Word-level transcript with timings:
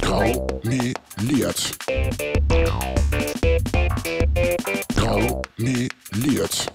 Graumeliert. 0.00 1.76
Graumeliert. 4.94 6.72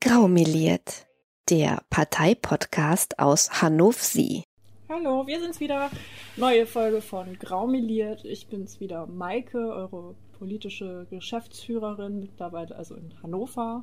Graumeliert, 0.00 1.06
der 1.50 1.82
Parteipodcast 1.88 3.20
aus 3.20 3.62
Hannover. 3.62 4.42
Hallo, 4.88 5.26
wir 5.28 5.40
sind's 5.40 5.60
wieder. 5.60 5.90
Neue 6.36 6.66
Folge 6.66 7.00
von 7.00 7.38
Graumeliert. 7.38 8.24
Ich 8.24 8.48
bin's 8.48 8.80
wieder, 8.80 9.06
Maike, 9.06 9.58
eure 9.58 10.16
politische 10.44 11.06
Geschäftsführerin, 11.08 12.20
mittlerweile 12.20 12.76
also 12.76 12.96
in 12.96 13.14
Hannover 13.22 13.82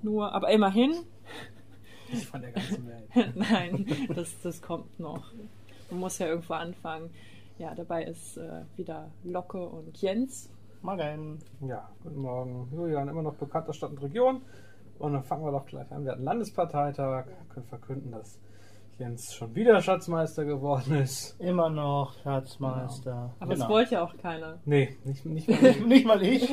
nur, 0.00 0.32
aber 0.32 0.48
immerhin. 0.50 0.94
Nicht 2.10 2.24
von 2.24 2.40
der 2.40 2.52
ganzen 2.52 2.88
Welt. 2.88 3.36
Nein, 3.36 3.86
das, 4.14 4.40
das 4.40 4.62
kommt 4.62 4.98
noch. 4.98 5.34
Man 5.90 6.00
muss 6.00 6.18
ja 6.18 6.28
irgendwo 6.28 6.54
anfangen. 6.54 7.10
Ja, 7.58 7.74
dabei 7.74 8.04
ist 8.04 8.38
äh, 8.38 8.62
wieder 8.76 9.10
Locke 9.22 9.58
und 9.58 10.00
Jens. 10.00 10.50
Morgen. 10.80 11.40
Ja, 11.60 11.90
guten 12.02 12.22
Morgen. 12.22 12.68
Julian, 12.72 13.08
immer 13.08 13.22
noch 13.22 13.34
bekannt 13.34 13.68
aus 13.68 13.76
Stadt 13.76 13.90
und 13.90 14.02
Region. 14.02 14.40
Und 14.98 15.12
dann 15.12 15.24
fangen 15.24 15.44
wir 15.44 15.52
doch 15.52 15.66
gleich 15.66 15.92
an. 15.92 16.06
Wir 16.06 16.12
hatten 16.12 16.24
Landesparteitag, 16.24 17.26
können 17.50 17.66
verkünden, 17.66 18.12
dass 18.12 18.40
Jens 18.98 19.32
schon 19.34 19.54
wieder 19.54 19.80
Schatzmeister 19.80 20.44
geworden 20.44 20.94
ist. 20.96 21.38
Immer 21.40 21.70
noch 21.70 22.14
Schatzmeister. 22.22 23.34
Aber 23.38 23.52
Genau. 23.52 23.64
das 23.64 23.68
wollte 23.72 23.94
ja 23.94 24.02
auch 24.02 24.16
keiner. 24.16 24.58
Nee, 24.64 24.96
nicht, 25.04 25.24
nicht, 25.24 25.48
mal, 25.62 25.72
Nicht 25.86 26.06
mal 26.06 26.22
ich. 26.22 26.50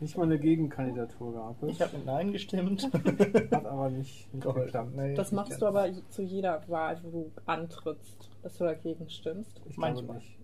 nicht 0.00 0.16
mal 0.16 0.24
eine 0.24 0.38
Gegenkandidatur 0.38 1.32
gehabt. 1.32 1.62
Ich 1.64 1.80
habe 1.80 1.96
mit 1.96 2.04
Nein 2.06 2.32
gestimmt. 2.32 2.90
Hat 3.50 3.64
aber 3.66 3.88
nicht, 3.88 4.32
nicht 4.34 4.44
geklappt. 4.46 4.94
Nee, 4.94 5.14
Das 5.14 5.32
machst 5.32 5.60
du 5.62 5.66
aber 5.66 5.88
zu 6.10 6.22
jeder 6.22 6.62
Wahl, 6.68 6.98
wo 7.02 7.10
du 7.10 7.32
antrittst, 7.46 8.30
dass 8.42 8.58
du 8.58 8.64
dagegen 8.64 9.08
stimmst. 9.08 9.58
Ich 9.64 9.76
glaube 9.76 10.02
Manchmal. 10.02 10.16
nicht. 10.18 10.36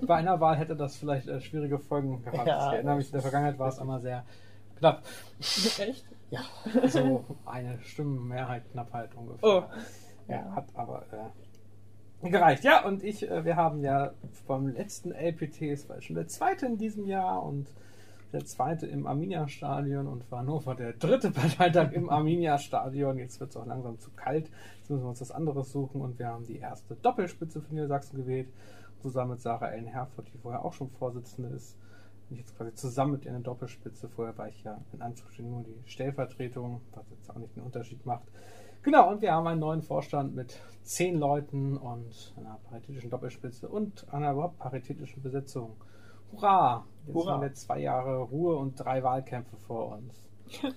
Bei 0.06 0.16
einer 0.16 0.40
Wahl 0.40 0.56
hätte 0.56 0.76
das 0.76 0.96
vielleicht 0.96 1.28
äh, 1.28 1.40
schwierige 1.42 1.78
Folgen 1.78 2.22
gehabt. 2.22 2.46
Ja, 2.46 2.68
ich 2.68 2.72
erinnere 2.74 2.96
mich, 2.96 3.06
in 3.06 3.12
der 3.12 3.22
Vergangenheit 3.22 3.58
war 3.58 3.68
es 3.68 3.78
immer 3.78 4.00
sehr 4.00 4.24
knapp. 4.78 5.02
Echt? 5.40 6.04
Ja. 6.30 6.40
So 6.88 7.24
eine 7.44 7.78
Stimmenmehrheit, 7.82 8.62
Knappheit 8.72 9.10
ungefähr. 9.16 9.48
Oh. 9.48 9.62
Ja, 10.30 10.54
hat 10.54 10.68
aber 10.74 11.04
äh, 12.22 12.28
gereicht. 12.30 12.64
Ja, 12.64 12.84
und 12.84 13.02
ich, 13.02 13.28
äh, 13.28 13.44
wir 13.44 13.56
haben 13.56 13.82
ja 13.82 14.12
beim 14.46 14.68
letzten 14.68 15.12
LPT, 15.12 15.62
es 15.62 15.88
war 15.88 16.00
schon 16.00 16.16
der 16.16 16.28
zweite 16.28 16.66
in 16.66 16.76
diesem 16.76 17.06
Jahr 17.06 17.42
und 17.42 17.68
der 18.32 18.44
zweite 18.44 18.86
im 18.86 19.06
Arminia-Stadion 19.06 20.06
und 20.06 20.30
war 20.30 20.40
Hannover 20.40 20.74
der 20.74 20.92
dritte 20.92 21.30
Parteitag 21.32 21.92
im 21.92 22.08
Arminia-Stadion. 22.08 23.18
Jetzt 23.18 23.40
wird 23.40 23.50
es 23.50 23.56
auch 23.56 23.66
langsam 23.66 23.98
zu 23.98 24.10
kalt. 24.12 24.50
Jetzt 24.78 24.90
müssen 24.90 25.02
wir 25.02 25.08
uns 25.08 25.20
was 25.20 25.32
anderes 25.32 25.72
suchen 25.72 26.00
und 26.00 26.18
wir 26.18 26.28
haben 26.28 26.46
die 26.46 26.58
erste 26.58 26.94
Doppelspitze 26.94 27.60
von 27.60 27.74
Niedersachsen 27.74 28.16
gewählt. 28.16 28.48
Zusammen 29.00 29.32
mit 29.32 29.40
Sarah 29.40 29.70
Ellen 29.70 29.86
Herford, 29.86 30.28
die 30.32 30.38
vorher 30.38 30.64
auch 30.64 30.74
schon 30.74 30.90
Vorsitzende 30.90 31.48
ist. 31.50 31.76
Und 32.28 32.36
jetzt 32.36 32.56
quasi 32.56 32.74
zusammen 32.74 33.12
mit 33.12 33.24
ihr 33.24 33.32
eine 33.32 33.40
Doppelspitze. 33.40 34.08
Vorher 34.08 34.36
war 34.38 34.48
ich 34.48 34.62
ja 34.62 34.78
in 34.92 35.02
Anführungsstrichen 35.02 35.50
nur 35.50 35.64
die 35.64 35.90
Stellvertretung, 35.90 36.82
was 36.92 37.10
jetzt 37.10 37.30
auch 37.30 37.36
nicht 37.38 37.56
einen 37.56 37.66
Unterschied 37.66 38.04
macht. 38.06 38.28
Genau, 38.82 39.10
und 39.10 39.20
wir 39.20 39.32
haben 39.32 39.46
einen 39.46 39.60
neuen 39.60 39.82
Vorstand 39.82 40.34
mit 40.34 40.58
zehn 40.82 41.18
Leuten 41.18 41.76
und 41.76 42.32
einer 42.36 42.58
paritätischen 42.70 43.10
Doppelspitze 43.10 43.68
und 43.68 44.06
einer 44.12 44.32
überhaupt 44.32 44.58
paritätischen 44.58 45.22
Besetzung. 45.22 45.76
Hurra! 46.32 46.86
Jetzt 47.06 47.14
Hurra. 47.14 47.32
haben 47.32 47.42
wir 47.42 47.52
zwei 47.52 47.80
Jahre 47.80 48.18
Ruhe 48.22 48.56
und 48.56 48.76
drei 48.76 49.02
Wahlkämpfe 49.02 49.56
vor 49.66 49.98
uns. 49.98 50.30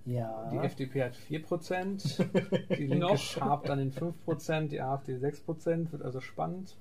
Ja. 0.06 0.48
die 0.52 0.58
FDP 0.58 1.02
hat 1.04 1.14
4%, 1.16 2.24
die 2.76 2.86
Linke 2.86 3.06
Noch. 3.06 3.16
schabt 3.18 3.68
an 3.68 3.78
den 3.78 3.92
5%, 3.92 4.68
die 4.68 4.80
AfD 4.80 5.16
6%, 5.16 5.92
wird 5.92 6.02
also 6.02 6.20
spannend. 6.20 6.76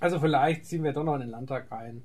Also 0.00 0.18
vielleicht 0.18 0.64
ziehen 0.64 0.82
wir 0.82 0.92
doch 0.94 1.04
noch 1.04 1.14
in 1.14 1.20
den 1.20 1.30
Landtag 1.30 1.70
rein. 1.70 2.02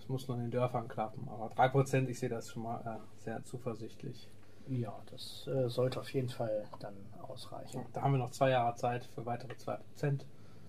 Es 0.00 0.08
muss 0.08 0.26
nur 0.26 0.36
in 0.36 0.42
den 0.44 0.50
Dörfern 0.50 0.88
klappen, 0.88 1.28
aber 1.28 1.46
3%, 1.54 2.08
ich 2.08 2.18
sehe 2.18 2.28
das 2.28 2.50
schon 2.50 2.64
mal 2.64 2.80
äh, 2.80 3.22
sehr 3.24 3.42
zuversichtlich. 3.44 4.28
ja, 4.68 4.92
das 5.12 5.46
äh, 5.46 5.68
sollte 5.68 6.00
auf 6.00 6.12
jeden 6.12 6.28
Fall 6.28 6.64
dann 6.80 6.94
ausreichen. 7.22 7.86
Da 7.92 8.02
haben 8.02 8.12
wir 8.12 8.18
noch 8.18 8.30
zwei 8.32 8.50
Jahre 8.50 8.74
Zeit 8.74 9.04
für 9.06 9.24
weitere 9.26 9.52
2%. 9.52 10.20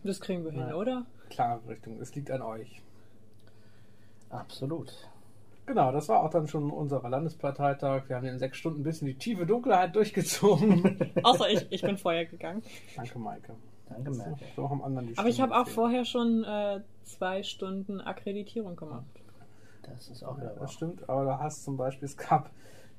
Das 0.04 0.22
kriegen 0.22 0.44
wir 0.46 0.52
hin, 0.52 0.68
Ja. 0.70 0.76
oder? 0.76 1.06
Klare 1.30 1.68
Richtung, 1.68 2.00
es 2.00 2.14
liegt 2.14 2.30
an 2.30 2.44
euch. 2.44 2.82
Absolut. 4.30 4.94
Genau, 5.68 5.92
das 5.92 6.08
war 6.08 6.24
auch 6.24 6.30
dann 6.30 6.48
schon 6.48 6.72
unser 6.72 7.08
Landesparteitag. 7.08 8.08
Wir 8.08 8.16
haben 8.16 8.26
in 8.26 8.40
sechs 8.40 8.58
Stunden 8.58 8.84
bis 8.84 9.02
in 9.02 9.08
die 9.08 9.18
tiefe 9.18 9.46
Dunkelheit 9.46 9.96
durchgezogen. 9.96 11.12
Außer 11.24 11.50
ich, 11.50 11.68
ich 11.70 11.82
bin 11.82 11.98
vorher 11.98 12.26
gegangen. 12.26 12.64
Danke, 12.96 13.20
Maike. 13.20 13.54
Danke, 13.90 14.12
Merkel. 14.12 14.48
So 14.56 14.62
noch 14.64 14.72
am 14.72 14.82
anderen 14.82 15.08
die 15.08 15.18
Aber 15.18 15.28
ich 15.28 15.42
habe 15.42 15.56
auch 15.56 15.68
vorher 15.68 16.06
schon 16.06 16.46
äh, 16.46 16.80
zwei 17.04 17.44
Stunden 17.44 18.00
Akkreditierung 18.00 18.78
gemacht. 18.78 19.06
Das 19.84 20.08
ist 20.08 20.24
auch 20.24 20.38
Ja, 20.40 20.54
das 20.58 20.74
stimmt, 20.74 21.08
aber 21.10 21.26
du 21.26 21.40
hast 21.40 21.64
zum 21.64 21.78
Beispiel, 21.78 22.06
es 22.06 22.18
gab 22.18 22.50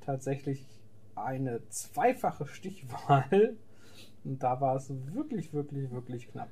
tatsächlich 0.04 0.66
eine 1.14 1.66
zweifache 1.68 2.46
Stichwahl 2.46 3.56
und 4.24 4.42
da 4.42 4.60
war 4.60 4.76
es 4.76 4.92
wirklich, 5.14 5.52
wirklich, 5.52 5.90
wirklich 5.90 6.30
knapp. 6.30 6.50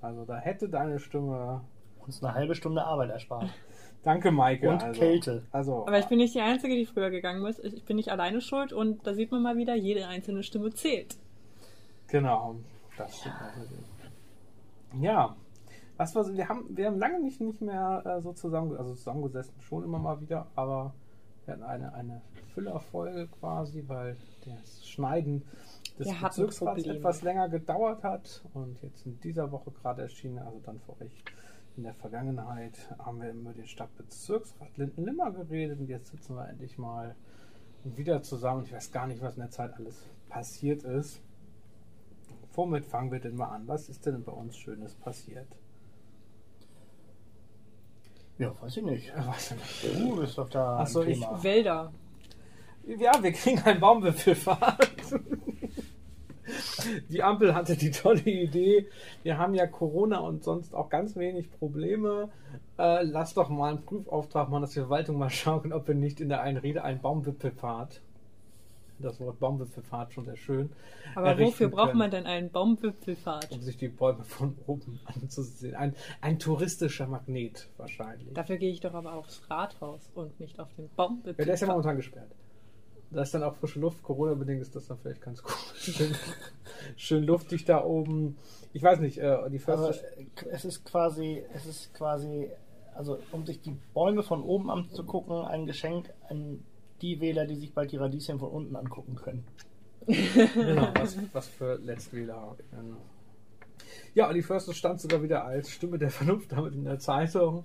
Also 0.00 0.24
da 0.24 0.38
hätte 0.38 0.68
deine 0.68 1.00
Stimme. 1.00 1.62
Uns 1.98 2.22
eine 2.22 2.34
halbe 2.34 2.54
Stunde 2.54 2.84
Arbeit 2.84 3.10
erspart. 3.10 3.48
Danke, 4.06 4.30
Maike. 4.30 4.70
Und 4.70 4.84
also, 4.84 5.00
Kälte. 5.00 5.42
Also, 5.50 5.84
Aber 5.84 5.98
ich 5.98 6.06
bin 6.06 6.18
nicht 6.18 6.32
die 6.32 6.40
Einzige, 6.40 6.76
die 6.76 6.86
früher 6.86 7.10
gegangen 7.10 7.44
ist. 7.44 7.58
Ich 7.58 7.84
bin 7.84 7.96
nicht 7.96 8.12
alleine 8.12 8.40
schuld 8.40 8.72
und 8.72 9.04
da 9.04 9.14
sieht 9.14 9.32
man 9.32 9.42
mal 9.42 9.56
wieder, 9.56 9.74
jede 9.74 10.06
einzelne 10.06 10.44
Stimme 10.44 10.72
zählt. 10.72 11.16
Genau, 12.06 12.54
das 12.96 13.18
stimmt 13.18 13.34
natürlich. 13.40 15.02
Ja, 15.02 15.34
was 15.96 16.14
war 16.14 16.22
so, 16.22 16.36
wir 16.36 16.48
haben, 16.48 16.66
wir 16.68 16.86
haben 16.86 17.00
lange 17.00 17.18
nicht, 17.18 17.40
nicht 17.40 17.60
mehr 17.60 18.00
äh, 18.06 18.20
so 18.20 18.32
zusammen, 18.32 18.76
also 18.76 18.94
zusammengesessen, 18.94 19.54
schon 19.60 19.82
immer 19.82 19.98
mal 19.98 20.20
wieder, 20.20 20.46
aber 20.54 20.94
wir 21.44 21.54
hatten 21.54 21.64
eine, 21.64 21.92
eine 21.92 22.22
Füllerfolge 22.54 23.26
quasi, 23.40 23.82
weil 23.88 24.16
das 24.44 24.86
Schneiden 24.86 25.42
des 25.98 26.06
Wir 26.06 26.14
Bezirksrats 26.14 26.84
etwas 26.84 27.22
länger 27.22 27.48
gedauert 27.48 28.04
hat 28.04 28.44
und 28.54 28.80
jetzt 28.82 29.04
in 29.04 29.18
dieser 29.18 29.50
Woche 29.50 29.72
gerade 29.72 30.02
erschienen, 30.02 30.38
also 30.38 30.60
dann 30.64 30.78
für 30.78 30.92
euch 31.02 31.24
in 31.76 31.82
der 31.84 31.94
Vergangenheit, 31.94 32.72
haben 32.98 33.20
wir 33.20 33.30
über 33.32 33.52
den 33.52 33.66
Stadtbezirksrat 33.66 34.76
Linden-Limmer 34.76 35.30
geredet 35.32 35.78
und 35.78 35.88
jetzt 35.88 36.10
sitzen 36.10 36.34
wir 36.36 36.48
endlich 36.48 36.78
mal 36.78 37.14
wieder 37.84 38.22
zusammen. 38.22 38.64
Ich 38.64 38.72
weiß 38.72 38.90
gar 38.92 39.06
nicht, 39.06 39.20
was 39.22 39.34
in 39.36 39.40
der 39.42 39.50
Zeit 39.50 39.74
alles 39.74 40.02
passiert 40.28 40.82
ist. 40.84 41.20
Womit 42.54 42.86
fangen 42.86 43.12
wir 43.12 43.20
denn 43.20 43.36
mal 43.36 43.48
an? 43.50 43.68
Was 43.68 43.88
ist 43.88 44.06
denn 44.06 44.24
bei 44.24 44.32
uns 44.32 44.56
Schönes 44.56 44.94
passiert? 44.94 45.46
Ja, 48.38 48.52
weiß 48.60 48.78
ich 48.78 48.82
nicht. 48.82 49.12
Weiß 49.16 49.52
ich 49.52 49.84
nicht. 49.92 50.00
Du 50.00 50.16
bist 50.16 50.36
doch 50.38 50.48
da 50.48 50.78
Ach 50.80 50.86
so, 50.86 51.00
ein 51.00 51.08
ich- 51.08 51.20
Thema. 51.20 51.42
Wälder. 51.42 51.92
Ja, 52.86 53.12
wir 53.22 53.32
kriegen 53.32 53.60
einen 53.62 53.80
Baumwipfelfahrt. 53.80 54.90
Die 57.08 57.22
Ampel 57.22 57.54
hatte 57.54 57.76
die 57.76 57.90
tolle 57.90 58.20
Idee, 58.20 58.86
wir 59.22 59.38
haben 59.38 59.54
ja 59.54 59.66
Corona 59.66 60.18
und 60.18 60.44
sonst 60.44 60.74
auch 60.74 60.88
ganz 60.88 61.16
wenig 61.16 61.50
Probleme. 61.50 62.28
Äh, 62.78 63.02
lass 63.04 63.34
doch 63.34 63.48
mal 63.48 63.70
einen 63.70 63.82
Prüfauftrag 63.84 64.48
machen, 64.48 64.62
dass 64.62 64.72
die 64.72 64.80
Verwaltung 64.80 65.18
mal 65.18 65.30
schauen, 65.30 65.72
ob 65.72 65.88
wir 65.88 65.94
nicht 65.94 66.20
in 66.20 66.28
der 66.28 66.42
einen 66.42 66.58
Rede 66.58 66.84
einen 66.84 67.00
Baumwipfelfahrt, 67.00 68.00
das 68.98 69.20
Wort 69.20 69.38
Baumwipfelfahrt 69.40 70.12
schon 70.14 70.24
sehr 70.24 70.36
schön. 70.36 70.70
Aber 71.14 71.38
wofür 71.38 71.68
braucht 71.68 71.88
können, 71.88 71.98
man 71.98 72.10
denn 72.10 72.24
einen 72.26 72.50
Baumwipfelfahrt? 72.50 73.50
Um 73.52 73.60
sich 73.60 73.76
die 73.76 73.88
Bäume 73.88 74.24
von 74.24 74.56
oben 74.66 75.00
anzusehen. 75.20 75.74
Ein, 75.74 75.94
ein 76.20 76.38
touristischer 76.38 77.06
Magnet 77.06 77.68
wahrscheinlich. 77.76 78.32
Dafür 78.34 78.56
gehe 78.56 78.70
ich 78.70 78.80
doch 78.80 78.94
aber 78.94 79.12
aufs 79.14 79.42
Rathaus 79.50 80.10
und 80.14 80.38
nicht 80.40 80.58
auf 80.60 80.72
den 80.74 80.86
Ja, 80.86 80.90
Baumwipfel. 80.96 81.44
der 81.44 81.54
ist 81.54 81.60
ja 81.60 81.66
momentan 81.66 81.96
gesperrt. 81.96 82.30
Da 83.10 83.22
ist 83.22 83.32
dann 83.34 83.42
auch 83.42 83.54
frische 83.54 83.78
Luft. 83.80 84.02
Corona-bedingt 84.02 84.60
ist 84.60 84.74
das 84.74 84.86
dann 84.86 84.98
vielleicht 84.98 85.22
ganz 85.22 85.42
cool. 85.44 85.52
Schön, 85.76 86.14
schön 86.96 87.24
luftig 87.24 87.64
da 87.64 87.84
oben. 87.84 88.36
Ich 88.72 88.82
weiß 88.82 88.98
nicht, 89.00 89.18
äh, 89.18 89.48
die 89.50 89.62
Aber 89.66 89.78
Förster. 89.88 90.04
äh, 90.18 90.26
es 90.50 90.64
ist 90.64 90.84
quasi, 90.84 91.44
es 91.54 91.66
ist 91.66 91.94
quasi, 91.94 92.50
also 92.94 93.18
um 93.32 93.46
sich 93.46 93.60
die 93.60 93.76
Bäume 93.94 94.22
von 94.22 94.42
oben 94.42 94.70
anzugucken, 94.70 95.44
ein 95.44 95.66
Geschenk 95.66 96.12
an 96.28 96.64
die 97.00 97.20
Wähler, 97.20 97.46
die 97.46 97.56
sich 97.56 97.72
bald 97.72 97.92
die 97.92 97.96
Radieschen 97.96 98.38
von 98.38 98.50
unten 98.50 98.74
angucken 98.74 99.14
können. 99.14 99.44
genau, 100.06 100.88
was, 100.94 101.16
was 101.32 101.48
für 101.48 101.76
Letztwähler. 101.76 102.56
ähm. 102.72 102.96
Ja, 104.14 104.28
und 104.28 104.34
die 104.34 104.42
Förster 104.42 104.72
stand 104.72 105.00
sogar 105.00 105.22
wieder 105.22 105.44
als 105.44 105.70
Stimme 105.70 105.98
der 105.98 106.10
Vernunft 106.10 106.52
damit 106.52 106.74
in 106.74 106.84
der 106.84 106.98
Zeitung. 106.98 107.62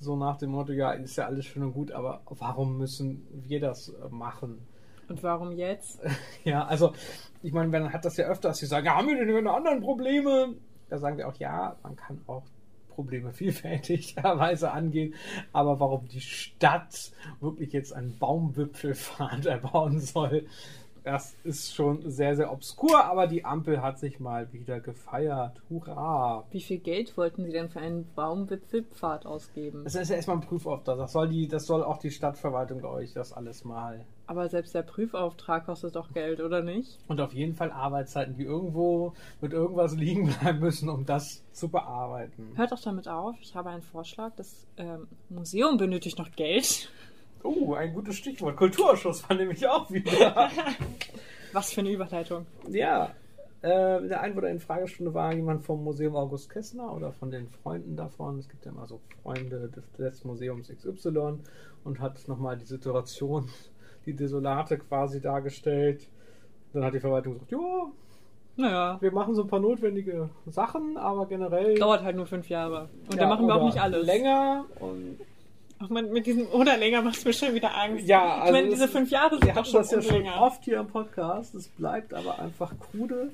So 0.00 0.16
nach 0.16 0.36
dem 0.36 0.50
Motto, 0.50 0.72
ja, 0.72 0.92
ist 0.92 1.16
ja 1.16 1.26
alles 1.26 1.46
schön 1.46 1.62
und 1.62 1.72
gut, 1.72 1.92
aber 1.92 2.20
warum 2.26 2.76
müssen 2.76 3.26
wir 3.32 3.60
das 3.60 3.88
äh, 3.88 4.08
machen? 4.10 4.58
Und 5.14 5.22
warum 5.22 5.52
jetzt? 5.52 6.00
Ja, 6.44 6.64
also, 6.66 6.92
ich 7.40 7.52
meine, 7.52 7.68
man 7.68 7.92
hat 7.92 8.04
das 8.04 8.16
ja 8.16 8.26
öfter, 8.26 8.48
dass 8.48 8.58
sie 8.58 8.66
sagen, 8.66 8.86
ja, 8.86 8.96
haben 8.96 9.06
wir 9.06 9.14
denn 9.14 9.32
keine 9.32 9.52
anderen 9.52 9.80
Probleme? 9.80 10.56
Da 10.88 10.98
sagen 10.98 11.16
wir 11.18 11.28
auch, 11.28 11.36
ja, 11.36 11.76
man 11.84 11.94
kann 11.94 12.20
auch 12.26 12.42
Probleme 12.88 13.32
vielfältigerweise 13.32 14.72
angehen, 14.72 15.14
aber 15.52 15.78
warum 15.78 16.08
die 16.08 16.20
Stadt 16.20 17.12
wirklich 17.40 17.72
jetzt 17.72 17.92
einen 17.92 18.18
Baumwipfelpfad 18.18 19.46
erbauen 19.46 20.00
soll, 20.00 20.46
das 21.04 21.36
ist 21.44 21.74
schon 21.74 22.10
sehr, 22.10 22.34
sehr 22.34 22.50
obskur, 22.50 23.04
aber 23.04 23.26
die 23.26 23.44
Ampel 23.44 23.82
hat 23.82 23.98
sich 23.98 24.20
mal 24.20 24.50
wieder 24.54 24.80
gefeiert. 24.80 25.60
Hurra! 25.68 26.44
Wie 26.50 26.62
viel 26.62 26.78
Geld 26.78 27.16
wollten 27.18 27.44
Sie 27.44 27.52
denn 27.52 27.68
für 27.68 27.80
einen 27.80 28.06
Baumwipfelpfad 28.14 29.26
ausgeben? 29.26 29.84
Das 29.84 29.94
ist 29.94 30.08
ja 30.08 30.16
erstmal 30.16 30.38
ein 30.38 30.42
Prüfauftrag. 30.42 30.96
Das 30.96 31.12
soll, 31.12 31.28
die, 31.28 31.46
das 31.46 31.66
soll 31.66 31.84
auch 31.84 31.98
die 31.98 32.10
Stadtverwaltung, 32.10 32.78
glaube 32.78 33.04
ich, 33.04 33.12
das 33.12 33.34
alles 33.34 33.64
mal 33.64 34.06
Aber 34.26 34.48
selbst 34.48 34.74
der 34.74 34.82
Prüfauftrag 34.82 35.66
kostet 35.66 35.94
doch 35.94 36.10
Geld, 36.14 36.40
oder 36.40 36.62
nicht? 36.62 36.98
Und 37.06 37.20
auf 37.20 37.34
jeden 37.34 37.54
Fall 37.54 37.70
Arbeitszeiten, 37.70 38.36
die 38.36 38.44
irgendwo 38.44 39.12
mit 39.42 39.52
irgendwas 39.52 39.94
liegen 39.94 40.28
bleiben 40.40 40.60
müssen, 40.60 40.88
um 40.88 41.04
das 41.04 41.42
zu 41.52 41.68
bearbeiten. 41.68 42.52
Hört 42.56 42.72
doch 42.72 42.80
damit 42.80 43.08
auf. 43.08 43.36
Ich 43.42 43.54
habe 43.54 43.68
einen 43.68 43.82
Vorschlag. 43.82 44.32
Das 44.36 44.66
ähm, 44.78 45.06
Museum 45.28 45.76
benötigt 45.76 46.18
noch 46.18 46.32
Geld. 46.32 46.88
Oh, 47.44 47.74
ein 47.74 47.92
gutes 47.94 48.16
Stichwort. 48.16 48.56
Kulturausschuss 48.56 49.28
war 49.28 49.36
nämlich 49.36 49.66
auch 49.68 49.90
wieder. 49.90 50.50
Was 51.52 51.72
für 51.72 51.80
eine 51.82 51.90
Überleitung. 51.92 52.46
ja. 52.68 53.10
Äh, 53.62 53.98
in 54.02 54.08
der 54.10 54.20
Einwohner 54.20 54.48
in 54.48 54.60
Fragestunde 54.60 55.14
war 55.14 55.32
jemand 55.32 55.64
vom 55.64 55.82
Museum 55.82 56.14
August 56.16 56.50
Kessner 56.50 56.92
oder 56.94 57.12
von 57.12 57.30
den 57.30 57.48
Freunden 57.48 57.96
davon. 57.96 58.38
Es 58.38 58.46
gibt 58.46 58.66
ja 58.66 58.72
immer 58.72 58.86
so 58.86 59.00
Freunde 59.22 59.70
des, 59.70 59.90
des 59.92 60.22
Museums 60.24 60.68
XY 60.68 61.38
und 61.82 61.98
hat 61.98 62.28
nochmal 62.28 62.58
die 62.58 62.66
Situation, 62.66 63.48
die 64.04 64.12
Desolate 64.14 64.76
quasi 64.76 65.18
dargestellt. 65.22 66.06
Dann 66.74 66.84
hat 66.84 66.92
die 66.92 67.00
Verwaltung 67.00 67.32
gesagt, 67.34 67.52
ja, 67.52 67.86
Naja, 68.56 68.98
wir 69.00 69.12
machen 69.12 69.34
so 69.34 69.40
ein 69.44 69.48
paar 69.48 69.60
notwendige 69.60 70.28
Sachen, 70.44 70.98
aber 70.98 71.24
generell. 71.24 71.74
dauert 71.76 72.02
halt 72.02 72.16
nur 72.16 72.26
fünf 72.26 72.50
Jahre. 72.50 72.90
Und 73.06 73.14
Ja, 73.14 73.22
da 73.22 73.28
machen 73.28 73.46
wir 73.46 73.54
auch 73.54 73.64
nicht 73.64 73.80
alles. 73.80 74.04
Länger 74.06 74.66
und 74.80 75.20
Ach 75.78 75.88
man, 75.90 76.10
mit 76.10 76.26
diesem 76.26 76.46
oder 76.48 76.76
länger 76.76 77.02
macht 77.02 77.16
es 77.16 77.24
mir 77.24 77.32
schon 77.32 77.54
wieder 77.54 77.76
Angst. 77.76 78.06
Ja, 78.06 78.36
ich 78.36 78.42
also 78.42 78.52
meine, 78.52 78.66
das- 78.68 78.74
diese 78.76 78.88
fünf 78.88 79.10
Jahre 79.10 79.34
sind 79.36 79.46
Wir 79.46 79.54
doch 79.54 79.64
schon, 79.66 79.80
das 79.82 79.90
ja 79.90 80.02
schon 80.02 80.26
oft 80.28 80.64
hier 80.64 80.80
im 80.80 80.86
Podcast. 80.86 81.54
Es 81.54 81.68
bleibt 81.68 82.14
aber 82.14 82.38
einfach 82.38 82.72
krude. 82.78 83.32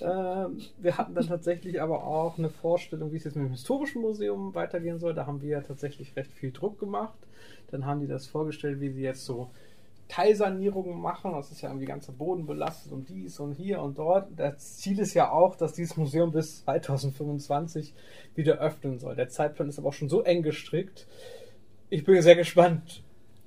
Ähm, 0.00 0.58
wir 0.78 0.96
hatten 0.96 1.14
dann 1.14 1.26
tatsächlich 1.28 1.80
aber 1.82 2.04
auch 2.04 2.38
eine 2.38 2.48
Vorstellung, 2.48 3.12
wie 3.12 3.18
es 3.18 3.24
jetzt 3.24 3.36
mit 3.36 3.44
dem 3.46 3.50
Historischen 3.52 4.00
Museum 4.00 4.54
weitergehen 4.54 4.98
soll. 4.98 5.12
Da 5.14 5.26
haben 5.26 5.42
wir 5.42 5.50
ja 5.50 5.60
tatsächlich 5.60 6.16
recht 6.16 6.32
viel 6.32 6.50
Druck 6.50 6.78
gemacht. 6.80 7.18
Dann 7.70 7.84
haben 7.84 8.00
die 8.00 8.06
das 8.06 8.26
vorgestellt, 8.26 8.80
wie 8.80 8.90
sie 8.90 9.02
jetzt 9.02 9.24
so 9.26 9.50
Teilsanierungen 10.08 10.98
machen. 11.00 11.32
Das 11.32 11.50
ist 11.52 11.60
ja 11.60 11.68
irgendwie 11.68 11.86
ganzer 11.86 12.12
Boden 12.12 12.46
belastet 12.46 12.90
und 12.92 13.08
dies 13.10 13.38
und 13.38 13.52
hier 13.52 13.80
und 13.82 13.98
dort. 13.98 14.28
Das 14.36 14.78
Ziel 14.78 14.98
ist 14.98 15.12
ja 15.14 15.30
auch, 15.30 15.56
dass 15.56 15.74
dieses 15.74 15.96
Museum 15.98 16.32
bis 16.32 16.64
2025 16.64 17.94
wieder 18.34 18.58
öffnen 18.58 18.98
soll. 18.98 19.14
Der 19.14 19.28
Zeitplan 19.28 19.68
ist 19.68 19.78
aber 19.78 19.88
auch 19.88 19.92
schon 19.94 20.08
so 20.08 20.22
eng 20.22 20.42
gestrickt. 20.42 21.06
Ich 21.92 22.04
bin 22.04 22.22
sehr 22.22 22.36
gespannt, 22.36 23.02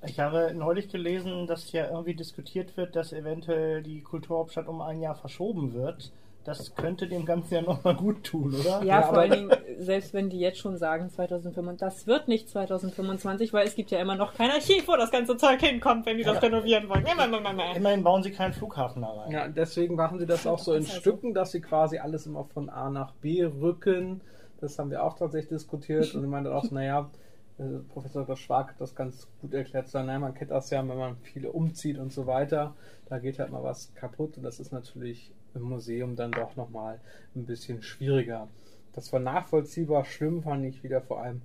Ich 0.06 0.20
habe 0.20 0.54
neulich 0.54 0.90
gelesen, 0.90 1.48
dass 1.48 1.72
ja 1.72 1.90
irgendwie 1.90 2.14
diskutiert 2.14 2.78
wird, 2.78 2.96
dass 2.96 3.12
eventuell 3.12 3.82
die 3.82 4.02
Kulturhauptstadt 4.02 4.68
um 4.68 4.82
ein 4.82 5.02
Jahr 5.02 5.16
verschoben 5.16 5.74
wird. 5.74 6.12
Das 6.44 6.76
könnte 6.76 7.08
dem 7.08 7.26
Ganzen 7.26 7.56
ja 7.56 7.62
nochmal 7.64 7.96
gut 7.96 8.24
tun, 8.24 8.54
oder? 8.54 8.84
Ja, 8.84 8.84
Ja, 8.84 9.02
vor 9.02 9.18
allen 9.18 9.32
Dingen, 9.32 9.52
selbst 9.80 10.14
wenn 10.14 10.30
die 10.30 10.40
jetzt 10.40 10.60
schon 10.60 10.78
sagen 10.78 11.10
2025, 11.10 11.80
das 11.80 12.06
wird 12.06 12.28
nicht 12.28 12.48
2025, 12.48 13.52
weil 13.52 13.66
es 13.66 13.74
gibt 13.74 13.90
ja 13.90 14.00
immer 14.00 14.16
noch 14.16 14.36
kein 14.36 14.52
Archiv, 14.52 14.88
wo 14.88 14.96
das 14.96 15.10
ganze 15.10 15.38
Zeug 15.38 15.60
hinkommt, 15.62 16.06
wenn 16.06 16.18
die 16.18 16.24
das 16.24 16.40
renovieren 16.40 16.88
wollen. 16.88 17.04
Immer, 17.04 17.26
immer, 17.26 17.50
immer. 17.50 17.76
Immerhin 17.76 18.04
bauen 18.04 18.22
sie 18.22 18.30
keinen 18.30 18.54
Flughafen 18.54 19.02
da 19.02 19.08
rein. 19.08 19.32
Ja, 19.32 19.48
deswegen 19.48 19.96
machen 19.96 20.20
sie 20.20 20.28
das 20.28 20.46
auch 20.46 20.60
so 20.60 20.76
in. 20.76 20.86
Stücken, 20.86 21.34
dass 21.34 21.52
sie 21.52 21.62
quasi 21.62 21.98
alles 21.98 22.28
immer 22.28 22.44
von 22.44 22.70
A 22.70 22.92
nach 22.92 23.12
B 23.14 23.44
rücken. 23.44 24.22
Das 24.62 24.78
haben 24.78 24.92
wir 24.92 25.04
auch 25.04 25.18
tatsächlich 25.18 25.50
diskutiert 25.50 26.14
und 26.14 26.24
ich 26.24 26.30
meinte 26.30 26.54
auch, 26.54 26.64
so, 26.64 26.76
naja, 26.76 27.10
äh, 27.58 27.80
Professor. 27.94 28.36
Schwag 28.36 28.70
hat 28.70 28.82
das 28.82 28.96
ganz 28.96 29.28
gut 29.42 29.54
erklärt, 29.54 29.88
so, 29.88 30.02
naja, 30.02 30.20
man 30.20 30.34
kennt 30.34 30.52
das 30.52 30.70
ja, 30.70 30.88
wenn 30.88 30.98
man 30.98 31.18
viele 31.18 31.52
umzieht 31.52 31.98
und 31.98 32.12
so 32.12 32.28
weiter, 32.28 32.76
da 33.08 33.20
geht 33.20 33.40
halt 33.40 33.52
mal 33.52 33.64
was 33.64 33.94
kaputt 33.96 34.38
und 34.38 34.44
das 34.44 34.60
ist 34.60 34.72
natürlich 34.72 35.32
im 35.54 35.62
Museum 35.62 36.16
dann 36.16 36.32
doch 36.32 36.56
nochmal 36.56 37.00
ein 37.36 37.46
bisschen 37.46 37.82
schwieriger. 37.82 38.48
Das 38.94 39.12
war 39.14 39.20
nachvollziehbar, 39.20 40.06
schlimm 40.06 40.44
fand 40.44 40.66
ich 40.66 40.84
wieder 40.84 41.02
vor 41.02 41.22
allem 41.22 41.42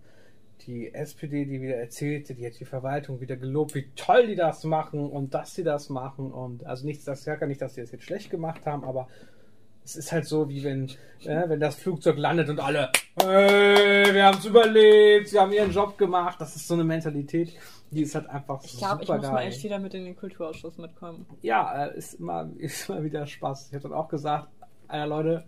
die 0.67 0.93
SPD, 0.93 1.45
die 1.45 1.61
wieder 1.63 1.77
erzählte, 1.77 2.35
die 2.35 2.47
hat 2.47 2.59
die 2.61 2.65
Verwaltung 2.65 3.21
wieder 3.21 3.37
gelobt, 3.37 3.75
wie 3.75 3.89
toll 3.97 4.27
die 4.27 4.37
das 4.37 4.65
machen 4.65 5.09
und 5.09 5.35
dass 5.35 5.55
sie 5.55 5.65
das 5.65 5.89
machen 5.89 6.33
und 6.33 6.67
also 6.67 6.87
nichts, 6.87 7.05
das 7.05 7.25
sage 7.25 7.47
nicht, 7.47 7.63
dass 7.63 7.75
sie 7.75 7.81
das 7.81 7.93
jetzt 7.93 8.05
schlecht 8.05 8.31
gemacht 8.31 8.67
haben, 8.67 8.85
aber 8.85 9.09
es 9.91 9.97
ist 9.97 10.13
halt 10.13 10.27
so, 10.27 10.49
wie 10.49 10.63
wenn, 10.63 10.89
äh, 11.25 11.49
wenn 11.49 11.59
das 11.59 11.75
Flugzeug 11.75 12.17
landet 12.17 12.49
und 12.49 12.61
alle, 12.61 12.91
hey, 13.21 14.15
wir 14.15 14.25
haben 14.25 14.39
es 14.39 14.45
überlebt, 14.45 15.29
sie 15.29 15.39
haben 15.39 15.53
ihren 15.53 15.73
Job 15.73 15.99
gemacht. 15.99 16.41
Das 16.41 16.55
ist 16.55 16.69
so 16.69 16.75
eine 16.75 16.85
Mentalität, 16.85 17.53
die 17.91 18.03
ist 18.03 18.15
halt 18.15 18.29
einfach 18.29 18.63
Ich 18.63 18.79
glaube, 18.79 19.03
ich 19.03 19.09
super 19.09 19.19
muss 19.19 19.31
mal 19.31 19.43
echt 19.43 19.65
wieder 19.65 19.79
mit 19.79 19.95
in 19.95 20.05
den 20.05 20.17
Kulturausschuss 20.17 20.79
mitkommen. 20.79 21.27
Ja, 21.43 21.87
äh, 21.87 21.99
ist 21.99 22.15
immer, 22.15 22.49
ist 22.59 22.89
immer 22.89 23.03
wieder 23.03 23.27
Spaß. 23.27 23.69
Ich 23.69 23.75
habe 23.75 23.89
dann 23.89 23.93
auch 23.93 24.09
gesagt, 24.09 24.49
Alter 24.87 25.07
Leute, 25.07 25.45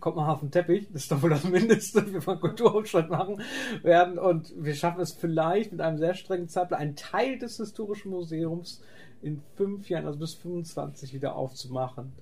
kommt 0.00 0.16
mal 0.16 0.32
auf 0.32 0.40
den 0.40 0.50
Teppich, 0.50 0.88
das 0.92 1.02
ist 1.02 1.12
doch 1.12 1.22
wohl 1.22 1.30
das 1.30 1.44
Mindeste, 1.44 2.10
wir 2.12 2.22
von 2.22 2.40
Kulturhauptstadt 2.40 3.10
machen 3.10 3.42
werden 3.82 4.18
und 4.18 4.52
wir 4.56 4.74
schaffen 4.74 5.00
es 5.02 5.12
vielleicht 5.12 5.72
mit 5.72 5.80
einem 5.82 5.98
sehr 5.98 6.14
strengen 6.14 6.48
Zeitplan, 6.48 6.80
einen 6.80 6.96
Teil 6.96 7.38
des 7.38 7.58
historischen 7.58 8.10
Museums 8.10 8.80
in 9.20 9.42
fünf 9.56 9.90
Jahren, 9.90 10.06
also 10.06 10.18
bis 10.18 10.34
25 10.34 11.12
wieder 11.12 11.36
aufzumachen. 11.36 12.12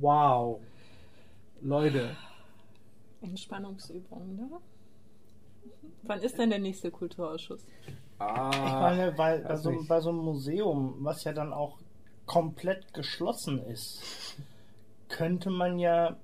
Wow. 0.00 0.60
Leute, 1.60 2.16
Entspannungsübung, 3.22 4.36
ne? 4.36 4.48
Wann 6.02 6.20
ist 6.20 6.38
denn 6.38 6.50
der 6.50 6.58
nächste 6.58 6.90
Kulturausschuss? 6.90 7.64
ah, 8.18 8.50
Ich 8.52 8.72
meine, 8.72 9.16
weil 9.18 9.40
bei 9.40 9.48
weiß 9.50 9.62
so, 9.62 9.84
bei 9.88 10.00
so 10.00 10.10
einem 10.10 10.18
Museum, 10.18 10.96
was 11.00 11.24
ja 11.24 11.32
dann 11.32 11.52
auch 11.52 11.78
komplett 12.26 12.92
geschlossen 12.92 13.64
ist, 13.66 14.36
könnte 15.08 15.50
man 15.50 15.78
ja 15.78 16.16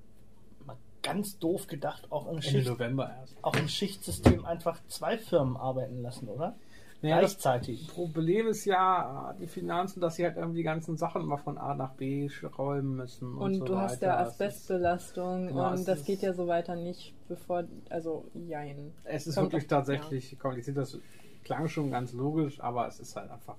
mal 0.67 0.77
ganz 1.03 1.39
doof 1.39 1.67
gedacht 1.67 2.11
auch 2.13 2.27
im, 2.31 2.43
Schicht, 2.43 2.69
November 2.69 3.15
erst. 3.19 3.37
auch 3.43 3.57
im 3.57 3.69
Schichtsystem 3.69 4.45
einfach 4.45 4.79
zwei 4.89 5.17
Firmen 5.17 5.57
arbeiten 5.57 6.03
lassen, 6.03 6.29
oder? 6.29 6.57
Naja, 7.03 7.21
das 7.23 7.33
Gleichzeitig. 7.33 7.89
Problem 7.89 8.47
ist 8.49 8.67
ja 8.67 9.35
die 9.41 9.47
Finanzen, 9.47 10.01
dass 10.01 10.17
sie 10.17 10.25
halt 10.25 10.37
irgendwie 10.37 10.59
die 10.59 10.65
ganzen 10.65 10.97
Sachen 10.99 11.23
immer 11.23 11.39
von 11.39 11.57
A 11.57 11.75
nach 11.75 11.95
B 11.95 12.29
räumen 12.59 12.97
müssen. 12.97 13.35
Und, 13.37 13.43
Und 13.43 13.55
so 13.55 13.65
du 13.65 13.77
hast 13.79 14.03
weiter. 14.03 14.07
ja 14.07 14.23
Es 14.23 14.29
ist- 14.29 14.33
Asbestbelastung 14.43 15.49
es 15.49 15.53
und 15.55 15.89
das 15.89 16.01
ist- 16.01 16.05
geht 16.07 16.21
ja 16.23 16.35
so 16.35 16.47
weiter 16.47 16.77
nicht, 16.77 17.15
bevor, 17.29 17.65
also 17.89 18.27
jein. 18.35 18.93
Es 19.05 19.27
ist 19.27 19.35
Kommt 19.37 19.53
wirklich 19.53 19.65
auch- 19.65 19.69
tatsächlich 19.79 20.39
kompliziert. 20.39 20.77
Das 20.77 20.99
klang 21.43 21.69
schon 21.69 21.91
ganz 21.91 22.13
logisch, 22.13 22.61
aber 22.61 22.87
es 22.87 23.01
ist 23.01 23.17
halt 23.17 23.31
einfach, 23.31 23.57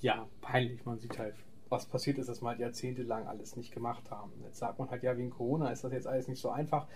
ja, 0.00 0.26
peinlich. 0.40 0.84
Man 0.84 0.98
sieht 0.98 1.16
halt, 1.18 1.34
was 1.68 1.86
passiert 1.86 2.18
ist, 2.18 2.28
dass 2.28 2.40
wir 2.42 2.48
halt 2.48 2.58
jahrzehntelang 2.60 3.26
alles 3.28 3.56
nicht 3.56 3.72
gemacht 3.72 4.10
haben. 4.10 4.32
Jetzt 4.44 4.58
sagt 4.58 4.78
man 4.78 4.90
halt, 4.90 5.02
ja, 5.02 5.16
wegen 5.16 5.30
Corona 5.30 5.70
ist 5.70 5.84
das 5.84 5.92
jetzt 5.92 6.06
alles 6.06 6.26
nicht 6.26 6.40
so 6.40 6.50
einfach. 6.50 6.86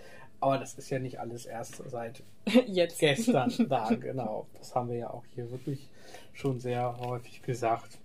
Aber 0.43 0.57
das 0.57 0.73
ist 0.73 0.89
ja 0.89 0.99
nicht 0.99 1.21
alles 1.21 1.45
erst 1.45 1.81
seit 1.89 2.21
Jetzt. 2.67 2.99
gestern 2.99 3.49
da, 3.69 3.89
genau. 3.95 4.45
Das 4.57 4.75
haben 4.75 4.89
wir 4.89 4.97
ja 4.97 5.09
auch 5.09 5.23
hier 5.33 5.49
wirklich 5.51 5.89
schon 6.33 6.59
sehr 6.59 6.97
häufig 6.99 7.41
gesagt. 7.43 7.97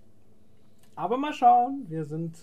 Aber 0.94 1.16
mal 1.16 1.32
schauen, 1.32 1.86
wir 1.88 2.04
sind 2.04 2.36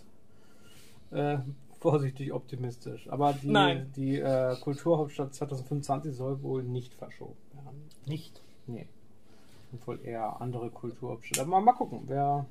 äh, 1.12 1.38
vorsichtig 1.80 2.34
optimistisch. 2.34 3.08
Aber 3.10 3.32
die, 3.32 3.48
Nein. 3.48 3.90
die 3.96 4.18
äh, 4.20 4.58
Kulturhauptstadt 4.60 5.34
2025 5.34 6.14
soll 6.14 6.42
wohl 6.44 6.64
nicht 6.64 6.94
verschoben 6.94 7.38
werden. 7.54 7.90
Nicht. 8.06 8.42
Nee. 8.68 8.88
Und 9.72 9.88
wohl 9.88 10.02
eher 10.04 10.42
andere 10.42 10.72
Kulturhauptstädte. 10.72 11.40
Aber 11.40 11.52
mal, 11.52 11.62
mal 11.62 11.74
gucken, 11.74 12.02
wer. 12.08 12.46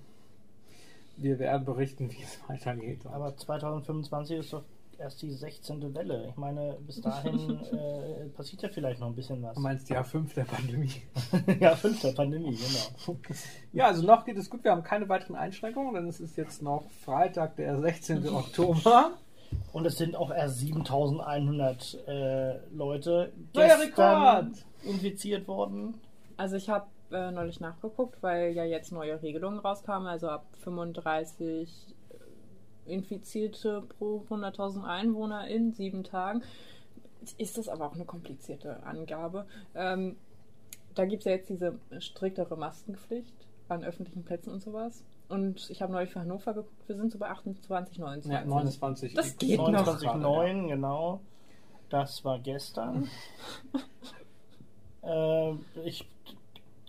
Wir 1.17 1.39
werden 1.39 1.65
berichten, 1.65 2.11
wie 2.11 2.23
es 2.23 2.41
weitergeht. 2.49 3.07
Aber 3.07 3.37
2025 3.37 4.39
ist 4.39 4.53
doch 4.53 4.65
erst 5.05 5.23
die 5.23 5.31
16. 5.31 5.95
Welle. 5.95 6.29
Ich 6.31 6.37
meine, 6.37 6.77
bis 6.81 7.01
dahin 7.01 7.61
äh, 7.73 8.29
passiert 8.31 8.63
ja 8.63 8.69
vielleicht 8.71 9.01
noch 9.01 9.09
ein 9.09 9.15
bisschen 9.15 9.43
was. 9.43 9.55
du 9.55 9.61
meinst 9.61 9.89
Jahr 9.89 10.05
5 10.05 10.35
der 10.35 10.45
Pandemie. 10.45 11.03
ja, 11.61 11.77
fünfter 11.77 12.13
Pandemie, 12.13 12.57
genau. 12.57 13.19
Ja, 13.73 13.87
also 13.87 14.05
noch 14.05 14.25
geht 14.25 14.37
es 14.37 14.51
gut. 14.51 14.65
Wir 14.65 14.71
haben 14.71 14.83
keine 14.83 15.09
weiteren 15.09 15.37
Einschränkungen, 15.37 15.95
denn 15.95 16.09
es 16.09 16.21
ist 16.21 16.37
jetzt 16.37 16.63
noch 16.63 16.91
Freitag, 17.05 17.57
der 17.57 17.79
16. 17.79 18.29
Oktober. 18.29 19.13
Und 19.73 19.87
es 19.87 19.99
sind 19.99 20.17
auch 20.17 20.33
erst 20.33 20.59
7100 20.59 22.09
äh, 22.09 22.59
Leute 22.75 23.33
Neuer 23.53 23.79
gestern 23.79 24.23
Rekord! 24.23 24.47
infiziert 24.83 25.47
worden. 25.47 25.95
Also 26.37 26.57
ich 26.57 26.69
habe 26.69 26.87
äh, 27.13 27.31
neulich 27.31 27.61
nachgeguckt, 27.61 28.21
weil 28.23 28.53
ja 28.53 28.65
jetzt 28.65 28.91
neue 28.91 29.23
Regelungen 29.23 29.61
rauskamen, 29.61 30.09
also 30.09 30.29
ab 30.29 30.47
35 30.63 31.95
Infizierte 32.87 33.83
pro 33.83 34.25
100.000 34.29 34.85
Einwohner 34.85 35.49
in 35.49 35.73
sieben 35.73 36.05
Tagen. 36.05 36.43
Ist 37.39 37.57
das 37.57 37.69
aber 37.69 37.87
auch 37.87 37.95
eine 37.95 38.05
komplizierte 38.05 38.83
Angabe. 38.83 39.47
Ähm, 39.75 40.17
da 40.95 41.07
gibt 41.07 41.21
es 41.21 41.25
ja 41.25 41.33
jetzt 41.33 41.49
diese 41.49 41.79
striktere 41.99 42.57
Maskenpflicht 42.57 43.35
an 43.69 43.83
öffentlichen 43.83 44.25
Plätzen 44.25 44.51
und 44.51 44.61
sowas. 44.61 45.05
Und 45.29 45.71
ich 45.71 45.81
habe 45.81 45.93
neulich 45.93 46.11
für 46.11 46.21
Hannover 46.21 46.53
geguckt, 46.53 46.89
wir 46.89 46.97
sind 46.97 47.11
so 47.11 47.19
bei 47.19 47.31
28, 47.31 47.99
29. 47.99 48.31
Ja, 48.31 48.45
29. 48.45 49.15
Das 49.15 49.37
geht 49.39 49.59
noch. 49.59 49.69
29,9, 49.69 50.69
genau. 50.69 51.21
Das 51.89 52.25
war 52.25 52.39
gestern. 52.39 53.09
äh, 55.03 55.55
ich 55.85 56.09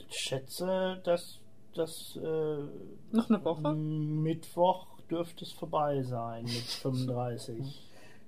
schätze, 0.09 1.01
dass 1.03 1.39
das 1.73 2.17
äh, 2.17 2.57
Noch 3.11 3.29
eine 3.29 3.43
Woche? 3.43 3.73
Mittwoch 3.73 4.87
dürfte 5.09 5.45
es 5.45 5.51
vorbei 5.51 6.01
sein 6.03 6.43
mit 6.45 6.53
35. 6.81 7.81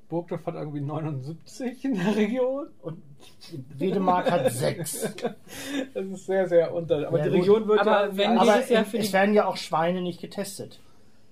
Burgdorf 0.09 0.45
hat 0.45 0.55
irgendwie 0.55 0.79
79 0.79 1.83
in 1.83 1.95
der 1.95 2.15
Region. 2.15 2.67
Und 2.81 3.03
Wedemark 3.77 4.31
hat 4.31 4.51
6. 4.51 5.15
Das 5.93 6.05
ist 6.05 6.25
sehr, 6.25 6.47
sehr 6.47 6.73
unter. 6.73 7.07
Aber 7.07 7.17
Ja, 7.17 7.25
die 7.25 7.31
gut. 7.31 7.39
Region 7.39 7.67
wird 7.67 7.79
Aber 7.81 8.07
ja. 8.07 8.17
wenn 8.17 8.37
Aber 8.37 8.53
Dieses 8.53 8.69
Jahr 8.69 8.83
es 8.83 8.93
es 8.93 9.13
werden 9.13 9.33
ja 9.33 9.45
auch 9.47 9.57
Schweine 9.57 10.01
nicht 10.01 10.21
getestet. 10.21 10.79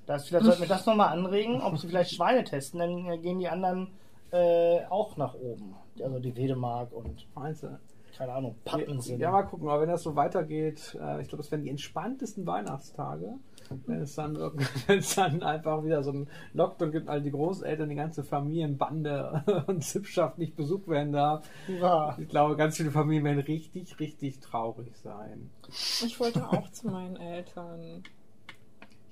Das, 0.05 0.27
vielleicht 0.27 0.45
sollten 0.45 0.61
wir 0.61 0.67
das 0.67 0.85
nochmal 0.85 1.09
anregen, 1.17 1.61
ob 1.61 1.77
sie 1.77 1.87
vielleicht 1.87 2.11
Schweine 2.13 2.43
testen, 2.43 2.79
dann 2.79 3.05
äh, 3.07 3.17
gehen 3.17 3.39
die 3.39 3.47
anderen 3.47 3.87
äh, 4.31 4.81
auch 4.89 5.17
nach 5.17 5.33
oben. 5.35 5.73
Also 6.03 6.19
die 6.19 6.35
Wedemark 6.35 6.91
und, 6.91 7.25
Meinst 7.33 7.63
du? 7.63 7.79
keine 8.17 8.31
Ahnung, 8.33 8.55
Pappen 8.63 9.01
sind. 9.01 9.19
Ja, 9.19 9.31
mal 9.31 9.43
gucken, 9.43 9.67
aber 9.67 9.81
wenn 9.81 9.89
das 9.89 10.03
so 10.03 10.15
weitergeht, 10.15 10.97
äh, 11.01 11.21
ich 11.21 11.27
glaube, 11.27 11.43
es 11.43 11.51
werden 11.51 11.63
die 11.63 11.69
entspanntesten 11.69 12.45
Weihnachtstage, 12.45 13.33
wenn 13.85 14.01
es 14.01 15.15
dann, 15.15 15.43
einfach 15.43 15.83
wieder 15.83 16.03
so 16.03 16.11
ein 16.11 16.27
Lockdown 16.53 16.91
gibt, 16.91 17.09
all 17.09 17.21
die 17.21 17.31
Großeltern, 17.31 17.89
die 17.89 17.95
ganze 17.95 18.23
Familienbande 18.23 19.43
und 19.67 19.83
Sippschaft 19.83 20.37
nicht 20.37 20.55
besucht 20.55 20.87
werden 20.87 21.13
darf. 21.13 21.47
Hurra. 21.67 22.17
Ich 22.19 22.27
glaube, 22.27 22.55
ganz 22.55 22.77
viele 22.77 22.91
Familien 22.91 23.23
werden 23.23 23.39
richtig, 23.39 23.99
richtig 23.99 24.39
traurig 24.39 24.95
sein. 24.97 25.49
Ich 25.69 26.19
wollte 26.19 26.47
auch 26.47 26.69
zu 26.71 26.87
meinen 26.87 27.17
Eltern. 27.17 28.03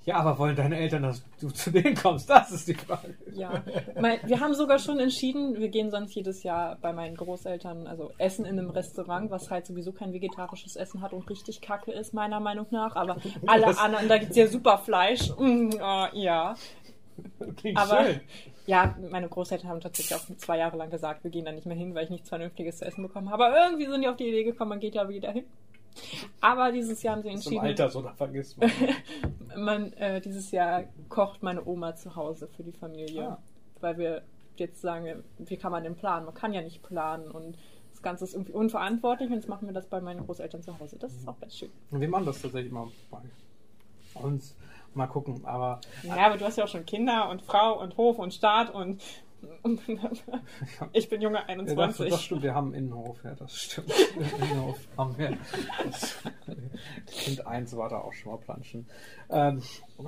Ja, 0.06 0.16
aber 0.16 0.38
wollen 0.38 0.54
deine 0.54 0.76
Eltern, 0.76 1.02
dass 1.04 1.22
du 1.40 1.48
zu 1.50 1.70
denen 1.70 1.94
kommst? 1.94 2.28
Das 2.28 2.50
ist 2.50 2.68
die 2.68 2.74
Frage. 2.74 3.14
Ja, 3.32 3.62
mein, 3.98 4.18
wir 4.26 4.38
haben 4.40 4.52
sogar 4.54 4.78
schon 4.78 4.98
entschieden, 4.98 5.56
wir 5.58 5.68
gehen 5.70 5.90
sonst 5.90 6.14
jedes 6.14 6.42
Jahr 6.42 6.76
bei 6.82 6.92
meinen 6.92 7.16
Großeltern, 7.16 7.86
also 7.86 8.12
essen 8.18 8.44
in 8.44 8.58
einem 8.58 8.68
Restaurant, 8.70 9.30
was 9.30 9.50
halt 9.50 9.66
sowieso 9.66 9.92
kein 9.92 10.12
vegetarisches 10.12 10.76
Essen 10.76 11.00
hat 11.00 11.12
und 11.14 11.28
richtig 11.30 11.62
kacke 11.62 11.90
ist, 11.92 12.12
meiner 12.12 12.38
Meinung 12.40 12.66
nach. 12.70 12.96
Aber 12.96 13.16
alle 13.46 13.66
Das- 13.66 13.78
anderen, 13.78 14.08
da 14.08 14.18
gibt 14.18 14.32
es 14.32 14.36
ja 14.36 14.46
super 14.46 14.76
Fleisch. 14.78 15.30
Mm, 15.38 15.70
oh, 15.80 16.06
ja. 16.12 16.54
Klingt 17.56 17.78
Aber 17.78 18.04
schön. 18.04 18.20
ja, 18.66 18.94
meine 19.10 19.28
Großeltern 19.28 19.70
haben 19.70 19.80
tatsächlich 19.80 20.18
auch 20.18 20.36
zwei 20.36 20.58
Jahre 20.58 20.76
lang 20.76 20.90
gesagt, 20.90 21.24
wir 21.24 21.30
gehen 21.30 21.44
da 21.44 21.52
nicht 21.52 21.64
mehr 21.66 21.76
hin, 21.76 21.94
weil 21.94 22.04
ich 22.04 22.10
nichts 22.10 22.28
Vernünftiges 22.28 22.78
zu 22.78 22.84
essen 22.84 23.02
bekommen 23.02 23.30
habe. 23.30 23.46
Aber 23.46 23.56
irgendwie 23.64 23.86
sind 23.86 24.02
die 24.02 24.08
auf 24.08 24.16
die 24.16 24.28
Idee 24.28 24.44
gekommen, 24.44 24.70
man 24.70 24.80
geht 24.80 24.94
ja 24.96 25.08
wieder 25.08 25.30
hin. 25.32 25.44
Aber 26.40 26.72
dieses 26.72 27.02
Jahr 27.02 27.16
haben 27.16 27.22
sie 27.22 27.28
entschieden, 27.28 27.60
Alter 27.60 27.90
so, 27.90 28.02
da 28.02 28.12
vergisst 28.12 28.58
man. 28.58 28.70
man, 29.56 29.92
äh, 29.94 30.20
dieses 30.20 30.50
Jahr 30.50 30.84
kocht 31.08 31.42
meine 31.42 31.64
Oma 31.66 31.94
zu 31.94 32.16
Hause 32.16 32.48
für 32.48 32.62
die 32.62 32.72
Familie. 32.72 33.28
Ah. 33.28 33.38
Weil 33.80 33.98
wir 33.98 34.22
jetzt 34.56 34.80
sagen, 34.80 35.24
wie 35.38 35.56
kann 35.56 35.72
man 35.72 35.82
denn 35.82 35.96
planen? 35.96 36.26
Man 36.26 36.34
kann 36.34 36.52
ja 36.52 36.62
nicht 36.62 36.82
planen 36.82 37.30
und 37.30 37.56
das 37.90 38.02
Ganze 38.02 38.24
ist 38.24 38.34
irgendwie 38.34 38.52
unverantwortlich 38.52 39.28
und 39.30 39.36
jetzt 39.36 39.48
machen 39.48 39.66
wir 39.66 39.74
das 39.74 39.86
bei 39.86 40.00
meinen 40.00 40.24
Großeltern 40.24 40.62
zu 40.62 40.78
Hause. 40.78 40.96
Das 40.98 41.14
ist 41.14 41.28
auch 41.28 41.38
ganz 41.40 41.56
schön. 41.56 41.70
Und 41.90 42.00
wir 42.00 42.08
machen 42.08 42.26
das 42.26 42.40
tatsächlich 42.40 42.72
mal 42.72 42.88
bei 43.10 43.18
uns. 44.20 44.56
Mal 44.94 45.08
gucken, 45.08 45.44
aber 45.44 45.80
Ja, 46.04 46.26
aber 46.26 46.36
du 46.36 46.44
hast 46.44 46.56
ja 46.56 46.64
auch 46.64 46.68
schon 46.68 46.86
Kinder 46.86 47.28
und 47.28 47.42
Frau 47.42 47.80
und 47.80 47.96
Hof 47.96 48.20
und 48.20 48.32
Staat 48.32 48.72
und 48.72 49.02
ich 50.92 51.08
bin 51.08 51.22
junge 51.22 51.38
Ja, 51.38 51.42
das, 51.42 51.48
21. 51.48 52.10
das 52.10 52.22
stimmt, 52.22 52.42
wir 52.42 52.54
haben 52.54 52.74
einen 52.74 52.86
Innenhof, 52.86 53.24
ja, 53.24 53.34
das 53.34 53.56
stimmt. 53.56 53.92
Innenhof 54.40 54.78
haben 54.96 55.16
wir. 55.16 55.38
Das, 55.84 56.16
kind 57.06 57.46
1 57.46 57.76
war 57.76 57.88
da 57.88 57.98
auch 57.98 58.12
schon 58.12 58.32
mal 58.32 58.38
planschen. 58.38 58.86
Ähm, 59.30 59.62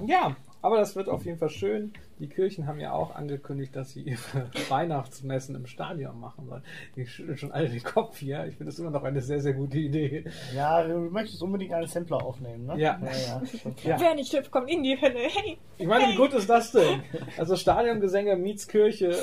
ja, 0.07 0.37
aber 0.66 0.78
das 0.78 0.96
wird 0.96 1.08
auf 1.08 1.25
jeden 1.25 1.38
Fall 1.38 1.49
schön. 1.49 1.92
Die 2.18 2.28
Kirchen 2.28 2.66
haben 2.66 2.80
ja 2.80 2.90
auch 2.90 3.14
angekündigt, 3.14 3.76
dass 3.76 3.92
sie 3.92 4.02
ihre 4.02 4.50
Weihnachtsmessen 4.68 5.54
im 5.54 5.66
Stadion 5.66 6.18
machen 6.18 6.46
sollen. 6.49 6.64
Die 6.96 7.06
schütteln 7.06 7.38
schon 7.38 7.52
alle 7.52 7.68
den 7.68 7.85
Kopf 7.85 8.18
hier. 8.18 8.44
Ich 8.46 8.56
finde 8.56 8.73
das 8.73 8.78
immer 8.80 8.90
noch 8.90 9.04
eine 9.04 9.20
sehr, 9.20 9.40
sehr 9.40 9.52
gute 9.52 9.78
Idee. 9.78 10.25
Ja, 10.54 10.82
du 10.82 10.99
möchtest 10.99 11.40
unbedingt 11.40 11.73
einen 11.73 11.87
Sampler 11.87 12.20
aufnehmen, 12.20 12.66
ne? 12.66 12.73
Ja. 12.78 13.00
ja, 13.00 13.12
ja. 13.12 13.42
Ja. 13.85 14.00
Wer 14.00 14.14
nicht 14.16 14.32
hüpft, 14.32 14.50
kommt 14.50 14.68
in 14.68 14.82
die 14.82 15.00
Hölle. 15.00 15.20
Hey, 15.28 15.56
Ich 15.78 15.87
meine, 15.87 16.12
wie 16.12 16.16
gut 16.16 16.32
ist 16.32 16.50
das 16.50 16.73
denn? 16.73 17.02
Also 17.38 17.54
Stadiongesänge, 17.54 18.35
Mietskirche, 18.35 19.14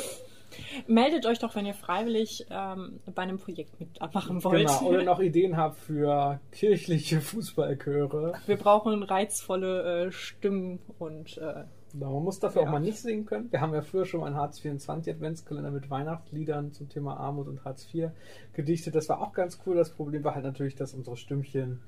meldet 0.88 1.26
euch 1.26 1.40
doch, 1.40 1.56
wenn 1.56 1.66
ihr 1.66 1.74
freiwillig 1.74 2.46
ähm, 2.50 3.00
bei 3.14 3.24
einem 3.24 3.38
Projekt 3.38 3.80
mitmachen 3.80 4.44
wollt. 4.44 4.68
genau, 4.68 4.82
oder 4.84 5.04
noch 5.06 5.20
Ideen 5.20 5.58
habt 5.58 5.78
für 5.78 6.40
kirchliche 6.52 7.22
Fußballchöre. 7.22 8.34
Wir 8.46 8.58
brauchen 8.58 9.04
reizvolle 9.04 10.08
äh, 10.08 10.12
Stimmen 10.12 10.80
und 11.00 11.38
äh, 11.38 11.64
Genau, 11.94 12.14
man 12.16 12.24
muss 12.24 12.40
dafür 12.40 12.64
Ja. 12.64 12.68
auch 12.68 12.72
mal 12.72 12.80
nicht 12.80 12.98
singen 12.98 13.26
können. 13.28 13.52
Wir 13.52 13.62
haben 13.62 13.72
ja 13.72 13.84
früher 13.84 14.06
schon 14.06 14.22
mal 14.22 14.26
einen 14.26 14.36
Hartz-24 14.36 15.12
Adventskalender 15.12 15.70
mit 15.70 15.92
Weihnachtsliedern 15.92 16.72
zum 16.72 16.90
Thema 16.90 17.18
Armut 17.18 17.48
und 17.48 17.64
Hartz 17.66 17.88
IV 17.94 18.10
gedichtet. 18.54 18.96
Das 18.96 19.10
war 19.10 19.22
auch 19.22 19.32
ganz 19.32 19.60
cool. 19.68 19.76
Das 19.76 19.92
Problem 19.92 20.24
war 20.24 20.34
halt 20.34 20.44
natürlich, 20.44 20.74
dass 20.74 20.96
unsere 20.96 21.18
Stimmchen 21.18 21.82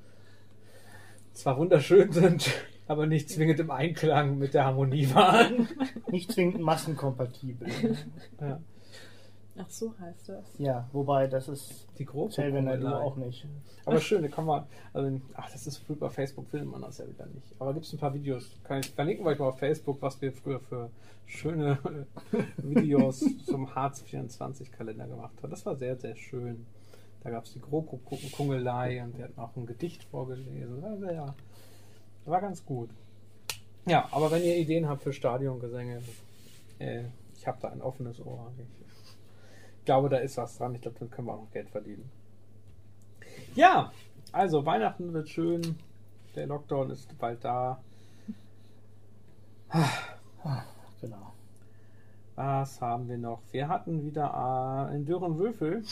zwar 1.34 1.58
wunderschön 1.58 2.12
sind, 2.12 2.52
aber 2.88 3.08
nicht 3.08 3.30
zwingend 3.30 3.60
im 3.60 3.72
Einklang 3.72 4.38
mit 4.38 4.54
der 4.54 4.66
Harmonie 4.66 5.14
waren. 5.14 5.68
Nicht 6.12 6.32
zwingend 6.32 6.62
massenkompatibel. 6.62 7.68
Ja, 8.40 8.60
ach 9.58 9.70
so 9.70 9.94
heißt 10.00 10.30
das. 10.30 10.46
ja, 10.58 10.88
wobei 10.94 11.28
das 11.28 11.48
ist 11.48 11.88
die 11.98 12.06
grobe 12.06 12.32
Selvener 12.32 12.78
du 12.78 12.84
Kummelei. 12.84 13.02
auch 13.02 13.16
nicht. 13.16 13.48
Aber 13.86 14.00
schön, 14.00 14.22
da 14.22 14.28
kann 14.28 14.46
man, 14.46 14.66
also, 14.94 15.20
ach, 15.34 15.52
das 15.52 15.68
ist 15.68 15.78
früher 15.78 15.98
bei 15.98 16.10
Facebook, 16.10 16.48
findet 16.50 16.70
man 16.70 16.82
das 16.82 16.98
ja 17.00 17.08
wieder 17.08 17.26
nicht. 17.28 17.54
Aber 17.60 17.74
gibt 17.74 17.86
es 17.86 17.94
ein 17.94 18.00
paar 18.00 18.14
Videos, 18.14 18.50
kann 18.64 18.80
ich 18.80 18.92
verlinken 18.92 19.26
wir 19.26 19.32
euch 19.32 19.40
mal 19.40 19.48
auf 19.48 19.60
Facebook, 19.60 20.02
was 20.02 20.22
wir 20.22 20.32
früher 20.32 20.60
für 20.60 20.90
schöne 21.26 21.80
Videos 22.58 23.26
zum 23.46 23.74
Hartz-24-Kalender 23.74 25.08
gemacht 25.08 25.34
haben. 25.42 25.50
Das 25.50 25.66
war 25.66 25.76
sehr, 25.76 25.96
sehr 25.98 26.16
schön. 26.16 26.66
Da 27.24 27.32
gab 27.32 27.46
es 27.46 27.54
die 27.54 27.60
GroKo-Kungelei 27.60 29.04
und 29.04 29.18
wir 29.18 29.24
hatten 29.26 29.40
auch 29.40 29.56
ein 29.56 29.66
Gedicht 29.66 30.04
vorgelesen. 30.04 30.82
War, 30.84 30.98
sehr, 31.00 31.36
war 32.26 32.42
ganz 32.42 32.66
gut. 32.66 32.90
Ja, 33.86 34.08
aber 34.12 34.32
wenn 34.32 34.44
ihr 34.44 34.58
Ideen 34.58 34.88
habt 34.88 35.04
für 35.04 35.14
Stadiongesänge, 35.14 36.02
äh, 36.80 37.04
ich 37.36 37.46
habe 37.48 37.58
da 37.62 37.70
ein 37.70 37.82
offenes 37.82 38.20
Ohr. 38.20 38.52
Ich 39.80 39.86
glaube, 39.86 40.10
da 40.10 40.18
ist 40.18 40.38
was 40.38 40.58
dran. 40.58 40.74
Ich 40.74 40.82
glaube, 40.82 40.98
dann 41.00 41.10
können 41.12 41.28
wir 41.28 41.34
auch 41.34 41.42
noch 41.42 41.52
Geld 41.52 41.70
verdienen. 41.70 42.10
Ja, 43.54 43.92
also 44.32 44.66
Weihnachten 44.66 45.14
wird 45.14 45.30
schön. 45.30 45.78
Der 46.36 46.48
Lockdown 46.48 46.90
ist 46.90 47.18
bald 47.18 47.44
da. 47.44 47.80
Genau. 51.02 51.34
Was 52.36 52.82
haben 52.82 53.08
wir 53.08 53.18
noch? 53.18 53.42
Wir 53.52 53.68
hatten 53.68 54.04
wieder 54.04 54.26
äh, 54.26 54.94
einen 54.94 55.06
dürren 55.06 55.38
Würfel. 55.38 55.84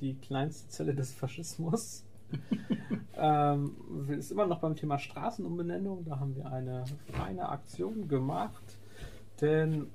Die 0.00 0.14
kleinste 0.14 0.68
Zelle 0.68 0.94
des 0.94 1.12
Faschismus. 1.12 2.04
ähm, 3.16 3.76
wir 4.06 4.18
ist 4.18 4.32
immer 4.32 4.46
noch 4.46 4.60
beim 4.60 4.76
Thema 4.76 4.98
Straßenumbenennung. 4.98 6.04
Da 6.04 6.18
haben 6.20 6.36
wir 6.36 6.46
eine 6.50 6.84
feine 7.12 7.48
Aktion 7.48 8.08
gemacht. 8.08 8.78
Denn 9.40 9.88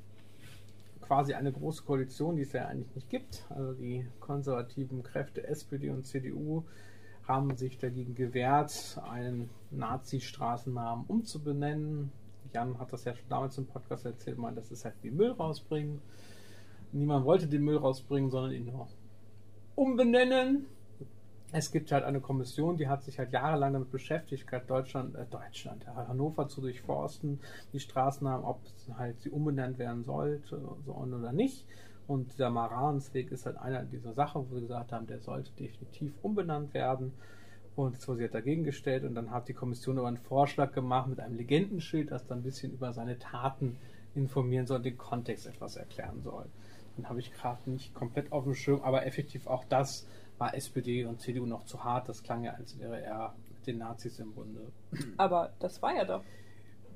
quasi 1.01 1.33
eine 1.33 1.51
große 1.51 1.83
Koalition, 1.83 2.37
die 2.37 2.43
es 2.43 2.53
ja 2.53 2.67
eigentlich 2.67 2.95
nicht 2.95 3.09
gibt. 3.09 3.45
Also 3.49 3.73
die 3.73 4.07
konservativen 4.19 5.03
Kräfte 5.03 5.45
SPD 5.45 5.89
und 5.89 6.05
CDU 6.05 6.63
haben 7.27 7.55
sich 7.57 7.77
dagegen 7.77 8.15
gewehrt, 8.15 8.99
einen 9.09 9.49
Nazi-Straßennamen 9.71 11.05
umzubenennen. 11.07 12.11
Jan 12.53 12.79
hat 12.79 12.93
das 12.93 13.05
ja 13.05 13.13
schon 13.13 13.27
damals 13.29 13.57
im 13.57 13.65
Podcast 13.65 14.05
erzählt, 14.05 14.37
meint, 14.37 14.57
das 14.57 14.71
ist 14.71 14.85
halt 14.85 14.95
wie 15.01 15.11
Müll 15.11 15.31
rausbringen. 15.31 16.01
Niemand 16.91 17.25
wollte 17.25 17.47
den 17.47 17.63
Müll 17.63 17.77
rausbringen, 17.77 18.31
sondern 18.31 18.51
ihn 18.53 18.65
nur 18.65 18.87
umbenennen. 19.75 20.65
Es 21.53 21.71
gibt 21.71 21.91
halt 21.91 22.05
eine 22.05 22.21
Kommission, 22.21 22.77
die 22.77 22.87
hat 22.87 23.03
sich 23.03 23.19
halt 23.19 23.33
jahrelang 23.33 23.73
damit 23.73 23.91
beschäftigt, 23.91 24.49
halt 24.51 24.69
Deutschland, 24.69 25.15
äh, 25.15 25.25
Deutschland, 25.29 25.85
Hannover 25.85 26.47
zu 26.47 26.61
durchforsten, 26.61 27.41
die 27.73 27.79
Straßennamen, 27.79 28.45
ob 28.45 28.61
halt 28.97 29.19
sie 29.19 29.31
umbenannt 29.31 29.77
werden 29.77 30.03
sollte 30.05 30.61
so 30.85 30.93
oder 30.93 31.33
nicht. 31.33 31.65
Und 32.07 32.39
der 32.39 32.49
Maransweg 32.49 33.31
ist 33.31 33.45
halt 33.45 33.57
einer 33.57 33.83
dieser 33.83 34.13
Sachen, 34.13 34.49
wo 34.49 34.55
sie 34.55 34.61
gesagt 34.61 34.91
haben, 34.91 35.07
der 35.07 35.19
sollte 35.19 35.51
definitiv 35.51 36.13
umbenannt 36.21 36.73
werden. 36.73 37.13
Und 37.75 38.05
wurde 38.07 38.17
sie 38.17 38.23
halt 38.23 38.33
dagegen 38.33 38.63
gestellt 38.63 39.05
und 39.05 39.15
dann 39.15 39.31
hat 39.31 39.47
die 39.47 39.53
Kommission 39.53 39.97
aber 39.97 40.09
einen 40.09 40.17
Vorschlag 40.17 40.73
gemacht 40.73 41.07
mit 41.07 41.21
einem 41.21 41.35
Legendenschild, 41.35 42.11
das 42.11 42.27
dann 42.27 42.39
ein 42.39 42.43
bisschen 42.43 42.73
über 42.73 42.91
seine 42.91 43.17
Taten 43.17 43.77
informieren 44.13 44.67
soll, 44.67 44.81
den 44.81 44.97
Kontext 44.97 45.47
etwas 45.47 45.77
erklären 45.77 46.21
soll. 46.21 46.45
Den 46.97 47.07
habe 47.07 47.19
ich 47.19 47.31
gerade 47.31 47.71
nicht 47.71 47.93
komplett 47.93 48.31
auf 48.33 48.43
dem 48.43 48.55
Schirm, 48.55 48.81
aber 48.81 49.05
effektiv 49.05 49.47
auch 49.47 49.63
das 49.65 50.05
war 50.41 50.55
SPD 50.55 51.05
und 51.05 51.21
CDU 51.21 51.45
noch 51.45 51.65
zu 51.65 51.83
hart. 51.83 52.09
Das 52.09 52.23
klang 52.23 52.43
ja, 52.43 52.53
als 52.53 52.77
wäre 52.79 52.99
er 52.99 53.35
mit 53.47 53.67
den 53.67 53.77
Nazis 53.77 54.17
im 54.19 54.33
Bunde. 54.33 54.71
Aber 55.17 55.53
das 55.59 55.81
war 55.83 55.95
ja 55.95 56.03
doch. 56.03 56.23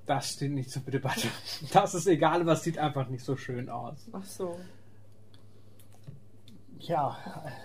Das 0.07 0.33
steht 0.33 0.51
nicht 0.51 0.71
zur 0.71 0.81
Debatte. 0.81 1.27
Das 1.71 1.93
ist 1.93 2.07
egal, 2.07 2.41
aber 2.41 2.53
es 2.53 2.63
sieht 2.63 2.77
einfach 2.79 3.07
nicht 3.07 3.23
so 3.23 3.37
schön 3.37 3.69
aus. 3.69 4.09
Ach 4.11 4.23
so. 4.23 4.59
Ja, 6.79 7.17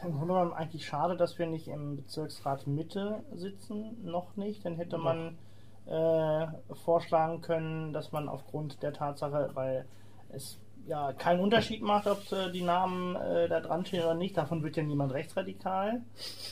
im 0.05 0.13
Grunde 0.13 0.35
genommen 0.35 0.53
eigentlich 0.53 0.87
schade, 0.87 1.17
dass 1.17 1.39
wir 1.39 1.47
nicht 1.47 1.69
im 1.69 1.97
Bezirksrat 1.97 2.67
Mitte 2.67 3.25
sitzen. 3.35 4.05
Noch 4.05 4.37
nicht. 4.37 4.65
Dann 4.65 4.77
hätte 4.77 4.99
man 4.99 5.39
äh, 5.87 6.47
vorschlagen 6.75 7.41
können, 7.41 7.93
dass 7.95 8.13
man 8.13 8.29
aufgrund 8.29 8.83
der 8.83 8.93
Tatsache, 8.93 9.51
weil 9.55 9.87
es 10.29 10.59
ja 10.91 11.13
keinen 11.13 11.41
Unterschied 11.41 11.83
macht, 11.83 12.07
ob 12.07 12.21
äh, 12.33 12.51
die 12.51 12.63
Namen 12.63 13.17
äh, 13.17 13.49
da 13.49 13.61
dran 13.61 13.87
stehen 13.87 14.03
oder 14.03 14.15
nicht. 14.15 14.37
Davon 14.37 14.63
wird 14.63 14.77
ja 14.77 14.83
niemand 14.83 15.13
rechtsradikal, 15.13 16.03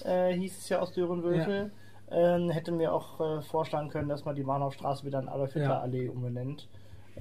äh, 0.05 0.33
hieß 0.33 0.59
es 0.59 0.69
ja 0.69 0.79
aus 0.81 0.93
Dörenwürfel. 0.93 1.71
Ja. 2.11 2.37
Ähm, 2.37 2.49
hätten 2.49 2.79
wir 2.79 2.95
auch 2.95 3.21
äh, 3.21 3.43
vorschlagen 3.43 3.91
können, 3.91 4.09
dass 4.09 4.25
man 4.25 4.35
die 4.35 4.47
Warnhofstraße 4.47 5.05
wieder 5.05 5.21
in 5.21 5.29
Adolf-Hitler-Allee 5.29 6.07
ja. 6.07 6.11
umbenennt. 6.11 6.67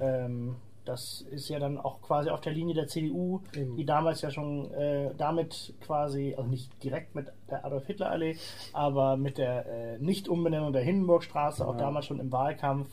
Ähm, 0.00 0.56
das 0.86 1.20
ist 1.30 1.50
ja 1.50 1.58
dann 1.58 1.76
auch 1.76 2.00
quasi 2.00 2.30
auf 2.30 2.40
der 2.40 2.54
Linie 2.54 2.74
der 2.74 2.86
CDU, 2.86 3.42
Eben. 3.52 3.76
die 3.76 3.84
damals 3.84 4.22
ja 4.22 4.30
schon 4.30 4.72
äh, 4.72 5.10
damit 5.18 5.74
quasi, 5.82 6.34
also 6.38 6.48
nicht 6.48 6.82
direkt 6.82 7.14
mit 7.14 7.30
der 7.50 7.66
Adolf-Hitler-Allee, 7.66 8.36
aber 8.72 9.18
mit 9.18 9.36
der 9.36 9.66
äh, 9.66 9.98
Nicht-Umbenennung 9.98 10.72
der 10.72 10.80
Hindenburgstraße, 10.80 11.64
ja. 11.64 11.68
auch 11.68 11.76
damals 11.76 12.06
schon 12.06 12.20
im 12.20 12.32
Wahlkampf 12.32 12.88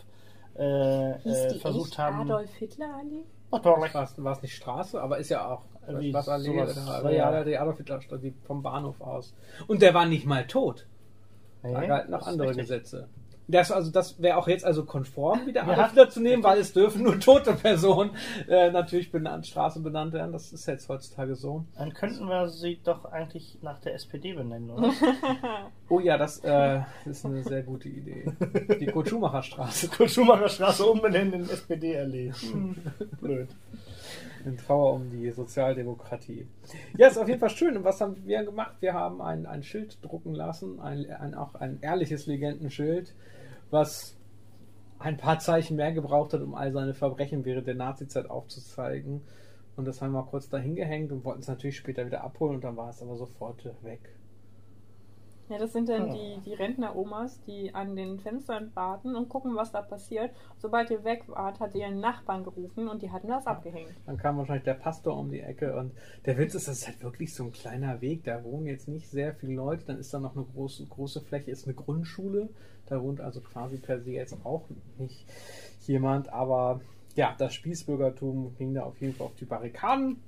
äh, 0.55 1.13
die 1.53 1.60
versucht 1.60 1.98
haben. 1.98 2.29
Adolf-Hitler-Allee? 2.29 3.24
Natürlich. 3.52 3.94
War 3.94 4.32
es 4.32 4.42
nicht 4.42 4.56
Straße, 4.56 5.02
aber 5.02 5.18
ist 5.18 5.30
ja 5.30 5.48
auch. 5.48 5.64
Wie 5.88 6.14
was 6.14 6.28
Allee, 6.28 6.46
sowas, 6.46 7.02
oder, 7.02 7.12
ja, 7.12 7.32
ja, 7.32 7.44
die 7.44 7.58
Adolf 7.58 7.78
Hitler 7.78 8.00
die 8.18 8.34
vom 8.44 8.64
Bahnhof 8.64 9.02
aus. 9.02 9.36
Und 9.68 9.82
der 9.82 9.94
war 9.94 10.08
nicht 10.08 10.25
mal 10.25 10.48
tot. 10.48 10.88
Da 11.62 11.86
galten 11.86 12.12
noch 12.12 12.25
andere. 12.25 12.56
Gesetze. 12.56 13.08
Das, 13.48 13.72
also, 13.72 13.92
das 13.92 14.22
wäre 14.22 14.38
auch 14.38 14.48
jetzt 14.48 14.66
also 14.66 14.86
konform, 14.86 15.46
wieder 15.46 15.66
Ja. 15.66 15.88
Hitler 15.88 16.10
zu 16.10 16.20
nehmen, 16.20 16.44
weil 16.44 16.60
es 16.60 16.74
dürfen 16.74 17.04
nur 17.04 17.20
tote 17.20 17.54
Personen 17.54 18.12
äh, 18.48 18.72
natürlich 18.72 19.12
benannt, 19.12 19.46
Straße 19.46 19.80
benannt 19.82 20.14
werden. 20.14 20.32
Das 20.32 20.52
ist 20.52 20.66
jetzt 20.66 20.90
heutzutage 20.90 21.36
so. 21.36 21.64
Dann 21.78 21.94
könnten 21.94 22.28
wir 22.28 22.48
sie 22.50 22.80
doch 22.84 23.06
eigentlich 23.06 23.60
nach 23.62 23.80
der 23.80 23.94
SPD 23.96 24.34
benennen, 24.34 24.70
oder? 24.72 24.92
Oh 25.88 26.00
ja, 26.00 26.18
das 26.18 26.40
äh, 26.44 26.82
ist 27.06 27.24
eine 27.28 27.44
sehr 27.44 27.62
gute 27.62 27.88
Idee. 27.90 28.25
Die 28.80 28.88
Kurt-Schumacher 28.88 29.44
Straße. 29.44 29.88
Kurt 29.90 30.10
Schumacher 30.10 30.50
Straße 30.50 30.84
umbenennen 30.84 31.34
in 31.42 31.50
SPD-Allee. 31.50 32.32
Hm, 32.32 32.75
Blöd. 33.22 33.50
In 34.46 34.58
Trauer 34.58 34.93
um 34.93 35.10
die 35.12 35.30
Sozialdemokratie. 35.32 36.48
Ja, 36.98 37.08
ist 37.08 37.17
auf 37.17 37.28
jeden 37.28 37.39
Fall 37.39 37.50
schön. 37.52 37.78
Und 37.78 37.84
was 37.84 38.02
haben 38.02 38.15
wir 38.26 38.43
gemacht? 38.43 38.76
Wir 38.80 38.93
haben 38.93 39.22
ein, 39.22 39.46
ein 39.46 39.62
Schild 39.63 39.98
drucken 40.04 40.34
lassen, 40.34 40.80
ein, 40.80 41.10
ein, 41.12 41.36
auch 41.36 41.54
ein 41.56 41.80
ehrliches 41.82 42.26
Legendenschild, 42.26 43.13
was 43.76 44.16
ein 44.98 45.18
paar 45.18 45.38
Zeichen 45.40 45.76
mehr 45.76 45.92
gebraucht 45.92 46.34
hat, 46.34 46.42
um 46.42 46.56
all 46.56 46.72
seine 46.72 46.94
Verbrechen 46.94 47.46
während 47.46 47.68
der 47.68 47.76
Nazizeit 47.76 48.30
aufzuzeigen. 48.30 49.22
Und 49.76 49.86
das 49.86 50.02
haben 50.02 50.14
wir 50.14 50.24
kurz 50.24 50.50
dahin 50.50 50.76
gehängt 50.76 51.12
und 51.12 51.26
wollten 51.26 51.42
es 51.42 51.48
natürlich 51.48 51.76
später 51.76 52.06
wieder 52.06 52.24
abholen 52.24 52.56
und 52.56 52.64
dann 52.64 52.78
war 52.78 52.90
es 52.90 53.02
aber 53.02 53.18
sofort 53.18 53.66
weg. 53.84 54.14
Ja, 55.47 55.60
das 55.60 55.73
sind 55.73 55.89
dann 55.89 56.10
Ah. 56.10 56.13
die, 56.13 56.39
die 56.43 56.53
Rentner-Omas, 56.55 57.39
die 57.43 57.73
an 57.75 57.95
den 57.95 58.19
Fenstern 58.19 58.71
warten 58.73 59.15
und 59.15 59.29
gucken, 59.29 59.55
was 59.55 59.71
da 59.71 59.81
passiert. 59.84 60.31
Sobald 60.58 60.89
ihr 60.89 61.03
weg 61.03 61.23
wart, 61.27 61.60
hat 61.60 61.75
ihr 61.75 61.81
ihren 61.81 61.99
Nachbarn 61.99 62.43
gerufen 62.43 62.88
und 62.88 63.03
die 63.03 63.12
hatten 63.12 63.27
das 63.27 63.45
abgehängt. 63.45 63.93
Dann 64.08 64.17
kam 64.17 64.38
wahrscheinlich 64.38 64.63
der 64.63 64.73
Pastor 64.73 65.15
um 65.17 65.29
die 65.29 65.41
Ecke 65.41 65.75
und 65.77 65.91
der 66.25 66.38
Witz 66.39 66.55
ist, 66.55 66.67
das 66.67 66.79
ist 66.79 66.88
halt 66.88 67.03
wirklich 67.03 67.36
so 67.36 67.43
ein 67.43 67.51
kleiner 67.51 68.01
Weg. 68.01 68.23
Da 68.23 68.43
wohnen 68.43 68.65
jetzt 68.65 68.88
nicht 68.88 69.08
sehr 69.08 69.36
viele 69.36 69.53
Leute. 69.53 69.86
Dann 69.86 69.99
ist 69.99 70.12
da 70.13 70.19
noch 70.19 70.36
eine 70.36 70.45
große, 70.45 70.86
große 70.88 71.21
Fläche, 71.21 71.51
ist 71.51 71.65
eine 71.67 71.75
Grundschule. 71.75 72.49
Da 72.88 72.99
wohnt 73.01 73.21
also 73.21 73.39
quasi 73.41 73.77
per 73.77 73.99
se 74.01 74.12
jetzt 74.12 74.36
auch 74.43 74.63
nicht 74.97 75.25
jemand. 75.86 76.34
Aber 76.34 76.81
ja, 77.15 77.36
das 77.38 77.53
Spießbürgertum 77.53 78.55
ging 78.58 78.73
da 78.73 78.81
auf 78.84 78.99
jeden 78.99 79.13
Fall 79.13 79.27
auf 79.27 79.36
die 79.36 79.45
Barrikaden. 79.45 80.21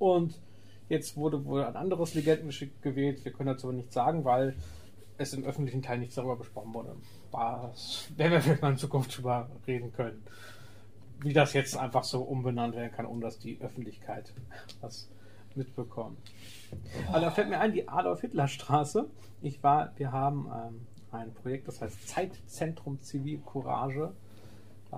Und 0.00 0.40
jetzt 0.88 1.16
wurde 1.16 1.44
wohl 1.44 1.64
ein 1.64 1.76
anderes 1.76 2.14
Legendengeschick 2.14 2.82
gewählt. 2.82 3.24
Wir 3.24 3.32
können 3.32 3.48
dazu 3.48 3.68
aber 3.68 3.76
nichts 3.76 3.94
sagen, 3.94 4.24
weil 4.24 4.54
es 5.16 5.32
im 5.32 5.44
öffentlichen 5.44 5.82
Teil 5.82 5.98
nichts 5.98 6.16
darüber 6.16 6.36
besprochen 6.36 6.74
wurde. 6.74 6.96
Was 7.30 8.10
werden 8.16 8.32
wir 8.32 8.40
vielleicht 8.40 8.62
mal 8.62 8.72
in 8.72 8.78
Zukunft 8.78 9.16
drüber 9.16 9.48
reden 9.66 9.92
können 9.92 10.22
wie 11.24 11.32
das 11.32 11.54
jetzt 11.54 11.76
einfach 11.76 12.04
so 12.04 12.22
umbenannt 12.22 12.76
werden 12.76 12.92
kann, 12.92 13.06
ohne 13.06 13.22
dass 13.22 13.38
die 13.38 13.58
Öffentlichkeit 13.60 14.32
was 14.80 15.08
mitbekommt. 15.54 16.18
Aber 17.08 17.20
da 17.20 17.30
fällt 17.30 17.48
mir 17.48 17.60
ein, 17.60 17.72
die 17.72 17.88
Adolf-Hitler-Straße. 17.88 19.08
Ich 19.40 19.62
war, 19.62 19.92
wir 19.96 20.12
haben 20.12 20.50
ähm, 20.52 20.86
ein 21.12 21.32
Projekt, 21.32 21.68
das 21.68 21.80
heißt 21.80 22.08
Zeitzentrum 22.08 23.00
Zivilcourage, 23.00 24.12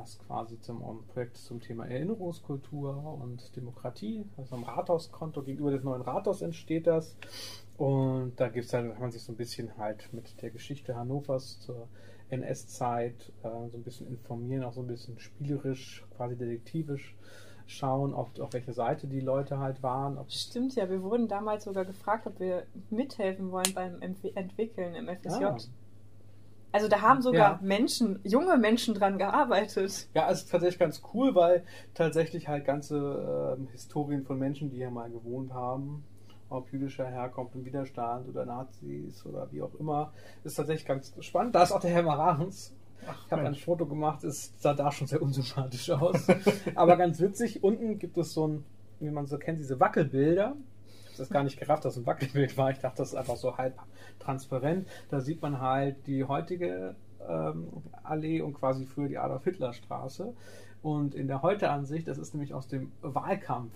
was 0.00 0.18
quasi 0.26 0.60
zum 0.60 0.82
um, 0.82 1.04
Projekt 1.06 1.36
zum 1.36 1.60
Thema 1.60 1.86
Erinnerungskultur 1.86 3.18
und 3.22 3.54
Demokratie, 3.56 4.24
also 4.36 4.56
am 4.56 4.64
Rathauskonto 4.64 5.42
gegenüber 5.42 5.70
des 5.70 5.84
neuen 5.84 6.02
Rathaus 6.02 6.42
entsteht 6.42 6.86
das. 6.86 7.16
Und 7.76 8.32
da 8.36 8.48
gibt's 8.48 8.72
halt, 8.72 8.90
kann 8.92 9.00
man 9.02 9.10
sich 9.12 9.22
so 9.22 9.32
ein 9.32 9.36
bisschen 9.36 9.76
halt 9.76 10.12
mit 10.12 10.40
der 10.42 10.50
Geschichte 10.50 10.96
Hannovers 10.96 11.60
zur 11.60 11.88
NS-Zeit 12.30 13.32
äh, 13.42 13.68
so 13.70 13.76
ein 13.76 13.82
bisschen 13.84 14.06
informieren, 14.08 14.64
auch 14.64 14.72
so 14.72 14.80
ein 14.80 14.86
bisschen 14.86 15.18
spielerisch, 15.18 16.04
quasi 16.16 16.36
detektivisch 16.36 17.14
schauen, 17.66 18.14
auf, 18.14 18.38
auf 18.40 18.52
welche 18.52 18.72
Seite 18.72 19.06
die 19.08 19.20
Leute 19.20 19.58
halt 19.58 19.82
waren. 19.82 20.18
Ob 20.18 20.30
Stimmt 20.30 20.74
ja, 20.76 20.88
wir 20.88 21.02
wurden 21.02 21.28
damals 21.28 21.64
sogar 21.64 21.84
gefragt, 21.84 22.26
ob 22.26 22.38
wir 22.40 22.64
mithelfen 22.90 23.50
wollen 23.50 23.72
beim 23.74 23.96
Entwi- 23.96 24.36
Entwickeln 24.36 24.94
im 24.94 25.08
FSJ. 25.08 25.44
Ah. 25.44 25.56
Also 26.76 26.88
da 26.88 27.00
haben 27.00 27.22
sogar 27.22 27.52
Ja. 27.52 27.58
Menschen, 27.62 28.20
junge 28.22 28.58
Menschen 28.58 28.92
dran 28.92 29.16
gearbeitet. 29.16 30.08
Ja, 30.12 30.30
es 30.30 30.42
ist 30.42 30.50
tatsächlich 30.50 30.78
ganz 30.78 31.00
cool, 31.14 31.34
weil 31.34 31.64
tatsächlich 31.94 32.48
halt 32.48 32.66
ganze 32.66 33.56
ähm, 33.58 33.68
Historien 33.72 34.24
von 34.24 34.38
Menschen, 34.38 34.68
die 34.68 34.76
hier 34.76 34.90
mal 34.90 35.08
gewohnt 35.08 35.54
haben, 35.54 36.04
ob 36.50 36.70
jüdischer 36.70 37.06
Herkunft 37.06 37.54
im 37.54 37.64
Widerstand 37.64 38.28
oder 38.28 38.44
Nazis 38.44 39.24
oder 39.24 39.50
wie 39.52 39.62
auch 39.62 39.74
immer, 39.80 40.12
ist 40.44 40.56
tatsächlich 40.56 40.86
ganz 40.86 41.14
spannend. 41.20 41.54
Da 41.54 41.62
ist 41.62 41.72
auch 41.72 41.80
der 41.80 41.92
Herr 41.92 42.02
Marans. 42.02 42.74
Ich 43.24 43.32
habe 43.32 43.46
ein. 43.46 43.54
Foto 43.54 43.86
gemacht, 43.86 44.22
es 44.24 44.52
sah 44.58 44.74
da 44.74 44.92
schon 44.92 45.06
sehr 45.06 45.22
unsympathisch 45.22 45.88
aus. 45.88 46.26
Aber 46.74 46.98
ganz 46.98 47.20
witzig, 47.20 47.64
unten 47.64 47.98
gibt 47.98 48.18
es 48.18 48.34
so 48.34 48.48
ein, 48.48 48.64
wie 49.00 49.10
man 49.10 49.26
so 49.26 49.38
kennt, 49.38 49.58
diese 49.58 49.80
Wackelbilder. 49.80 50.54
Das 51.16 51.28
gar 51.30 51.42
nicht 51.42 51.58
gerafft, 51.58 51.84
dass 51.84 51.96
es 51.96 52.02
ein 52.02 52.06
Wackelbild 52.06 52.56
war. 52.56 52.70
Ich 52.70 52.78
dachte, 52.78 52.98
das 52.98 53.08
ist 53.08 53.14
einfach 53.14 53.36
so 53.36 53.56
halb 53.56 53.74
transparent. 54.18 54.86
Da 55.10 55.20
sieht 55.20 55.42
man 55.42 55.60
halt 55.60 56.06
die 56.06 56.24
heutige 56.24 56.94
ähm, 57.28 57.68
Allee 58.02 58.40
und 58.40 58.54
quasi 58.54 58.86
früher 58.86 59.08
die 59.08 59.18
Adolf-Hitler-Straße. 59.18 60.34
Und 60.82 61.14
in 61.14 61.26
der 61.26 61.42
Heute-Ansicht, 61.42 62.06
das 62.06 62.18
ist 62.18 62.34
nämlich 62.34 62.54
aus 62.54 62.68
dem 62.68 62.92
Wahlkampf. 63.02 63.72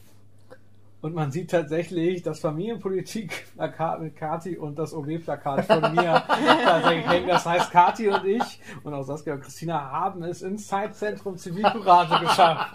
Und 1.03 1.15
man 1.15 1.33
sieht 1.33 1.51
tatsächlich 1.51 2.23
das 2.23 2.41
Familienpolitik-Plakat 2.41 4.03
mit 4.03 4.17
Kati 4.17 4.59
und 4.59 4.79
das 4.79 4.93
OB-Plakat 4.93 5.65
von 5.65 5.81
mir 5.95 6.23
tatsächlich 6.65 7.09
hängen. 7.09 7.29
Das 7.29 7.47
heißt, 7.47 7.71
Kati 7.71 8.09
und 8.09 8.25
ich 8.27 8.61
und 8.85 8.93
auch 8.93 9.03
Saskia 9.03 9.35
und 9.35 9.41
Christina 9.41 9.91
haben 9.91 10.23
es 10.25 10.43
ins 10.43 10.69
Zeitzentrum 10.69 11.39
Zivilcourage 11.39 12.21
geschafft. 12.21 12.71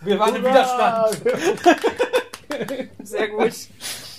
Wir 0.00 0.18
waren 0.18 0.34
im 0.34 0.42
Widerstand. 0.42 1.22
Sehr 3.02 3.28
gut. 3.28 3.52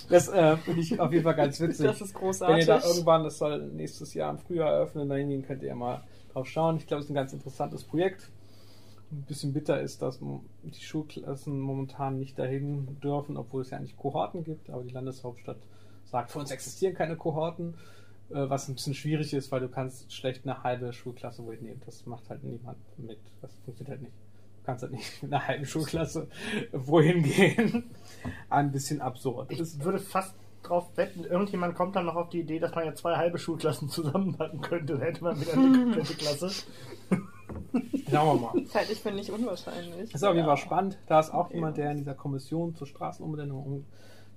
Das 0.09 0.27
äh, 0.27 0.57
finde 0.57 0.81
ich 0.81 0.99
auf 0.99 1.11
jeden 1.11 1.23
Fall 1.23 1.35
ganz 1.35 1.59
witzig. 1.59 1.85
Das 1.85 2.01
ist 2.01 2.13
Wenn 2.13 2.21
großartig. 2.21 2.59
ihr 2.59 2.65
da 2.65 2.81
irgendwann, 2.85 3.23
das 3.23 3.37
soll 3.37 3.67
nächstes 3.67 4.13
Jahr 4.13 4.31
im 4.31 4.39
Frühjahr 4.39 4.71
eröffnen, 4.73 5.07
da 5.07 5.15
hingehen 5.15 5.43
könnt 5.43 5.61
ihr 5.61 5.69
ja 5.69 5.75
mal 5.75 6.03
drauf 6.33 6.47
schauen. 6.47 6.77
Ich 6.77 6.87
glaube, 6.87 6.99
es 6.99 7.05
ist 7.05 7.11
ein 7.11 7.15
ganz 7.15 7.33
interessantes 7.33 7.83
Projekt. 7.83 8.29
Ein 9.11 9.23
bisschen 9.27 9.53
bitter 9.53 9.79
ist, 9.81 10.01
dass 10.01 10.19
die 10.63 10.81
Schulklassen 10.83 11.59
momentan 11.59 12.19
nicht 12.19 12.37
dahin 12.39 12.97
dürfen, 13.01 13.37
obwohl 13.37 13.61
es 13.61 13.69
ja 13.69 13.77
eigentlich 13.77 13.97
Kohorten 13.97 14.43
gibt, 14.43 14.69
aber 14.69 14.83
die 14.83 14.91
Landeshauptstadt 14.91 15.57
sagt, 16.05 16.31
für 16.31 16.39
uns 16.39 16.51
existieren 16.51 16.93
keine 16.93 17.15
Kohorten. 17.17 17.73
äh, 18.29 18.49
was 18.49 18.67
ein 18.69 18.75
bisschen 18.75 18.93
schwierig 18.93 19.33
ist, 19.33 19.51
weil 19.51 19.59
du 19.59 19.67
kannst 19.67 20.13
schlecht 20.13 20.45
eine 20.45 20.63
halbe 20.63 20.93
Schulklasse 20.93 21.43
wohl 21.45 21.57
nehmen. 21.57 21.81
Das 21.85 22.05
macht 22.05 22.29
halt 22.29 22.43
niemand 22.43 22.77
mit. 22.97 23.19
Das 23.41 23.51
funktioniert 23.65 23.89
halt 23.89 24.01
nicht. 24.03 24.13
Du 24.61 24.65
kannst 24.65 24.83
halt 24.83 24.93
nicht 24.93 25.05
mit 25.23 25.33
einer 25.33 25.47
halben 25.47 25.65
Schulklasse 25.65 26.27
wohin 26.71 27.23
gehen. 27.23 27.89
Ein 28.49 28.71
bisschen 28.71 29.01
absurd. 29.01 29.51
Ich 29.51 29.83
würde 29.83 29.99
fast 29.99 30.35
drauf 30.63 30.95
wetten, 30.95 31.23
irgendjemand 31.23 31.75
kommt 31.75 31.95
dann 31.95 32.05
noch 32.05 32.15
auf 32.15 32.29
die 32.29 32.41
Idee, 32.41 32.59
dass 32.59 32.75
man 32.75 32.85
ja 32.85 32.93
zwei 32.93 33.15
halbe 33.15 33.39
Schulklassen 33.39 33.89
zusammenpacken 33.89 34.61
könnte. 34.61 34.93
Dann 34.93 35.01
hätte 35.01 35.23
man 35.23 35.41
wieder 35.41 35.53
eine 35.53 35.71
komplette 35.83 36.13
Klasse. 36.13 36.51
Schauen 38.09 38.41
wir 38.41 38.47
mal. 38.53 38.61
Das 38.61 38.75
halte 38.75 38.93
ich 38.93 38.99
für 38.99 39.11
nicht 39.11 39.31
unwahrscheinlich. 39.31 40.11
Das 40.11 40.21
ist 40.21 40.23
auf 40.23 40.35
jeden 40.35 40.45
Fall 40.45 40.57
spannend. 40.57 40.97
Da 41.07 41.19
ist 41.19 41.33
auch 41.33 41.51
jemand, 41.51 41.77
der 41.77 41.91
in 41.91 41.97
dieser 41.97 42.13
Kommission 42.13 42.75
zur 42.75 42.85
Straßenumbenennung 42.85 43.85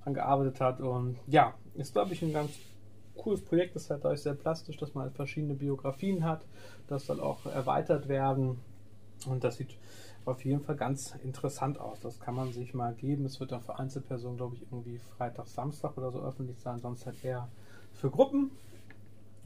dran 0.02 0.14
gearbeitet 0.14 0.60
hat. 0.60 0.80
Und 0.80 1.18
ja, 1.26 1.54
ist, 1.74 1.92
glaube 1.92 2.14
ich, 2.14 2.22
ein 2.22 2.32
ganz 2.32 2.52
cooles 3.16 3.44
Projekt. 3.44 3.76
Das 3.76 3.84
ist 3.84 3.90
halt 3.90 4.04
dadurch 4.04 4.22
sehr 4.22 4.34
plastisch, 4.34 4.76
dass 4.76 4.94
man 4.94 5.04
halt 5.04 5.14
verschiedene 5.14 5.54
Biografien 5.54 6.24
hat. 6.24 6.46
Das 6.88 7.06
soll 7.06 7.20
auch 7.20 7.44
erweitert 7.46 8.08
werden. 8.08 8.60
Und 9.26 9.44
das 9.44 9.56
sieht 9.56 9.76
auf 10.24 10.44
jeden 10.44 10.60
Fall 10.60 10.76
ganz 10.76 11.14
interessant 11.22 11.78
aus. 11.78 12.00
Das 12.00 12.20
kann 12.20 12.34
man 12.34 12.52
sich 12.52 12.74
mal 12.74 12.94
geben. 12.94 13.24
Es 13.26 13.40
wird 13.40 13.52
dann 13.52 13.62
für 13.62 13.78
Einzelpersonen, 13.78 14.36
glaube 14.36 14.56
ich, 14.56 14.62
irgendwie 14.62 14.98
Freitag, 14.98 15.46
Samstag 15.46 15.96
oder 15.96 16.10
so 16.10 16.20
öffentlich 16.20 16.58
sein, 16.60 16.80
sonst 16.80 17.06
halt 17.06 17.22
eher 17.24 17.48
für 17.92 18.10
Gruppen. 18.10 18.50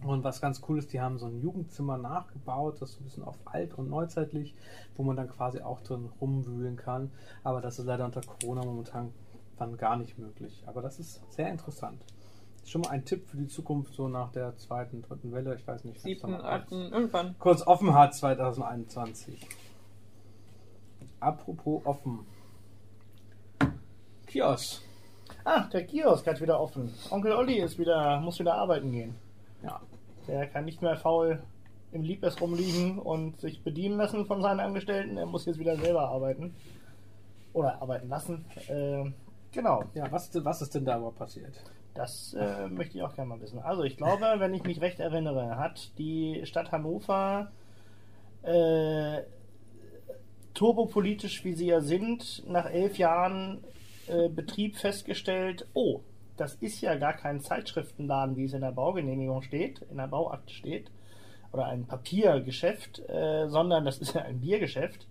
Und 0.04 0.22
was 0.22 0.40
ganz 0.40 0.62
cool 0.68 0.78
ist, 0.78 0.92
die 0.92 1.00
haben 1.00 1.18
so 1.18 1.26
ein 1.26 1.40
Jugendzimmer 1.40 1.98
nachgebaut, 1.98 2.80
das 2.80 2.90
ist 2.90 3.00
ein 3.00 3.04
bisschen 3.04 3.24
auf 3.24 3.36
alt 3.46 3.74
und 3.74 3.90
neuzeitlich, 3.90 4.54
wo 4.96 5.02
man 5.02 5.16
dann 5.16 5.28
quasi 5.28 5.60
auch 5.60 5.80
drin 5.80 6.08
rumwühlen 6.20 6.76
kann. 6.76 7.10
Aber 7.42 7.60
das 7.60 7.80
ist 7.80 7.86
leider 7.86 8.04
unter 8.04 8.20
Corona 8.20 8.64
momentan 8.64 9.12
dann 9.56 9.76
gar 9.76 9.96
nicht 9.96 10.16
möglich. 10.18 10.62
Aber 10.66 10.82
das 10.82 11.00
ist 11.00 11.20
sehr 11.32 11.50
interessant. 11.50 12.00
Schon 12.64 12.82
mal 12.82 12.90
ein 12.90 13.04
Tipp 13.04 13.26
für 13.26 13.38
die 13.38 13.48
Zukunft, 13.48 13.94
so 13.94 14.08
nach 14.08 14.30
der 14.30 14.56
zweiten, 14.56 15.02
dritten 15.02 15.32
Welle. 15.32 15.56
Ich 15.56 15.66
weiß 15.66 15.84
nicht, 15.84 15.96
was 15.96 16.02
Siebten, 16.02 16.34
achten, 16.34 16.92
irgendwann. 16.92 17.34
kurz 17.38 17.66
offen 17.66 17.94
hat 17.94 18.14
2021. 18.14 19.40
Apropos 21.20 21.84
offen. 21.84 22.26
Kiosk. 24.26 24.82
Ah, 25.44 25.64
der 25.72 25.86
Kiosk 25.86 26.26
hat 26.26 26.40
wieder 26.40 26.60
offen. 26.60 26.92
Onkel 27.10 27.32
Olli 27.32 27.60
ist 27.60 27.78
wieder, 27.78 28.20
muss 28.20 28.38
wieder 28.38 28.54
arbeiten 28.54 28.92
gehen. 28.92 29.14
Ja. 29.62 29.80
Der 30.26 30.46
kann 30.46 30.66
nicht 30.66 30.82
mehr 30.82 30.96
faul 30.96 31.42
im 31.92 32.02
Liebes 32.02 32.40
rumliegen 32.40 32.98
und 32.98 33.40
sich 33.40 33.62
bedienen 33.62 33.96
lassen 33.96 34.26
von 34.26 34.42
seinen 34.42 34.60
Angestellten. 34.60 35.16
Er 35.16 35.26
muss 35.26 35.46
jetzt 35.46 35.58
wieder 35.58 35.76
selber 35.76 36.08
arbeiten. 36.08 36.54
Oder 37.54 37.80
arbeiten 37.80 38.08
lassen. 38.08 38.44
Äh, 38.68 39.10
genau. 39.52 39.84
Ja, 39.94 40.12
was, 40.12 40.30
was 40.44 40.62
ist 40.62 40.74
denn 40.74 40.84
da 40.84 40.96
aber 40.96 41.12
passiert? 41.12 41.54
Das 41.94 42.34
äh, 42.34 42.68
möchte 42.68 42.98
ich 42.98 43.02
auch 43.02 43.14
gerne 43.14 43.30
mal 43.30 43.40
wissen. 43.40 43.58
Also 43.58 43.82
ich 43.82 43.96
glaube, 43.96 44.34
wenn 44.36 44.54
ich 44.54 44.62
mich 44.64 44.80
recht 44.80 45.00
erinnere, 45.00 45.56
hat 45.56 45.96
die 45.98 46.42
Stadt 46.44 46.70
Hannover 46.70 47.50
äh, 48.42 49.22
turbopolitisch, 50.58 51.44
wie 51.44 51.54
sie 51.54 51.66
ja 51.66 51.80
sind, 51.80 52.42
nach 52.48 52.66
elf 52.66 52.98
Jahren 52.98 53.62
äh, 54.08 54.28
Betrieb 54.28 54.74
festgestellt, 54.76 55.68
oh, 55.72 56.00
das 56.36 56.54
ist 56.54 56.80
ja 56.80 56.96
gar 56.96 57.12
kein 57.12 57.40
Zeitschriftenladen, 57.40 58.36
wie 58.36 58.44
es 58.44 58.54
in 58.54 58.62
der 58.62 58.72
Baugenehmigung 58.72 59.42
steht, 59.42 59.82
in 59.88 59.98
der 59.98 60.08
Bauakte 60.08 60.52
steht, 60.52 60.90
oder 61.52 61.66
ein 61.66 61.86
Papiergeschäft, 61.86 63.08
äh, 63.08 63.46
sondern 63.48 63.84
das 63.84 63.98
ist 63.98 64.14
ja 64.14 64.22
ein 64.22 64.40
Biergeschäft. 64.40 65.06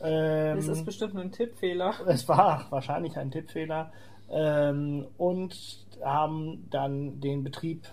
Ähm, 0.00 0.56
Das 0.56 0.68
ist 0.68 0.84
bestimmt 0.84 1.14
nur 1.14 1.24
ein 1.24 1.32
Tippfehler. 1.32 1.92
es 2.06 2.28
war 2.28 2.66
wahrscheinlich 2.70 3.16
ein 3.16 3.32
Tippfehler. 3.32 3.92
Ähm, 4.30 5.08
und 5.18 5.84
haben 6.00 6.68
dann 6.70 7.20
den 7.20 7.42
Betrieb 7.42 7.88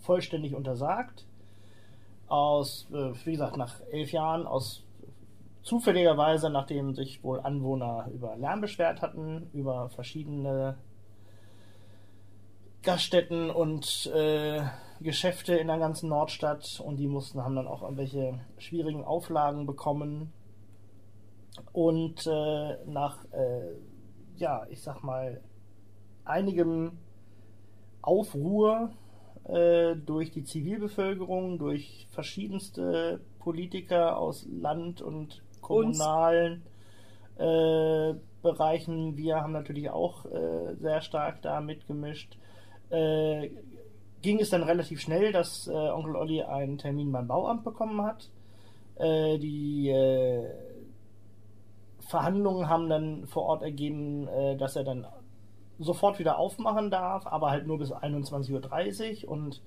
vollständig 0.00 0.56
untersagt. 0.56 1.26
Aus, 2.26 2.88
äh, 2.90 3.12
wie 3.24 3.32
gesagt, 3.32 3.56
nach 3.56 3.80
elf 3.92 4.10
Jahren, 4.10 4.44
aus 4.44 4.82
zufälligerweise, 5.62 6.50
nachdem 6.50 6.94
sich 6.94 7.22
wohl 7.22 7.40
Anwohner 7.40 8.08
über 8.12 8.36
Lärm 8.36 8.60
beschwert 8.60 9.02
hatten, 9.02 9.50
über 9.52 9.88
verschiedene 9.90 10.78
Gaststätten 12.82 13.50
und 13.50 14.06
äh, 14.14 14.62
Geschäfte 15.00 15.56
in 15.56 15.66
der 15.66 15.78
ganzen 15.78 16.08
Nordstadt 16.08 16.80
und 16.84 16.96
die 16.96 17.08
mussten, 17.08 17.42
haben 17.42 17.56
dann 17.56 17.66
auch 17.66 17.82
irgendwelche 17.82 18.40
schwierigen 18.58 19.04
Auflagen 19.04 19.66
bekommen. 19.66 20.32
Und 21.72 22.26
äh, 22.26 22.76
nach, 22.86 23.24
äh, 23.32 23.74
ja, 24.36 24.64
ich 24.70 24.82
sag 24.82 25.02
mal, 25.02 25.40
einigem 26.24 26.98
Aufruhr 28.00 28.90
äh, 29.44 29.96
durch 29.96 30.30
die 30.30 30.44
Zivilbevölkerung, 30.44 31.58
durch 31.58 32.06
verschiedenste 32.10 33.20
Politiker 33.38 34.18
aus 34.18 34.46
Land 34.50 35.02
und 35.02 35.42
kommunalen 35.68 36.62
äh, 37.36 38.14
Bereichen. 38.42 39.16
Wir 39.16 39.36
haben 39.36 39.52
natürlich 39.52 39.90
auch 39.90 40.24
äh, 40.26 40.74
sehr 40.76 41.00
stark 41.00 41.42
da 41.42 41.60
mitgemischt. 41.60 42.36
Äh, 42.90 43.50
ging 44.22 44.40
es 44.40 44.50
dann 44.50 44.62
relativ 44.62 45.00
schnell, 45.00 45.32
dass 45.32 45.68
äh, 45.68 45.72
Onkel 45.72 46.16
Olli 46.16 46.42
einen 46.42 46.78
Termin 46.78 47.12
beim 47.12 47.28
Bauamt 47.28 47.64
bekommen 47.64 48.02
hat. 48.02 48.30
Äh, 48.96 49.38
die 49.38 49.90
äh, 49.90 50.44
Verhandlungen 52.08 52.68
haben 52.68 52.88
dann 52.88 53.26
vor 53.26 53.44
Ort 53.44 53.62
ergeben, 53.62 54.26
dass 54.58 54.76
er 54.76 54.84
dann 54.84 55.06
sofort 55.78 56.18
wieder 56.18 56.38
aufmachen 56.38 56.90
darf, 56.90 57.26
aber 57.26 57.50
halt 57.50 57.66
nur 57.66 57.78
bis 57.78 57.92
21.30 57.92 59.26
Uhr. 59.26 59.30
Und 59.30 59.60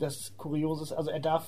das 0.00 0.36
Kuriose 0.36 0.82
ist, 0.82 0.92
also 0.92 1.10
er 1.10 1.20
darf 1.20 1.46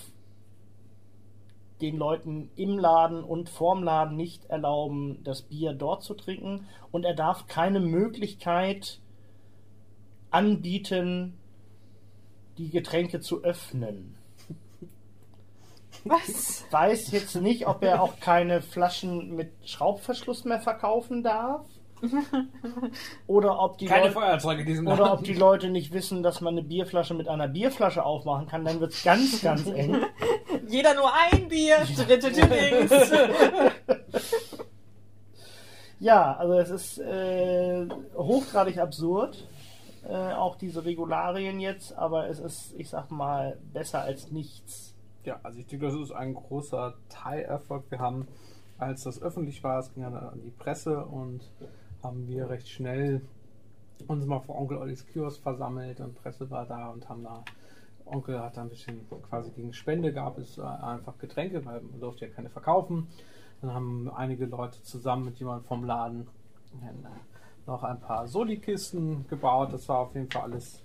den 1.81 1.97
Leuten 1.97 2.51
im 2.57 2.79
Laden 2.79 3.25
und 3.25 3.49
vorm 3.49 3.83
Laden 3.83 4.17
nicht 4.17 4.47
erlauben, 4.47 5.23
das 5.25 5.43
Bier 5.43 5.73
dort 5.73 6.03
zu 6.03 6.15
trinken. 6.15 6.67
Und 6.93 7.05
er 7.05 7.15
darf 7.15 7.47
keine 7.47 7.81
Möglichkeit 7.81 9.01
anbieten, 10.31 11.39
die 12.59 12.71
Getränke 12.71 13.21
zu 13.21 13.43
öffnen. 13.43 14.17
Was? 16.05 16.65
Weiß 16.71 17.11
jetzt 17.13 17.35
nicht, 17.37 17.67
ob 17.67 17.83
er 17.83 18.03
auch 18.03 18.21
keine 18.21 18.63
Flaschen 18.63 19.35
mit 19.35 19.53
Schraubverschluss 19.65 20.45
mehr 20.45 20.61
verkaufen 20.61 21.23
darf. 21.23 21.67
Oder 23.27 23.59
ob 23.61 23.79
die 23.79 23.87
Keine 23.87 24.03
Leute, 24.03 24.13
Feuerzeuge 24.15 24.61
in 24.63 24.67
diesem 24.67 24.87
oder 24.87 25.05
ob 25.05 25.21
Laden. 25.21 25.25
die 25.25 25.35
Leute 25.35 25.71
nicht 25.71 25.93
wissen, 25.93 26.23
dass 26.23 26.41
man 26.41 26.55
eine 26.55 26.63
Bierflasche 26.63 27.15
mit 27.15 27.29
einer 27.29 27.49
Bierflasche 27.49 28.05
aufmachen 28.05 28.47
kann, 28.47 28.65
dann 28.65 28.81
wird 28.81 28.93
es 28.93 29.03
ganz, 29.03 29.43
ganz 29.43 29.67
eng. 29.67 29.97
Jeder 30.69 30.95
nur 30.95 31.11
ein 31.13 31.49
Bier, 31.49 31.79
dritte 31.97 32.31
Dings. 32.31 32.91
Ja, 36.01 36.37
also 36.37 36.55
es 36.55 36.69
ist 36.71 36.99
äh, 36.99 37.89
hochgradig 38.15 38.79
absurd, 38.79 39.49
äh, 40.07 40.33
auch 40.35 40.57
diese 40.57 40.85
Regularien 40.85 41.61
jetzt, 41.61 41.97
aber 41.97 42.29
es 42.29 42.41
ist, 42.41 42.75
ich 42.77 42.91
sag 42.91 43.11
mal, 43.11 43.57
besser 43.73 44.03
als 44.03 44.31
nichts. 44.31 44.95
Ja, 45.25 45.41
also 45.43 45.61
ich 45.61 45.67
denke, 45.67 45.87
das 45.87 45.95
ist 45.95 46.13
ein 46.13 46.35
großer 46.35 46.95
Teilerfolg. 47.09 47.91
Wir 47.91 48.01
haben, 48.01 48.29
als 48.77 49.05
das 49.05 49.23
öffentlich 49.23 49.65
war, 49.65 49.79
es 49.79 49.95
ging 49.95 50.03
ja 50.03 50.11
an 50.11 50.43
die 50.45 50.51
Presse 50.51 51.07
und 51.07 51.51
haben 52.05 52.29
wir 52.29 52.49
recht 52.49 52.69
schnell 52.69 53.23
uns 54.07 54.27
mal 54.27 54.41
vor 54.41 54.61
Onkel 54.61 54.79
Ollis 54.79 55.07
Kiosk 55.07 55.43
versammelt 55.43 56.01
und 56.01 56.15
Presse 56.15 56.51
war 56.51 56.67
da 56.67 56.89
und 56.89 57.09
haben 57.09 57.25
da, 57.25 57.45
Onkel 58.05 58.41
hat 58.41 58.57
da 58.57 58.63
ein 58.63 58.69
bisschen 58.69 59.01
quasi 59.29 59.51
gegen 59.51 59.73
Spende 59.73 60.13
gab 60.13 60.39
es 60.39 60.59
äh, 60.59 60.63
einfach 60.63 61.17
Getränke, 61.19 61.65
weil 61.65 61.81
man 61.81 62.01
durfte 62.01 62.27
ja 62.27 62.33
keine 62.33 62.51
verkaufen. 62.51 63.09
Dann 63.61 63.73
haben 63.73 64.11
einige 64.11 64.47
Leute 64.47 64.83
zusammen 64.83 65.25
mit 65.25 65.39
jemandem 65.39 65.65
vom 65.65 65.85
Laden 65.85 66.29
äh, 66.83 67.09
noch 67.67 67.83
ein 67.83 68.01
paar 68.01 68.29
Soli-Kisten 68.29 69.27
gebaut. 69.29 69.73
Das 69.73 69.89
war 69.89 70.01
auf 70.01 70.15
jeden 70.15 70.31
Fall 70.31 70.43
alles 70.43 70.83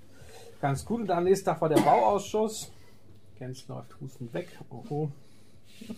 ganz 0.62 0.86
gut. 0.86 1.02
Und 1.02 1.12
am 1.12 1.26
nächsten 1.26 1.46
Tag 1.46 1.60
war 1.60 1.70
der 1.70 1.82
Bauausschuss. 1.82 2.72
Jens 3.38 3.68
läuft 3.68 4.00
hustend 4.00 4.34
weg. 4.34 4.48
Oho. 4.70 5.12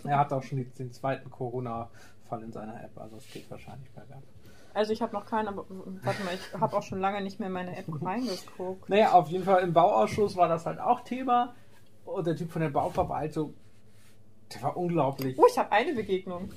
Er 0.03 0.19
hat 0.19 0.33
auch 0.33 0.43
schon 0.43 0.65
den 0.77 0.91
zweiten 0.91 1.29
Corona-Fall 1.29 2.43
in 2.43 2.51
seiner 2.51 2.83
App, 2.83 2.97
also 2.97 3.17
es 3.17 3.27
geht 3.31 3.49
wahrscheinlich 3.49 3.89
bergab. 3.91 4.21
Also 4.73 4.93
ich 4.93 5.01
habe 5.01 5.13
noch 5.13 5.25
keinen, 5.25 5.47
aber 5.47 5.65
warte 5.67 6.23
mal, 6.23 6.33
ich 6.33 6.59
habe 6.59 6.77
auch 6.77 6.83
schon 6.83 6.99
lange 6.99 7.21
nicht 7.21 7.39
mehr 7.39 7.47
in 7.47 7.53
meine 7.53 7.75
App 7.75 7.85
reingeguckt. 8.01 8.89
Naja, 8.89 9.11
auf 9.11 9.29
jeden 9.29 9.43
Fall 9.43 9.61
im 9.63 9.73
Bauausschuss 9.73 10.35
war 10.35 10.47
das 10.47 10.65
halt 10.65 10.79
auch 10.79 11.01
Thema. 11.01 11.55
Und 12.05 12.25
der 12.27 12.35
Typ 12.35 12.51
von 12.51 12.61
der 12.61 12.69
Bauverwaltung, 12.69 13.53
der 14.53 14.61
war 14.63 14.77
unglaublich. 14.77 15.37
Oh, 15.37 15.45
ich 15.49 15.57
habe 15.57 15.71
eine 15.71 15.93
Begegnung. 15.93 16.49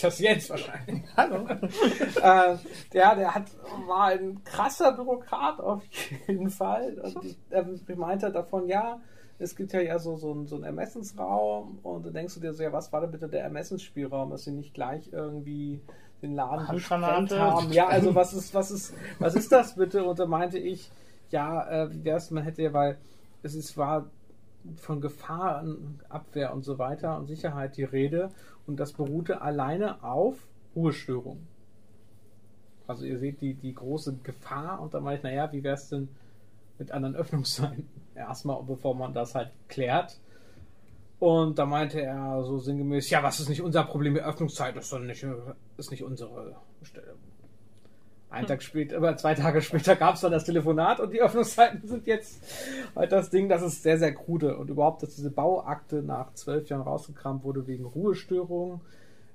Das 0.00 0.18
Jens 0.18 0.50
wahrscheinlich. 0.50 1.02
Hallo. 1.16 1.46
äh, 1.46 2.56
der, 2.92 3.14
der 3.16 3.34
hat, 3.34 3.46
war 3.86 4.08
ein 4.08 4.42
krasser 4.44 4.92
Bürokrat 4.92 5.60
auf 5.60 5.82
jeden 6.26 6.50
Fall. 6.50 6.98
Und 7.14 7.36
er 7.50 7.96
meinte 7.96 8.30
davon, 8.30 8.68
ja, 8.68 9.00
es 9.38 9.56
gibt 9.56 9.72
ja, 9.72 9.80
ja 9.80 9.98
so, 9.98 10.16
so, 10.16 10.32
einen, 10.32 10.46
so 10.46 10.56
einen 10.56 10.64
Ermessensraum 10.64 11.78
und 11.82 12.06
dann 12.06 12.14
denkst 12.14 12.34
du 12.34 12.40
dir 12.40 12.52
so, 12.52 12.62
ja, 12.62 12.72
was 12.72 12.92
war 12.92 13.00
denn 13.00 13.10
bitte 13.10 13.28
der 13.28 13.42
Ermessensspielraum, 13.42 14.30
dass 14.30 14.44
sie 14.44 14.52
nicht 14.52 14.74
gleich 14.74 15.12
irgendwie 15.12 15.80
den 16.24 16.34
Laden 16.34 16.66
gesprengt 16.74 17.32
haben. 17.32 17.72
Ja, 17.72 17.86
also 17.88 18.14
was 18.14 18.32
ist, 18.32 18.54
was 18.54 18.70
ist, 18.70 18.94
was 19.18 19.34
ist 19.34 19.52
das 19.52 19.76
bitte? 19.76 20.04
Und 20.04 20.18
da 20.18 20.26
meinte 20.26 20.58
ich, 20.58 20.90
ja, 21.30 21.68
äh, 21.68 21.92
wie 21.92 22.04
wär's, 22.04 22.30
man 22.30 22.42
hätte 22.42 22.62
ja, 22.62 22.72
weil 22.72 22.98
es 23.42 23.54
ist, 23.54 23.76
war 23.76 24.06
von 24.76 25.00
Gefahrenabwehr 25.00 26.54
und 26.54 26.64
so 26.64 26.78
weiter 26.78 27.18
und 27.18 27.26
Sicherheit 27.26 27.76
die 27.76 27.84
Rede 27.84 28.30
und 28.66 28.80
das 28.80 28.92
beruhte 28.92 29.42
alleine 29.42 30.02
auf 30.02 30.36
Ruhestörung. 30.74 31.46
Also 32.86 33.04
ihr 33.04 33.18
seht 33.18 33.40
die, 33.40 33.54
die 33.54 33.74
große 33.74 34.18
Gefahr 34.22 34.80
und 34.80 34.94
da 34.94 35.00
meine 35.00 35.18
ich, 35.18 35.22
naja, 35.22 35.52
wie 35.52 35.62
wäre 35.62 35.74
es 35.74 35.88
denn 35.88 36.08
mit 36.78 36.92
anderen 36.92 37.14
Öffnungszeiten? 37.16 37.88
Erstmal, 38.14 38.62
bevor 38.62 38.94
man 38.94 39.12
das 39.12 39.34
halt 39.34 39.50
klärt. 39.68 40.18
Und 41.24 41.58
da 41.58 41.64
meinte 41.64 42.02
er 42.02 42.42
so 42.42 42.58
sinngemäß, 42.58 43.08
ja, 43.08 43.22
was 43.22 43.40
ist 43.40 43.48
nicht 43.48 43.62
unser 43.62 43.84
Problem, 43.84 44.12
die 44.12 44.20
Öffnungszeit 44.20 44.76
ist, 44.76 44.92
doch 44.92 44.98
nicht, 44.98 45.24
ist 45.78 45.90
nicht 45.90 46.04
unsere 46.04 46.54
Stelle. 46.82 47.14
Ein 48.28 48.46
Tag 48.46 48.62
später, 48.62 48.98
aber 48.98 49.16
zwei 49.16 49.34
Tage 49.34 49.62
später 49.62 49.96
gab 49.96 50.16
es 50.16 50.20
dann 50.20 50.32
das 50.32 50.44
Telefonat 50.44 51.00
und 51.00 51.14
die 51.14 51.22
Öffnungszeiten 51.22 51.88
sind 51.88 52.06
jetzt 52.06 52.42
halt 52.94 53.10
das 53.10 53.30
Ding, 53.30 53.48
das 53.48 53.62
ist 53.62 53.82
sehr, 53.82 53.98
sehr 53.98 54.12
krude. 54.12 54.58
Und 54.58 54.68
überhaupt, 54.68 55.02
dass 55.02 55.16
diese 55.16 55.30
Bauakte 55.30 56.02
nach 56.02 56.34
zwölf 56.34 56.68
Jahren 56.68 56.82
rausgekramt 56.82 57.42
wurde 57.42 57.66
wegen 57.66 57.86
Ruhestörungen, 57.86 58.82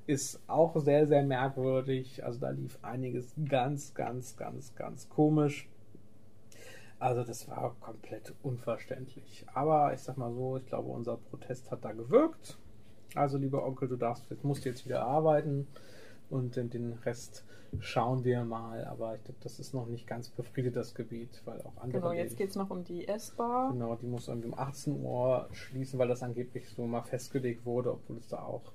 ist 0.05 0.39
auch 0.45 0.79
sehr, 0.79 1.07
sehr 1.07 1.23
merkwürdig. 1.23 2.23
Also 2.23 2.39
da 2.39 2.51
lief 2.51 2.77
einiges 2.83 3.33
ganz, 3.49 3.95
ganz, 3.95 4.37
ganz, 4.37 4.75
ganz 4.75 5.09
komisch. 5.09 5.67
Also 6.99 7.23
das 7.23 7.47
war 7.47 7.75
komplett 7.79 8.33
unverständlich. 8.43 9.45
Aber 9.53 9.93
ich 9.93 10.01
sag 10.01 10.17
mal 10.17 10.33
so, 10.33 10.57
ich 10.57 10.65
glaube, 10.65 10.89
unser 10.89 11.17
Protest 11.17 11.71
hat 11.71 11.85
da 11.85 11.93
gewirkt. 11.93 12.57
Also 13.15 13.37
lieber 13.37 13.65
Onkel, 13.65 13.87
du 13.87 13.95
darfst, 13.95 14.25
musst 14.43 14.65
jetzt 14.65 14.85
wieder 14.85 15.03
arbeiten 15.03 15.67
und 16.29 16.55
den, 16.55 16.69
den 16.69 16.93
Rest 16.93 17.45
schauen 17.79 18.23
wir 18.23 18.43
mal. 18.43 18.85
Aber 18.85 19.15
ich 19.15 19.23
glaube, 19.23 19.39
das 19.41 19.59
ist 19.59 19.73
noch 19.73 19.87
nicht 19.87 20.07
ganz 20.07 20.29
befriedet, 20.29 20.75
das 20.75 20.93
Gebiet, 20.93 21.41
weil 21.45 21.61
auch 21.61 21.77
andere. 21.77 22.01
Genau, 22.01 22.11
jetzt 22.11 22.37
geht 22.37 22.49
es 22.49 22.55
noch 22.55 22.69
um 22.69 22.83
die 22.83 23.07
S-Bar. 23.07 23.71
Genau, 23.71 23.95
die 23.95 24.07
muss 24.07 24.27
irgendwie 24.27 24.49
um 24.49 24.57
18 24.57 25.01
Uhr 25.01 25.47
schließen, 25.51 25.97
weil 25.99 26.07
das 26.07 26.21
angeblich 26.21 26.69
so 26.69 26.85
mal 26.85 27.01
festgelegt 27.01 27.65
wurde, 27.65 27.93
obwohl 27.93 28.17
es 28.17 28.27
da 28.27 28.43
auch. 28.43 28.73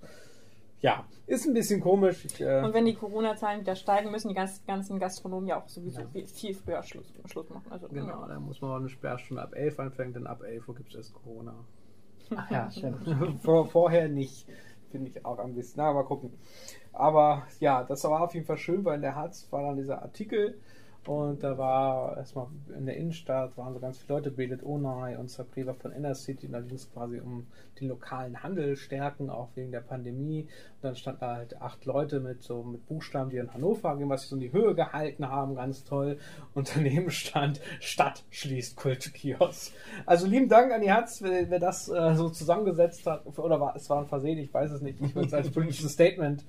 Ja, 0.85 1.03
ist 1.27 1.47
ein 1.47 1.55
bisschen 1.55 1.81
komisch. 1.81 2.27
Ich, 2.27 2.39
äh, 2.43 2.61
Und 2.63 2.75
wenn 2.75 2.85
die 2.85 2.95
Corona-Zahlen 2.95 3.63
wieder 3.63 3.75
steigen, 3.75 4.11
müssen 4.11 4.29
die 4.29 4.35
ganz, 4.35 4.63
ganzen 4.67 4.99
Gastronomen 4.99 5.49
ja 5.49 5.59
auch 5.59 5.67
sowieso 5.67 6.03
Ja. 6.03 6.09
viel, 6.09 6.27
viel 6.27 6.55
früher 6.55 6.83
Schluss, 6.83 7.11
Schluss 7.25 7.49
machen. 7.49 7.73
Also, 7.73 7.89
genau, 7.89 8.21
ja. 8.21 8.27
da 8.29 8.39
muss 8.39 8.61
man 8.61 8.71
auch 8.71 8.77
eine 8.77 8.91
Sperrstunde 8.91 9.43
ab 9.43 9.55
11 9.55 9.81
anfangen, 9.81 10.13
denn 10.13 10.27
ab 10.27 10.43
11 10.43 10.69
Uhr 10.69 10.75
gibt 10.75 10.91
es 10.91 10.97
erst 10.97 11.15
Corona. 11.15 11.55
Ach 12.37 12.51
ja, 12.51 12.71
stimmt. 12.71 12.99
Vor, 13.43 13.67
vorher 13.67 14.11
nicht. 14.11 14.47
Finde 14.91 15.09
ich 15.09 15.25
auch 15.25 15.39
ein 15.39 15.55
bisschen. 15.55 15.79
Na, 15.79 15.91
mal 15.95 16.05
gucken. 16.05 16.35
Aber 16.93 17.47
ja, 17.61 17.83
das 17.85 18.05
war 18.05 18.21
auf 18.21 18.35
jeden 18.35 18.45
Fall 18.45 18.59
schön, 18.59 18.85
weil 18.85 18.97
in 18.97 19.03
der 19.03 19.17
Harz 19.17 19.49
war 19.51 19.63
dann 19.63 19.77
dieser 19.77 20.03
Artikel 20.03 20.61
und 21.09 21.43
da 21.43 21.59
war 21.59 22.17
erstmal 22.17 22.47
in 22.77 22.87
der 22.87 22.97
Innenstadt 22.97 23.57
waren 23.57 23.75
so 23.75 23.81
ganz 23.81 23.99
viele 23.99 24.15
Leute, 24.19 24.31
Belet 24.31 24.65
Onay 24.65 25.17
und 25.17 25.31
Sapriva 25.31 25.75
von 25.75 25.93
Inner 25.93 26.15
City. 26.15 26.47
Und 26.47 26.53
da 26.53 26.61
ging 26.61 26.77
es 26.77 26.93
quasi 26.93 27.21
um 27.21 27.47
den 27.81 27.89
lokalen 27.89 28.43
Handel 28.43 28.77
stärken, 28.77 29.31
auch 29.31 29.49
wegen 29.55 29.71
der 29.71 29.81
Pandemie. 29.81 30.43
Und 30.43 30.85
dann 30.85 30.97
standen 30.97 31.21
da 31.21 31.37
halt 31.37 31.61
acht 31.61 31.85
Leute 31.85 32.21
mit 32.21 32.43
so 32.43 32.63
mit 32.63 32.87
Buchstaben, 32.87 33.31
die 33.31 33.37
in 33.37 33.53
Hannover 33.53 33.97
gehen, 33.97 34.09
was 34.09 34.23
sie 34.23 34.29
so 34.29 34.37
in 34.37 34.41
die 34.41 34.53
Höhe 34.53 34.75
gehalten 34.75 35.29
haben, 35.29 35.55
ganz 35.55 35.85
toll. 35.85 36.19
Und 36.55 36.75
daneben 36.75 37.11
stand 37.11 37.61
Stadt 37.81 38.25
schließt 38.31 38.77
Kultkiosk. 38.77 39.73
Also 40.07 40.27
lieben 40.27 40.49
Dank 40.49 40.73
an 40.73 40.81
die 40.81 40.93
Hatz, 40.93 41.23
wer, 41.23 41.51
wer 41.51 41.59
das 41.59 41.89
äh, 41.89 42.15
so 42.15 42.31
zusammengesetzt 42.31 43.07
hat. 43.07 43.27
Oder 43.39 43.61
war, 43.61 43.77
es 43.77 43.91
war 43.91 44.01
ein 44.01 44.07
Versehen, 44.07 44.39
ich 44.39 44.53
weiß 44.53 44.71
es 44.71 44.81
nicht. 44.81 45.01
Ich 45.01 45.15
würde 45.15 45.29
es 45.29 45.35
als 45.35 45.51
politisches 45.51 45.93
Statement 45.95 46.45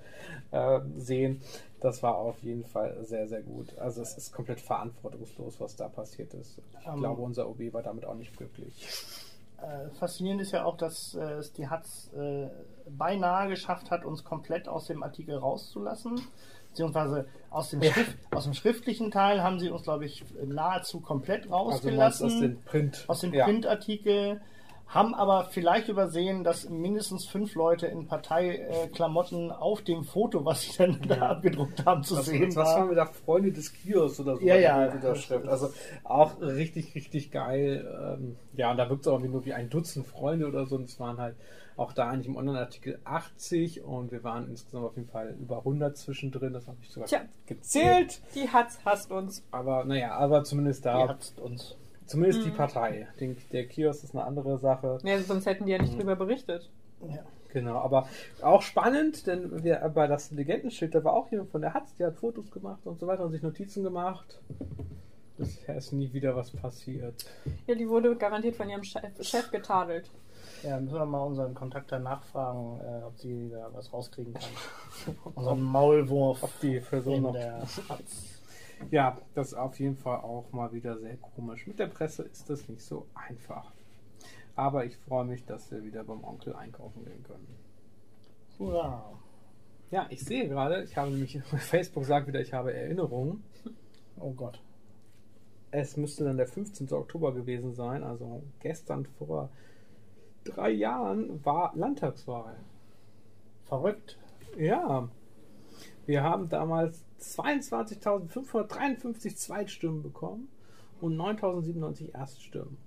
äh, 0.52 0.80
sehen. 0.98 1.42
Das 1.82 2.02
war 2.02 2.16
auf 2.18 2.40
jeden 2.42 2.64
Fall 2.66 3.04
sehr, 3.04 3.28
sehr 3.28 3.42
gut. 3.44 3.78
Also 3.78 4.02
es 4.02 4.18
ist 4.18 4.32
komplett 4.34 4.62
verantwortungslos, 4.62 5.60
was 5.60 5.76
da 5.76 5.88
passiert 5.90 6.34
ist. 6.34 6.58
Ich 6.80 6.88
Ähm, 6.88 7.00
glaube, 7.00 7.22
unser 7.22 7.48
OB 7.50 7.74
war 7.74 7.84
damit 7.84 8.06
auch 8.06 8.16
nicht 8.16 8.36
glücklich. 8.36 8.88
Äh, 9.58 9.90
faszinierend 9.96 10.42
ist 10.42 10.52
ja 10.52 10.64
auch, 10.66 10.78
dass 10.78 11.16
äh, 11.16 11.22
es 11.34 11.54
die 11.54 11.68
Hatz 11.68 12.12
äh, 12.16 12.48
beinahe 12.90 13.50
geschafft 13.50 13.92
hat, 13.92 14.06
uns 14.06 14.24
komplett 14.24 14.68
aus 14.68 14.88
dem 14.88 15.04
Artikel 15.04 15.36
rauszulassen. 15.38 16.20
Beziehungsweise 16.70 17.26
aus 17.52 17.70
dem, 17.70 17.82
Ja. 17.82 17.92
Schrift, 17.94 18.18
aus 18.32 18.44
dem 18.44 18.54
schriftlichen 18.54 19.12
Teil 19.12 19.42
haben 19.44 19.60
sie 19.60 19.70
uns, 19.70 19.84
glaube 19.84 20.06
ich, 20.06 20.26
nahezu 20.46 21.00
komplett 21.00 21.44
Also 21.44 21.56
rausgelassen. 21.56 22.26
aus 22.28 22.40
dem 22.40 22.62
Print. 22.64 23.06
aus 23.08 23.20
dem 23.22 23.34
ja. 23.34 23.46
Printartikel, 23.46 24.42
haben 24.88 25.14
aber 25.16 25.46
vielleicht 25.46 25.90
übersehen, 25.90 26.44
dass 26.44 26.70
mindestens 26.70 27.26
fünf 27.26 27.56
Leute 27.56 27.88
in 27.88 28.08
Parteiklamotten 28.08 29.52
auf 29.52 29.82
dem 29.82 30.04
Foto, 30.04 30.46
was 30.46 30.62
sie 30.62 30.78
dann 30.78 31.02
da 31.08 31.30
abgedruckt 31.32 31.86
haben, 31.86 32.04
zu 32.04 32.16
Was, 32.18 32.26
sehen 32.28 32.48
was 32.50 32.56
waren 32.56 32.66
waren. 32.82 32.90
wir 32.90 32.96
da? 32.96 33.06
Freunde 33.06 33.52
des 33.52 33.74
Kios 33.74 34.20
oder 34.20 34.38
so? 34.38 34.42
Ja, 34.46 34.56
ja. 34.56 34.88
Die 34.88 34.96
Unterschrift. 34.98 35.48
Also 35.48 35.70
auch 36.04 36.40
richtig, 36.40 36.94
richtig 36.96 37.32
geil. 37.32 37.86
Ähm, 38.20 38.38
ja, 38.54 38.72
und 38.72 38.78
da 38.78 38.90
wirkt 38.90 39.02
es 39.02 39.08
auch 39.08 39.20
nur 39.20 39.44
wie 39.46 39.54
ein 39.54 39.70
Dutzend 39.70 40.08
Freunde 40.08 40.48
oder 40.48 40.66
so. 40.66 40.76
Und 40.76 40.86
es 40.90 41.00
waren 41.00 41.18
halt 41.18 41.36
auch 41.78 41.92
da 41.92 42.08
eigentlich 42.10 42.28
im 42.28 42.38
Online-Artikel 42.38 43.00
80 43.04 43.84
und 43.84 44.12
wir 44.12 44.24
waren 44.24 44.48
insgesamt 44.50 44.86
auf 44.86 44.96
jeden 44.96 45.10
Fall 45.10 45.36
über 45.42 45.58
100 45.58 45.98
zwischendrin. 45.98 46.54
Das 46.54 46.68
habe 46.68 46.78
ich 46.82 46.90
sogar 46.90 47.08
Tja. 47.10 47.22
gezählt. 47.48 48.22
Die 48.34 48.48
Hatz 48.50 48.80
hasst 48.86 49.12
uns. 49.12 49.44
Aber 49.52 49.84
naja, 49.84 50.12
aber 50.14 50.44
zumindest 50.44 50.86
Die 50.86 50.90
da, 50.90 51.10
hat 51.10 51.34
uns. 51.42 51.76
Zumindest 52.06 52.42
Mhm. 52.42 52.46
die 52.46 52.52
Partei. 52.52 53.08
Den, 53.20 53.38
der 53.52 53.68
Kiosk 53.68 54.04
ist 54.04 54.16
eine 54.16 54.24
andere 54.26 54.58
Sache. 54.58 54.98
Ja, 55.04 55.20
sonst 55.20 55.46
hätten 55.46 55.66
die 55.66 55.72
ja 55.72 55.82
nicht 55.82 55.94
Mhm. 55.94 56.00
drüber 56.00 56.16
berichtet. 56.16 56.70
Ja. 57.08 57.24
Genau, 57.50 57.78
aber 57.78 58.08
auch 58.42 58.62
spannend, 58.62 59.28
denn 59.28 59.64
wir 59.64 59.78
bei 59.94 60.08
das 60.08 60.30
Legendenschild, 60.32 60.94
da 60.94 61.04
war 61.06 61.14
auch 61.14 61.32
jemand 61.32 61.52
von 61.52 61.62
der 61.62 61.74
Hatz, 61.74 61.96
der 61.96 62.08
hat 62.08 62.18
Fotos 62.18 62.52
gemacht 62.52 62.86
und 62.86 63.00
so 63.00 63.08
weiter 63.08 63.24
und 63.24 63.32
sich 63.32 63.42
Notizen 63.42 63.82
gemacht. 63.84 64.42
Bisher 65.38 65.76
ist 65.78 65.92
nie 65.94 66.12
wieder 66.14 66.36
was 66.36 66.52
passiert. 66.52 67.26
Ja, 67.68 67.76
die 67.76 67.88
wurde 67.88 68.16
garantiert 68.16 68.56
von 68.56 68.70
ihrem 68.70 68.84
Chef, 68.84 69.04
Chef 69.22 69.52
getadelt. 69.52 70.10
ja, 70.64 70.80
müssen 70.80 70.96
wir 70.96 71.06
mal 71.06 71.22
unseren 71.24 71.54
Kontakt 71.54 71.92
da 71.92 72.00
nachfragen, 72.00 72.80
äh, 72.82 73.04
ob 73.06 73.18
sie 73.20 73.50
da 73.50 73.70
was 73.74 73.92
rauskriegen 73.92 74.34
kann. 74.34 75.16
Unseren 75.36 75.62
Maulwurf 75.62 76.44
Ob 76.44 76.60
die 76.62 76.80
Person 76.80 77.22
noch. 77.24 77.34
der 77.34 77.62
Hatz. 77.90 78.35
Ja, 78.92 79.18
das 79.34 79.48
ist 79.48 79.54
auf 79.56 79.80
jeden 79.80 79.96
Fall 79.96 80.20
auch 80.20 80.52
mal 80.52 80.72
wieder 80.72 80.98
sehr 81.00 81.18
komisch. 81.18 81.68
Mit 81.68 81.80
der 81.80 81.88
Presse 81.88 82.24
ist 82.24 82.50
das 82.50 82.68
nicht 82.68 82.82
so 82.82 83.08
einfach. 83.14 83.72
Aber 84.56 84.86
ich 84.86 84.96
freue 84.98 85.26
mich, 85.26 85.46
dass 85.46 85.72
wir 85.72 85.84
wieder 85.84 86.04
beim 86.04 86.24
Onkel 86.24 86.56
einkaufen 86.56 87.04
gehen 87.04 87.24
können. 87.24 87.48
Hurra. 88.58 89.12
Ja, 89.92 90.08
ich 90.10 90.24
sehe 90.24 90.48
gerade, 90.48 90.84
ich 90.84 90.98
habe 90.98 91.12
nämlich, 91.12 91.42
Facebook 91.58 92.06
sagt 92.06 92.28
wieder, 92.28 92.42
ich 92.42 92.54
habe 92.54 92.74
Erinnerungen. 92.74 93.44
Oh 94.20 94.32
Gott. 94.32 94.62
Es 95.72 95.98
müsste 95.98 96.24
dann 96.24 96.38
der 96.38 96.48
15. 96.48 96.92
Oktober 96.94 97.34
gewesen 97.34 97.74
sein, 97.74 98.04
also 98.04 98.44
gestern 98.62 99.06
vor 99.06 99.50
drei 100.46 100.70
Jahren 100.70 101.44
war 101.44 101.74
Landtagswahl. 101.76 102.56
Verrückt. 103.66 104.18
Ja, 104.58 105.10
wir 106.06 106.24
haben 106.24 106.50
damals 106.50 107.04
22.553 107.20 109.36
Zweitstimmen 109.36 110.04
bekommen 110.04 110.50
und 111.02 111.18
9.097 111.18 112.14
Erststimmen 112.14 112.78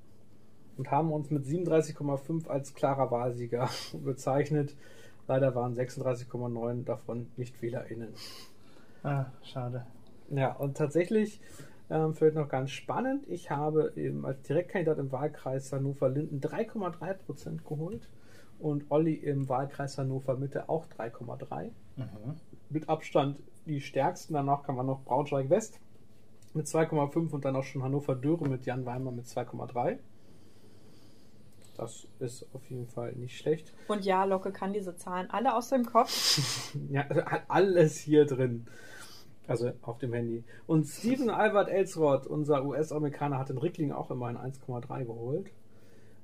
und 0.77 0.91
haben 0.91 1.13
uns 1.13 1.31
mit 1.31 1.45
37,5 1.45 2.49
als 2.49 2.75
klarer 2.75 3.11
Wahlsieger 3.11 3.69
bezeichnet. 4.05 4.77
Leider 5.27 5.55
waren 5.55 5.77
36,9 5.77 6.85
davon 6.85 7.29
nicht 7.37 7.61
WählerInnen. 7.61 8.15
Ah, 9.03 9.27
schade. 9.43 9.85
Ja, 10.31 10.53
und 10.53 10.77
tatsächlich, 10.77 11.41
ähm, 11.91 12.15
vielleicht 12.15 12.37
noch 12.37 12.49
ganz 12.49 12.71
spannend, 12.71 13.27
ich 13.29 13.51
habe 13.51 13.93
eben 13.97 14.25
als 14.25 14.43
Direktkandidat 14.43 14.99
im 14.99 15.13
Wahlkreis 15.13 15.73
Hannover-Linden 15.73 16.41
3,3 16.41 17.15
Prozent 17.15 17.67
geholt 17.67 18.09
und 18.59 18.91
Olli 18.91 19.15
im 19.15 19.49
Wahlkreis 19.49 19.99
Hannover-Mitte 19.99 20.69
auch 20.69 20.87
3,3. 20.87 21.71
Mhm. 21.97 22.37
Mit 22.71 22.89
Abstand 22.89 23.39
die 23.67 23.81
stärksten. 23.81 24.35
Danach 24.35 24.63
kann 24.63 24.77
man 24.77 24.87
noch 24.87 25.05
Braunschweig-West 25.05 25.81
mit 26.55 26.67
2,5 26.67 27.31
und 27.31 27.45
dann 27.45 27.57
auch 27.57 27.65
schon 27.65 27.83
Hannover-Döre 27.83 28.49
mit 28.49 28.67
Jan 28.67 28.85
Weimer 28.87 29.11
mit 29.11 29.27
2,3. 29.27 29.99
Das 31.77 32.09
ist 32.19 32.45
auf 32.55 32.69
jeden 32.69 32.89
Fall 32.89 33.13
nicht 33.13 33.39
schlecht. 33.39 33.73
Und 33.87 34.05
ja, 34.05 34.25
Locke 34.25 34.51
kann 34.51 34.73
diese 34.73 34.97
Zahlen 34.97 35.31
alle 35.31 35.55
aus 35.55 35.69
dem 35.69 35.85
Kopf. 35.87 36.75
Ja, 36.91 37.07
alles 37.49 37.99
hier 37.99 38.27
drin. 38.27 38.67
Also 39.47 39.73
auf 39.83 39.99
dem 39.99 40.13
Handy. 40.13 40.45
Und 40.67 40.87
Steven 40.87 41.31
Albert 41.31 41.69
Elsroth, 41.69 42.27
unser 42.27 42.65
US-Amerikaner, 42.65 43.39
hat 43.39 43.49
den 43.49 43.59
Rickling 43.59 43.93
auch 43.93 44.11
immerhin 44.11 44.37
1,3 44.37 45.05
geholt. 45.05 45.51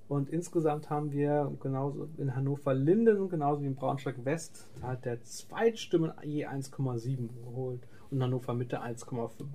Und 0.09 0.29
insgesamt 0.29 0.91
haben 0.91 1.13
wir 1.13 1.51
genauso 1.61 2.09
in 2.19 2.37
Hannover 2.37 2.75
Linden, 2.75 3.29
genauso 3.31 3.63
wie 3.63 3.67
in 3.67 3.75
Braunschweig 3.75 4.23
West, 4.25 4.69
da 4.81 4.89
hat 4.89 5.05
der 5.07 5.23
Zweitstimmen 5.23 6.13
je 6.23 6.47
1,7 6.47 7.29
geholt 7.43 7.81
und 8.11 8.23
Hannover 8.23 8.53
Mitte 8.55 8.81
1,5. 8.83 9.47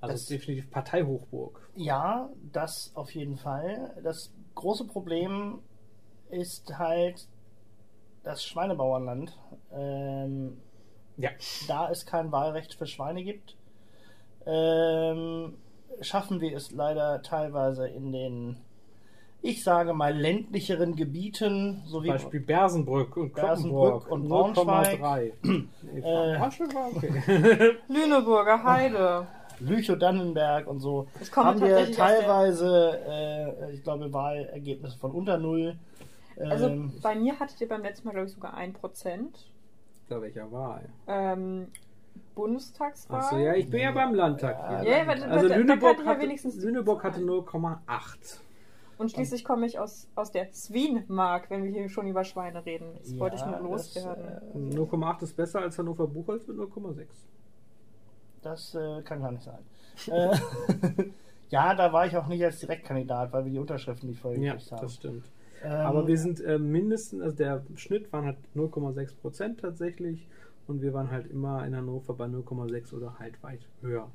Also 0.00 0.12
Das- 0.14 0.26
definitiv 0.26 0.70
Parteihochburg. 0.70 1.66
Ja, 1.76 2.28
das 2.52 2.92
auf 2.94 3.10
jeden 3.14 3.36
Fall. 3.38 3.96
Das 4.04 4.30
große 4.54 4.86
Problem 4.86 5.60
ist 6.28 6.78
halt 6.78 7.26
das 8.22 8.44
Schweinebauernland. 8.44 9.38
Ähm, 9.72 10.58
Ja. 11.16 11.30
da 11.68 11.90
es 11.90 12.04
kein 12.04 12.32
Wahlrecht 12.32 12.74
für 12.74 12.86
Schweine 12.86 13.24
gibt, 13.24 13.56
ähm, 14.46 15.56
schaffen 16.00 16.40
wir 16.40 16.54
es 16.56 16.70
leider 16.70 17.22
teilweise 17.22 17.88
in 17.88 18.12
den, 18.12 18.56
ich 19.44 19.62
sage 19.62 19.92
mal, 19.92 20.16
ländlicheren 20.16 20.96
Gebieten, 20.96 21.82
so 21.84 21.98
Zum 21.98 22.04
wie 22.04 22.08
Beispiel 22.08 22.40
Bersenbrück 22.40 23.14
und 23.18 23.34
Bersenbrück 23.34 24.10
und 24.10 24.26
Braunschweig. 24.26 25.00
0,3. 25.02 25.32
Nee, 25.92 26.00
Äh. 26.00 26.40
Okay. 26.40 27.76
Lüneburger 27.88 28.64
Heide. 28.64 29.26
Lüchow-Dannenberg 29.60 30.66
und 30.66 30.80
so, 30.80 31.06
haben 31.36 31.60
wir 31.60 31.92
teilweise, 31.92 32.98
äh, 33.06 33.74
ich 33.74 33.82
glaube, 33.84 34.10
Wahlergebnisse 34.12 34.98
von 34.98 35.12
unter 35.12 35.36
Null. 35.36 35.76
Also 36.40 36.68
Ähm, 36.68 36.92
bei 37.02 37.14
mir 37.14 37.38
hattet 37.38 37.60
ihr 37.60 37.68
beim 37.68 37.82
letzten 37.82 38.08
Mal, 38.08 38.12
glaube 38.12 38.28
ich, 38.28 38.34
sogar 38.34 38.56
1%. 38.56 38.72
Bei 40.08 40.20
welcher 40.22 40.50
Wahl? 40.50 40.88
Ähm, 41.06 41.68
Bundestagswahl. 42.34 43.20
Achso, 43.20 43.36
ja, 43.36 43.54
ich 43.54 43.68
bin 43.68 43.80
ja 43.80 43.92
beim 43.92 44.14
Landtag 44.14 44.58
Ja, 44.58 44.80
hier. 44.80 44.90
Ja, 44.90 45.06
also 45.28 45.48
Lüneburg, 45.48 45.98
ich 45.98 46.04
ja 46.04 46.10
hatte, 46.10 46.22
wenigstens 46.22 46.56
hatte 46.56 46.64
Zahlen. 46.64 47.28
0,8. 47.28 48.40
Und 48.98 49.10
schließlich 49.10 49.44
komme 49.44 49.66
ich 49.66 49.78
aus, 49.78 50.08
aus 50.14 50.30
der 50.30 50.52
Swien-Mark, 50.52 51.50
wenn 51.50 51.64
wir 51.64 51.70
hier 51.70 51.88
schon 51.88 52.06
über 52.06 52.24
Schweine 52.24 52.64
reden. 52.64 52.94
Das 52.98 53.12
Ja, 53.12 53.20
wollte 53.20 53.36
ich 53.36 53.44
nur 53.46 53.58
loswerden. 53.60 54.24
äh, 54.74 54.76
0,8 54.76 55.22
ist 55.22 55.36
besser 55.36 55.60
als 55.60 55.78
Hannover 55.78 56.06
Buchholz 56.06 56.46
mit 56.46 56.56
0,6. 56.56 57.06
Das 58.42 58.74
äh, 58.74 59.02
kann 59.02 59.20
gar 59.22 59.32
nicht 59.32 59.42
sein. 59.44 59.58
äh, 60.08 60.36
ja, 61.50 61.74
da 61.74 61.92
war 61.92 62.06
ich 62.06 62.16
auch 62.16 62.26
nicht 62.26 62.44
als 62.44 62.60
Direktkandidat, 62.60 63.32
weil 63.32 63.44
wir 63.46 63.52
die 63.52 63.58
Unterschriften 63.58 64.08
nicht 64.10 64.20
voll 64.20 64.36
Ja, 64.38 64.52
gekriegt 64.52 64.72
haben. 64.72 64.82
das 64.82 64.94
stimmt. 64.94 65.24
Ähm, 65.62 65.70
Aber 65.70 66.06
wir 66.06 66.18
sind 66.18 66.40
äh, 66.40 66.58
mindestens, 66.58 67.22
also 67.22 67.34
der 67.36 67.64
Schnitt 67.76 68.12
waren 68.12 68.26
halt 68.26 68.36
0,6 68.54 69.16
Prozent 69.16 69.60
tatsächlich 69.60 70.28
und 70.66 70.82
wir 70.82 70.92
waren 70.92 71.10
halt 71.10 71.26
immer 71.30 71.66
in 71.66 71.74
Hannover 71.74 72.12
bei 72.14 72.26
0,6 72.26 72.92
oder 72.94 73.18
halt 73.18 73.42
weit 73.42 73.60
höher. 73.80 74.10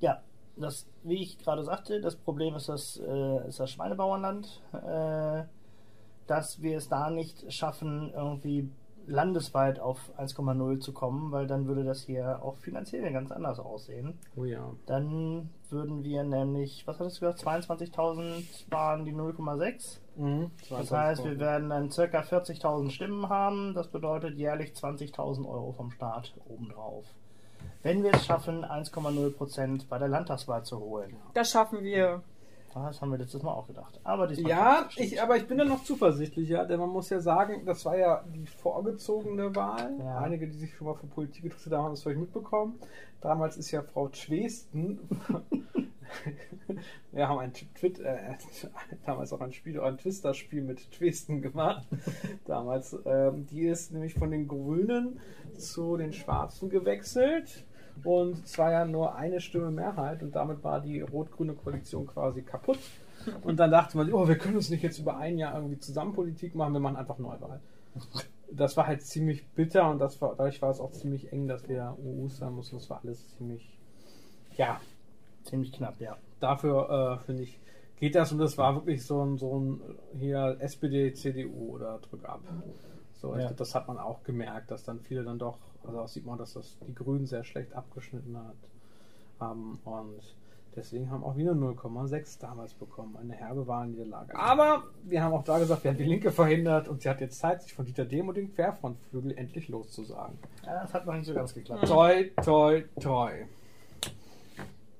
Ja, 0.00 0.22
das, 0.60 0.86
wie 1.02 1.22
ich 1.22 1.38
gerade 1.38 1.62
sagte, 1.64 2.00
das 2.00 2.16
Problem 2.16 2.54
ist 2.54 2.68
das, 2.68 2.98
äh, 2.98 3.48
ist 3.48 3.60
das 3.60 3.70
Schweinebauernland, 3.70 4.62
äh, 4.72 5.44
dass 6.26 6.60
wir 6.60 6.76
es 6.76 6.88
da 6.88 7.10
nicht 7.10 7.52
schaffen, 7.52 8.12
irgendwie 8.14 8.70
landesweit 9.08 9.80
auf 9.80 9.98
1,0 10.18 10.80
zu 10.80 10.92
kommen, 10.92 11.32
weil 11.32 11.46
dann 11.46 11.66
würde 11.66 11.82
das 11.82 12.02
hier 12.02 12.42
auch 12.42 12.56
finanziell 12.58 13.10
ganz 13.12 13.32
anders 13.32 13.58
aussehen. 13.58 14.18
Oh 14.36 14.44
ja. 14.44 14.70
Dann 14.86 15.48
würden 15.70 16.04
wir 16.04 16.22
nämlich, 16.24 16.86
was 16.86 17.00
hattest 17.00 17.16
du 17.16 17.26
gesagt, 17.26 17.40
22.000 17.40 18.70
waren 18.70 19.04
die 19.04 19.14
0,6. 19.14 20.00
Mhm. 20.16 20.50
Das 20.68 20.92
heißt, 20.92 21.24
wir 21.24 21.38
werden 21.38 21.70
dann 21.70 21.90
circa 21.90 22.20
40.000 22.20 22.90
Stimmen 22.90 23.28
haben. 23.28 23.74
Das 23.74 23.88
bedeutet 23.88 24.36
jährlich 24.36 24.72
20.000 24.72 25.48
Euro 25.48 25.72
vom 25.72 25.90
Staat 25.90 26.34
obendrauf. 26.46 27.06
Wenn 27.82 28.02
wir 28.02 28.12
es 28.12 28.26
schaffen, 28.26 28.64
1,0% 28.64 29.88
bei 29.88 29.98
der 29.98 30.08
Landtagswahl 30.08 30.64
zu 30.64 30.78
holen. 30.80 31.16
Das 31.34 31.50
schaffen 31.50 31.82
wir. 31.82 32.22
Das 32.74 33.00
haben 33.00 33.10
wir 33.10 33.18
letztes 33.18 33.42
Mal 33.42 33.52
auch 33.52 33.66
gedacht. 33.66 33.98
Aber 34.04 34.30
Ja, 34.32 34.88
ich, 34.96 35.20
aber 35.20 35.36
ich 35.36 35.46
bin 35.46 35.58
da 35.58 35.64
noch 35.64 35.82
zuversichtlicher, 35.84 36.64
denn 36.64 36.78
man 36.78 36.90
muss 36.90 37.10
ja 37.10 37.20
sagen, 37.20 37.64
das 37.64 37.84
war 37.84 37.96
ja 37.96 38.22
die 38.26 38.46
vorgezogene 38.46 39.54
Wahl. 39.56 39.96
Ja. 39.98 40.18
Einige, 40.18 40.46
die 40.46 40.56
sich 40.56 40.74
schon 40.74 40.86
mal 40.86 40.94
für 40.94 41.06
Politik 41.06 41.44
interessiert 41.44 41.74
haben, 41.74 41.84
haben 41.84 41.94
es 41.94 42.02
vielleicht 42.02 42.20
mitbekommen. 42.20 42.78
Damals 43.20 43.56
ist 43.56 43.70
ja 43.70 43.82
Frau 43.82 44.10
Schwesten, 44.12 45.00
wir 47.12 47.28
haben 47.28 47.38
ein 47.38 47.52
Twit, 47.52 47.98
äh, 48.00 48.34
damals 49.06 49.32
auch 49.32 49.40
ein 49.40 49.52
Spiel, 49.52 49.80
ein 49.80 49.98
Twister-Spiel 49.98 50.62
mit 50.62 50.80
Schwesten 50.94 51.42
gemacht. 51.42 51.86
damals, 52.46 52.96
ähm, 53.04 53.46
die 53.46 53.66
ist 53.66 53.92
nämlich 53.92 54.14
von 54.14 54.30
den 54.30 54.48
Grünen 54.48 55.20
zu 55.56 55.96
den 55.96 56.12
Schwarzen 56.12 56.70
gewechselt. 56.70 57.64
Und 58.04 58.44
es 58.44 58.56
war 58.58 58.70
ja 58.70 58.84
nur 58.84 59.16
eine 59.16 59.40
Stimme 59.40 59.70
Mehrheit 59.70 60.22
und 60.22 60.34
damit 60.36 60.62
war 60.62 60.80
die 60.80 61.00
rot-grüne 61.00 61.54
Koalition 61.54 62.06
quasi 62.06 62.42
kaputt. 62.42 62.78
Und 63.42 63.58
dann 63.58 63.72
dachte 63.72 63.96
man, 63.96 64.12
oh, 64.12 64.28
wir 64.28 64.38
können 64.38 64.56
uns 64.56 64.70
nicht 64.70 64.82
jetzt 64.82 65.00
über 65.00 65.16
ein 65.16 65.36
Jahr 65.36 65.56
irgendwie 65.56 65.78
zusammen 65.78 66.12
Politik 66.12 66.54
machen, 66.54 66.72
wir 66.72 66.80
machen 66.80 66.96
einfach 66.96 67.18
Neuwahl. 67.18 67.60
Das 68.52 68.76
war 68.76 68.86
halt 68.86 69.02
ziemlich 69.02 69.46
bitter 69.48 69.90
und 69.90 70.00
war, 70.00 70.34
dadurch 70.36 70.62
war 70.62 70.70
es 70.70 70.78
auch 70.78 70.92
ziemlich 70.92 71.32
eng, 71.32 71.48
dass 71.48 71.68
wir 71.68 71.96
UUs 72.00 72.36
sein 72.36 72.52
mussten. 72.52 72.76
Das 72.76 72.88
war 72.88 73.00
alles 73.02 73.36
ziemlich, 73.36 73.76
ja, 74.56 74.80
Ziemlich 75.48 75.72
knapp, 75.72 76.00
ja. 76.00 76.16
dafür 76.40 77.18
äh, 77.20 77.24
finde 77.24 77.42
ich, 77.44 77.58
geht 77.98 78.14
das 78.14 78.32
und 78.32 78.38
das 78.38 78.56
war 78.58 78.74
wirklich 78.74 79.04
so 79.04 79.24
ein, 79.24 79.38
so 79.38 79.58
ein 79.58 79.80
hier 80.18 80.56
SPD, 80.60 81.12
CDU 81.14 81.74
oder 81.74 81.98
drück 81.98 82.24
ab. 82.28 82.40
So, 83.14 83.34
Ja. 83.34 83.50
das 83.50 83.74
hat 83.74 83.88
man 83.88 83.98
auch 83.98 84.22
gemerkt, 84.22 84.70
dass 84.70 84.84
dann 84.84 85.00
viele 85.00 85.24
dann 85.24 85.38
doch, 85.38 85.58
also 85.86 86.06
sieht 86.06 86.24
man, 86.26 86.38
dass 86.38 86.52
das 86.54 86.76
die 86.86 86.94
Grünen 86.94 87.26
sehr 87.26 87.44
schlecht 87.44 87.72
abgeschnitten 87.74 88.36
hat. 88.36 88.54
haben 89.40 89.78
und 89.84 90.20
deswegen 90.76 91.10
haben 91.10 91.22
auch 91.24 91.36
wieder 91.36 91.52
0,6 91.52 92.40
damals 92.40 92.74
bekommen. 92.74 93.16
Eine 93.16 93.34
herbe 93.34 93.66
Wahlniederlage. 93.66 94.34
Aber 94.36 94.84
wir 95.04 95.22
haben 95.22 95.32
auch 95.32 95.44
da 95.44 95.58
gesagt, 95.58 95.82
wir 95.84 95.90
haben 95.92 95.98
die 95.98 96.04
Linke 96.04 96.30
verhindert 96.32 96.88
und 96.88 97.02
sie 97.02 97.08
hat 97.08 97.20
jetzt 97.20 97.38
Zeit, 97.38 97.62
sich 97.62 97.72
von 97.72 97.84
Dieter 97.84 98.04
Dehm 98.04 98.28
und 98.28 98.36
dem 98.36 98.52
Querfrontflügel 98.54 99.36
endlich 99.38 99.68
loszusagen. 99.68 100.38
ja. 100.64 100.82
Das 100.82 100.92
hat 100.94 101.06
noch 101.06 101.14
nicht 101.14 101.26
so 101.26 101.34
ganz 101.34 101.54
geklappt. 101.54 101.86
Toi, 101.86 102.30
toi, 102.44 102.82
toi. 103.00 103.30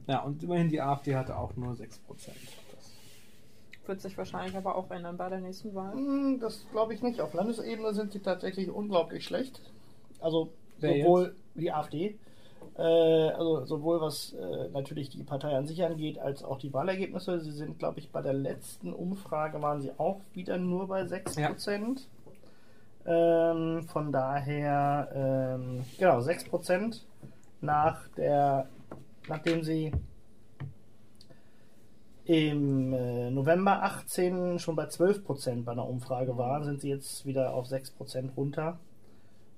Ja, 0.09 0.23
und 0.23 0.43
immerhin 0.43 0.69
die 0.71 0.81
AfD 0.81 1.15
hatte 1.15 1.37
auch 1.39 1.55
nur 1.55 1.75
6%. 1.75 1.79
Das 2.09 2.93
Wird 3.87 4.01
sich 4.01 4.19
wahrscheinlich 4.19 4.57
aber 4.57 4.75
auch 4.75 4.91
ändern 4.91 5.17
bei 5.17 5.29
der 5.29 5.39
nächsten 5.41 5.75
Wahl. 5.75 5.93
Hm, 5.93 6.41
Das 6.41 6.65
glaube 6.73 6.95
ich 6.95 7.03
nicht. 7.03 7.21
Auf 7.21 7.35
Landesebene 7.35 7.95
sind 7.95 8.13
sie 8.13 8.21
tatsächlich 8.21 8.71
unglaublich 8.71 9.25
schlecht. 9.25 9.61
Also 10.21 10.51
Wer 10.81 11.03
sowohl 11.05 11.37
die 11.55 11.71
AfD, 11.73 12.19
äh, 12.77 12.83
also 12.83 13.65
sowohl 13.67 14.01
was 14.01 14.33
äh, 14.33 14.69
natürlich 14.73 15.11
die 15.11 15.23
Partei 15.23 15.55
an 15.57 15.67
sich 15.67 15.85
angeht, 15.85 16.19
als 16.19 16.43
auch 16.43 16.59
die 16.59 16.73
Wahlergebnisse. 16.73 17.41
Sie 17.41 17.53
sind, 17.53 17.79
glaube 17.79 17.99
ich, 18.01 18.11
bei 18.11 18.23
der 18.23 18.33
letzten 18.33 18.93
Umfrage 18.93 19.61
waren 19.61 19.81
sie 19.83 19.93
auch 19.99 20.21
wieder 20.33 20.57
nur 20.59 20.89
bei 20.89 21.03
6%. 21.03 22.01
Ähm, 23.07 23.83
von 23.89 24.13
daher, 24.13 25.09
ähm, 25.15 25.85
genau, 25.99 26.19
6% 26.21 27.01
nach 27.61 28.07
der, 28.17 28.69
nachdem 29.29 29.63
sie 29.63 29.93
im 32.25 32.93
äh, 32.93 33.31
November 33.31 33.83
18 33.83 34.59
schon 34.59 34.77
bei 34.77 34.85
12% 34.85 35.65
bei 35.65 35.73
einer 35.73 35.89
Umfrage 35.89 36.37
waren, 36.37 36.65
sind 36.65 36.81
sie 36.81 36.91
jetzt 36.91 37.25
wieder 37.25 37.55
auf 37.55 37.67
6% 37.67 38.35
runter. 38.37 38.79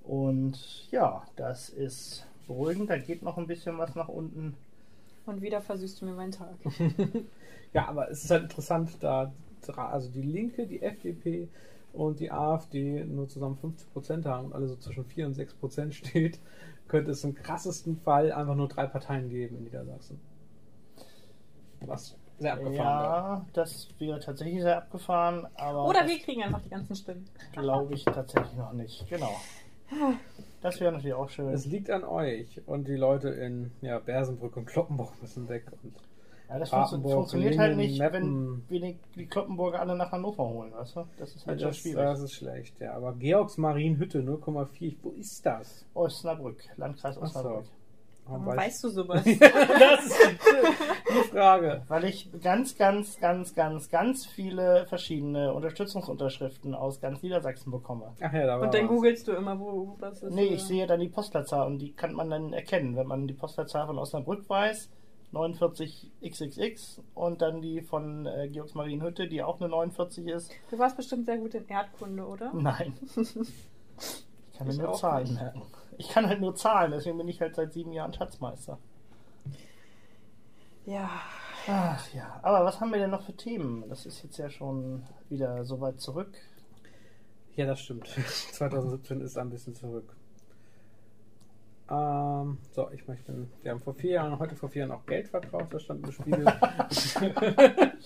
Und 0.05 0.87
ja, 0.91 1.23
das 1.37 1.69
ist 1.69 2.27
beruhigend. 2.47 2.91
Da 2.91 2.99
geht 2.99 3.23
noch 3.23 3.39
ein 3.39 3.47
bisschen 3.47 3.79
was 3.79 3.95
nach 3.95 4.09
unten. 4.09 4.55
Und 5.27 5.43
wieder 5.43 5.61
versüßt 5.61 6.01
du 6.01 6.07
mir 6.07 6.15
meinen 6.15 6.33
Tag. 6.33 6.55
Ja, 7.73 7.87
aber 7.89 8.11
es 8.11 8.25
ist 8.25 8.31
halt 8.31 8.43
interessant, 8.43 8.91
da 9.01 9.33
also 9.77 10.09
die 10.09 10.23
Linke, 10.23 10.67
die 10.67 10.83
FDP 10.83 11.49
und 11.93 12.21
die 12.21 12.31
AfD 12.31 13.05
nur 13.05 13.29
zusammen 13.29 13.59
50% 13.95 14.25
haben 14.25 14.47
und 14.47 14.55
alle 14.55 14.67
so 14.69 14.77
zwischen 14.77 15.05
4 15.05 15.27
und 15.27 15.37
6% 15.37 15.93
steht, 15.93 16.41
könnte 16.91 17.13
es 17.13 17.23
im 17.23 17.35
krassesten 17.35 17.97
Fall 18.01 18.33
einfach 18.33 18.57
nur 18.57 18.69
drei 18.69 18.87
Parteien 18.87 19.31
geben 19.31 19.59
in 19.59 19.65
Niedersachsen. 19.65 20.21
Was 21.87 22.17
sehr 22.39 22.55
abgefahren 22.55 22.75
wäre. 22.75 22.83
Ja, 22.83 23.47
das 23.53 23.89
wäre 23.99 24.19
tatsächlich 24.19 24.61
sehr 24.61 24.79
abgefahren, 24.79 25.47
aber 25.55 25.87
Oder 25.87 26.07
wir 26.07 26.19
kriegen 26.19 26.43
einfach 26.43 26.61
die 26.61 26.69
ganzen 26.69 26.97
Stimmen. 26.97 27.29
glaube 27.53 27.95
ich 27.95 28.05
tatsächlich 28.05 28.57
noch 28.57 28.73
nicht. 28.73 29.09
Genau. 29.09 29.35
Das 30.63 30.81
wäre 30.81 30.93
natürlich 30.93 31.15
auch 31.15 31.29
schön. 31.29 31.49
Es 31.51 31.65
liegt 31.67 31.91
an 31.91 32.05
euch 32.05 32.61
und 32.67 32.89
die 32.89 32.97
Leute 32.97 33.29
in 33.29 33.71
ja, 33.83 33.99
Bersenbrück 33.99 34.57
und 34.57 34.67
Kloppenburg 34.67 35.13
müssen 35.23 35.49
weg. 35.49 35.67
Und 35.83 35.95
Ja, 36.51 36.59
das 36.59 36.71
Papenburg, 36.71 37.13
funktioniert 37.13 37.57
halt 37.59 37.77
Lingen, 37.77 37.91
nicht, 37.91 37.99
Meppen. 38.01 38.23
wenn 38.23 38.63
wir 38.69 38.81
die, 38.81 38.99
die 39.15 39.27
Kloppenburger 39.27 39.79
alle 39.81 39.95
nach 39.95 40.11
Hannover 40.11 40.49
holen, 40.49 40.73
weißt 40.73 40.97
du? 40.97 41.05
Das 41.17 41.35
ist 41.37 41.47
halt 41.47 41.61
schon 41.61 41.69
das, 41.71 41.77
schwierig. 41.79 41.97
das 42.03 42.21
ist 42.21 42.33
schlecht, 42.33 42.81
ja. 42.81 42.95
Aber 42.95 43.13
Georgsmarienhütte 43.15 44.19
0,4, 44.21 44.97
wo 45.03 45.11
ist 45.11 45.47
das? 45.47 45.87
Osnabrück, 45.95 46.59
Landkreis 46.77 47.15
so. 47.15 47.21
Osnabrück. 47.23 47.67
Warum 48.27 48.47
Warum 48.47 48.49
weiß- 48.49 48.57
weißt 48.67 48.85
du 48.85 48.89
sowas? 48.91 49.25
das 49.25 50.05
ist 50.07 50.19
die 51.09 51.29
Frage. 51.31 51.83
Weil 51.89 52.05
ich 52.05 52.29
ganz, 52.43 52.77
ganz, 52.77 53.19
ganz, 53.19 53.55
ganz, 53.55 53.89
ganz 53.89 54.27
viele 54.27 54.87
verschiedene 54.87 55.53
Unterstützungsunterschriften 55.55 56.75
aus 56.75 57.01
ganz 57.01 57.23
Niedersachsen 57.23 57.71
bekomme. 57.73 58.13
Ach 58.21 58.33
ja, 58.33 58.47
da 58.47 58.59
war 58.59 58.67
Und 58.67 58.75
dann 58.75 58.85
was. 58.85 58.89
googelst 58.91 59.29
du 59.29 59.33
immer, 59.33 59.59
wo 59.59 59.97
was 59.99 60.23
ist. 60.23 60.33
Nee, 60.35 60.47
oder? 60.47 60.55
ich 60.55 60.63
sehe 60.65 60.87
dann 60.87 61.01
die 61.01 61.09
Postleitzahl 61.09 61.67
und 61.67 61.79
die 61.79 61.93
kann 61.93 62.13
man 62.13 62.31
dann 62.31 62.53
erkennen, 62.53 62.97
wenn 62.97 63.07
man 63.07 63.27
die 63.27 63.35
Postleitzahl 63.35 63.87
von 63.87 63.99
Osnabrück 63.99 64.49
weiß. 64.49 64.91
49XXX 65.33 67.01
und 67.15 67.41
dann 67.43 67.61
die 67.61 67.83
von 67.83 68.27
äh, 68.27 68.49
Georgsmarienhütte, 68.49 69.29
die 69.29 69.43
auch 69.43 69.61
eine 69.61 69.69
49 69.69 70.27
ist. 70.27 70.53
Du 70.71 70.79
warst 70.79 70.97
bestimmt 70.97 71.27
sehr 71.27 71.39
gut 71.39 71.55
in 71.55 71.67
Erdkunde, 71.69 72.27
oder? 72.27 72.53
Nein. 72.55 72.95
Ich 74.53 74.67
kann 74.67 74.77
mir 74.77 74.83
nur 74.83 74.93
Zahlen 74.93 75.25
nicht. 75.25 75.41
merken. 75.41 75.63
Ich 75.97 76.09
kann 76.11 76.27
halt 76.27 76.41
nur 76.43 76.55
Zahlen, 76.55 76.91
deswegen 76.93 77.17
bin 77.17 77.29
ich 77.29 77.41
halt 77.41 77.55
seit 77.55 77.73
sieben 77.73 77.93
Jahren 77.93 78.13
Schatzmeister. 78.13 78.79
Ja. 80.85 81.09
Ach 81.67 82.13
ja, 82.13 82.39
aber 82.43 82.65
was 82.67 82.79
haben 82.81 82.91
wir 82.93 82.99
denn 82.99 83.11
noch 83.11 83.23
für 83.23 83.35
Themen? 83.35 83.89
Das 83.89 84.05
ist 84.05 84.23
jetzt 84.23 84.37
ja 84.39 84.51
schon 84.51 85.03
wieder 85.31 85.65
so 85.65 85.81
weit 85.81 85.99
zurück. 86.01 86.37
Ja, 87.57 87.67
das 87.67 87.81
stimmt. 87.81 88.07
2017 88.53 89.21
ist 89.23 89.39
ein 89.39 89.51
bisschen 89.51 89.75
zurück. 89.75 90.15
Ähm, 91.91 92.59
so, 92.73 92.89
ich 92.93 93.07
möchte. 93.09 93.49
Wir 93.63 93.73
haben 93.73 93.81
vor 93.81 93.95
vier 93.95 94.13
Jahren, 94.13 94.39
heute 94.39 94.55
vor 94.55 94.69
vier 94.69 94.87
Jahren 94.87 94.93
auch 94.93 95.07
Geld 95.07 95.29
verkauft, 95.29 95.75
das 95.75 95.83
stand 95.83 96.05
im 96.07 96.13
Spiegel. 96.13 96.45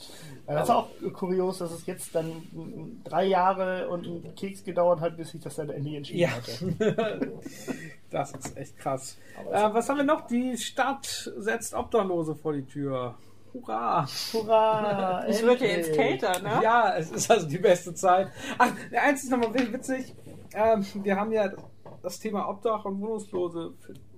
Ja, 0.47 0.55
das 0.55 0.65
ist 0.65 0.75
auch 0.75 0.89
kurios, 1.15 1.59
dass 1.59 1.73
es 1.73 1.87
jetzt 1.87 2.15
dann 2.15 3.01
drei 3.03 3.25
Jahre 3.25 3.89
und 3.89 4.07
ein 4.07 4.35
Keks 4.35 4.63
gedauert 4.63 5.01
hat, 5.01 5.17
bis 5.17 5.33
ich 5.33 5.41
das 5.41 5.57
dann 5.57 5.71
endlich 5.71 5.95
entschieden 5.95 6.21
Ja. 6.21 6.29
hatte. 6.31 7.33
das 8.11 8.33
ist 8.33 8.57
echt 8.57 8.77
krass. 8.79 9.17
Äh, 9.51 9.73
was 9.73 9.89
haben 9.89 9.97
wir 9.97 10.05
noch? 10.05 10.27
Die 10.27 10.59
Stadt 10.59 11.33
setzt 11.39 11.73
Obdachlose 11.73 12.35
vor 12.35 12.53
die 12.53 12.67
Tür. 12.67 13.15
Hurra! 13.55 14.07
Hurra! 14.33 15.27
Ich 15.29 15.43
würde 15.43 15.67
ja 15.67 15.77
ins 15.77 15.97
Cater, 15.97 16.43
ne? 16.43 16.61
Ja, 16.63 16.95
es 16.97 17.11
ist 17.11 17.31
also 17.31 17.49
die 17.49 17.59
beste 17.59 17.95
Zeit. 17.95 18.29
Ach, 18.59 18.71
eins 18.93 19.25
ist 19.25 19.31
nochmal 19.31 19.55
witzig. 19.55 20.15
Ähm, 20.53 20.85
wir 21.03 21.17
haben 21.17 21.33
ja 21.33 21.53
das 22.05 22.19
Thema 22.19 22.49
Obdach 22.51 22.85
und 22.85 23.01
Wohnungslose 23.01 23.73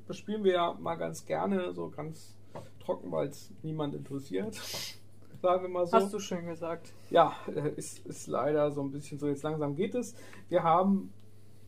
bespielen 0.08 0.42
wir 0.42 0.52
ja 0.52 0.74
mal 0.74 0.96
ganz 0.96 1.24
gerne, 1.24 1.72
so 1.72 1.88
ganz 1.88 2.36
trocken, 2.80 3.12
weil 3.12 3.28
es 3.28 3.52
niemand 3.62 3.94
interessiert. 3.94 4.54
Sagen 5.42 5.62
wir 5.62 5.68
mal 5.68 5.86
so. 5.86 5.96
Hast 5.96 6.12
du 6.12 6.18
schön 6.18 6.46
gesagt. 6.46 6.92
Ja, 7.10 7.36
äh, 7.46 7.70
ist, 7.76 8.04
ist 8.06 8.26
leider 8.26 8.72
so 8.72 8.82
ein 8.82 8.90
bisschen 8.90 9.20
so. 9.20 9.28
Jetzt 9.28 9.44
langsam 9.44 9.76
geht 9.76 9.94
es. 9.94 10.16
Wir 10.48 10.64
haben 10.64 11.12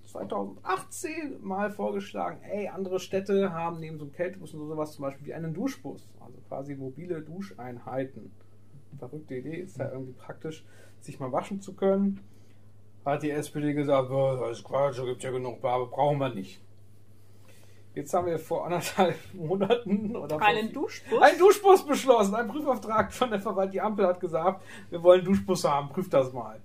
2018 0.07 1.37
mal 1.41 1.71
vorgeschlagen, 1.71 2.41
ey, 2.43 2.67
andere 2.67 2.99
Städte 2.99 3.53
haben 3.53 3.79
neben 3.79 3.99
so 3.99 4.07
einem 4.07 4.13
Kältebus 4.13 4.55
und 4.55 4.67
sowas 4.67 4.95
zum 4.95 5.03
Beispiel 5.03 5.29
wie 5.29 5.35
einen 5.35 5.55
Duschbus. 5.55 6.09
Also 6.19 6.39
quasi 6.49 6.75
mobile 6.75 7.23
Duscheinheiten. 7.23 8.33
Verrückte 8.99 9.37
Idee, 9.37 9.61
ist 9.61 9.79
ja 9.79 9.93
irgendwie 9.93 10.15
praktisch, 10.15 10.65
sich 10.99 11.21
mal 11.21 11.31
waschen 11.31 11.61
zu 11.61 11.75
können. 11.75 12.21
Hat 13.09 13.23
die 13.23 13.31
SPD 13.31 13.73
gesagt, 13.73 14.11
"Oh, 14.11 14.37
das 14.41 14.59
ist 14.59 14.65
Quatsch, 14.65 14.99
da 14.99 15.05
gibt 15.05 15.23
ja 15.23 15.31
genug 15.31 15.61
Barbe, 15.61 15.87
brauchen 15.87 16.19
wir 16.19 16.29
nicht. 16.29 16.61
Jetzt 17.95 18.13
haben 18.15 18.27
wir 18.27 18.39
vor 18.39 18.65
anderthalb 18.67 19.17
Monaten 19.35 20.15
oder 20.15 20.41
Einen 20.41 20.73
Duschbus? 20.73 21.21
ein 21.21 21.39
Duschbus 21.39 21.87
beschlossen, 21.87 22.35
ein 22.35 22.47
Prüfauftrag 22.49 23.13
von 23.13 23.31
der 23.31 23.41
Verwaltung. 23.41 23.73
Die 23.73 23.81
Ampel 23.81 24.07
hat 24.07 24.21
gesagt, 24.21 24.63
wir 24.91 25.03
wollen 25.03 25.25
Duschbusse 25.25 25.71
haben, 25.71 25.89
prüft 25.89 26.13
das 26.13 26.33
mal. 26.33 26.61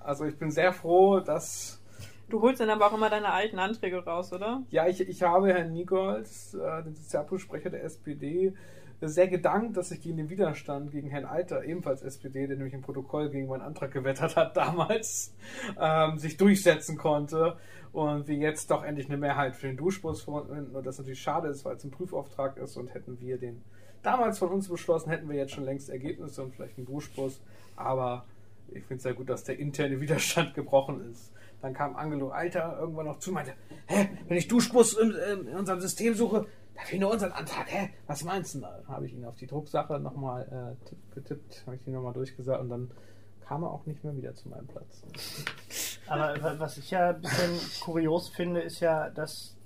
Also 0.00 0.24
ich 0.24 0.38
bin 0.38 0.50
sehr 0.50 0.72
froh, 0.72 1.20
dass, 1.20 1.80
Du 2.30 2.40
holst 2.40 2.60
dann 2.60 2.70
aber 2.70 2.86
auch 2.86 2.94
immer 2.94 3.10
deine 3.10 3.30
alten 3.32 3.58
Anträge 3.58 4.02
raus, 4.02 4.32
oder? 4.32 4.62
ja, 4.70 4.86
ich, 4.86 5.00
ich 5.00 5.22
habe 5.22 5.52
Herrn 5.52 5.72
Nichols, 5.72 6.54
äh, 6.54 6.82
den 6.84 6.94
Sozialpolitiksprecher 6.94 7.70
der 7.70 7.84
SPD, 7.84 8.54
sehr 9.00 9.28
gedankt, 9.28 9.76
dass 9.76 9.90
ich 9.90 10.00
gegen 10.00 10.16
den 10.16 10.30
Widerstand 10.30 10.90
gegen 10.90 11.08
Herrn 11.08 11.24
Alter, 11.24 11.64
ebenfalls 11.64 12.02
SPD, 12.02 12.46
der 12.46 12.56
nämlich 12.56 12.74
im 12.74 12.82
Protokoll 12.82 13.30
gegen 13.30 13.48
meinen 13.48 13.62
Antrag 13.62 13.92
gewettert 13.92 14.36
hat 14.36 14.56
damals, 14.56 15.34
ähm, 15.78 16.18
sich 16.18 16.36
durchsetzen 16.36 16.96
konnte 16.96 17.56
und 17.92 18.26
wir 18.28 18.36
jetzt 18.36 18.70
doch 18.70 18.82
endlich 18.82 19.08
eine 19.08 19.16
Mehrheit 19.16 19.56
für 19.56 19.66
den 19.66 19.76
Duschbus 19.76 20.22
finden 20.22 20.74
und 20.74 20.86
das 20.86 20.98
natürlich 20.98 21.22
schade 21.22 21.48
ist, 21.48 21.64
weil 21.64 21.76
es 21.76 21.84
ein 21.84 21.90
Prüfauftrag 21.90 22.56
ist 22.56 22.76
und 22.76 22.92
hätten 22.94 23.20
wir 23.20 23.38
den 23.38 23.62
damals 24.02 24.38
von 24.38 24.50
uns 24.50 24.68
beschlossen, 24.68 25.10
hätten 25.10 25.28
wir 25.28 25.36
jetzt 25.36 25.52
schon 25.52 25.64
längst 25.64 25.88
Ergebnisse 25.88 26.42
und 26.42 26.54
vielleicht 26.54 26.76
einen 26.76 26.86
Duschbus, 26.86 27.40
aber 27.76 28.24
ich 28.68 28.84
finde 28.84 28.96
es 28.96 29.02
sehr 29.02 29.14
gut, 29.14 29.28
dass 29.28 29.44
der 29.44 29.58
interne 29.58 30.00
Widerstand 30.00 30.54
gebrochen 30.54 31.10
ist. 31.10 31.32
Dann 31.62 31.72
kam 31.72 31.96
Angelo 31.96 32.28
Alter 32.28 32.76
irgendwann 32.78 33.06
noch 33.06 33.18
zu 33.18 33.30
und 33.30 33.34
meinte, 33.34 33.54
hä, 33.86 34.08
wenn 34.28 34.36
ich 34.36 34.48
Duschbus 34.48 34.94
in, 34.94 35.12
in, 35.12 35.48
in 35.48 35.56
unserem 35.56 35.80
System 35.80 36.14
suche, 36.14 36.46
da 36.74 36.82
fehlt 36.82 37.00
nur 37.00 37.12
unseren 37.12 37.32
Antrag, 37.32 37.66
hä, 37.70 37.90
was 38.06 38.24
meinst 38.24 38.54
du 38.54 38.60
da? 38.60 38.82
Habe 38.88 39.06
ich 39.06 39.12
ihn 39.14 39.24
auf 39.24 39.36
die 39.36 39.46
Drucksache 39.46 39.98
nochmal 40.00 40.76
äh, 40.82 40.84
tipp, 40.88 40.98
getippt, 41.14 41.62
habe 41.66 41.76
ich 41.76 41.86
ihn 41.86 41.92
nochmal 41.94 42.12
durchgesagt 42.12 42.60
und 42.60 42.68
dann 42.68 42.90
kam 43.46 43.62
er 43.62 43.70
auch 43.70 43.84
nicht 43.86 44.02
mehr 44.02 44.16
wieder 44.16 44.34
zu 44.34 44.48
meinem 44.48 44.66
Platz. 44.66 45.02
Aber 46.06 46.40
wa- 46.42 46.54
was 46.58 46.78
ich 46.78 46.90
ja 46.90 47.10
ein 47.10 47.20
bisschen 47.20 47.58
kurios 47.80 48.28
finde, 48.28 48.60
ist 48.60 48.80
ja, 48.80 49.10
dass 49.10 49.56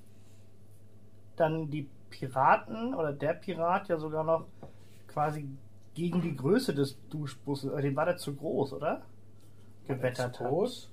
dann 1.36 1.70
die 1.70 1.88
Piraten 2.10 2.94
oder 2.94 3.12
der 3.12 3.34
Pirat 3.34 3.88
ja 3.88 3.98
sogar 3.98 4.24
noch 4.24 4.46
quasi 5.06 5.48
gegen 5.94 6.20
die 6.22 6.36
Größe 6.36 6.74
des 6.74 6.96
Duschbusses, 7.08 7.72
äh, 7.72 7.82
dem 7.82 7.96
war 7.96 8.06
der 8.06 8.16
zu 8.16 8.34
groß, 8.34 8.72
oder? 8.74 9.02
Gewettert 9.86 10.34
Zu 10.36 10.44
hat. 10.44 10.50
groß? 10.50 10.90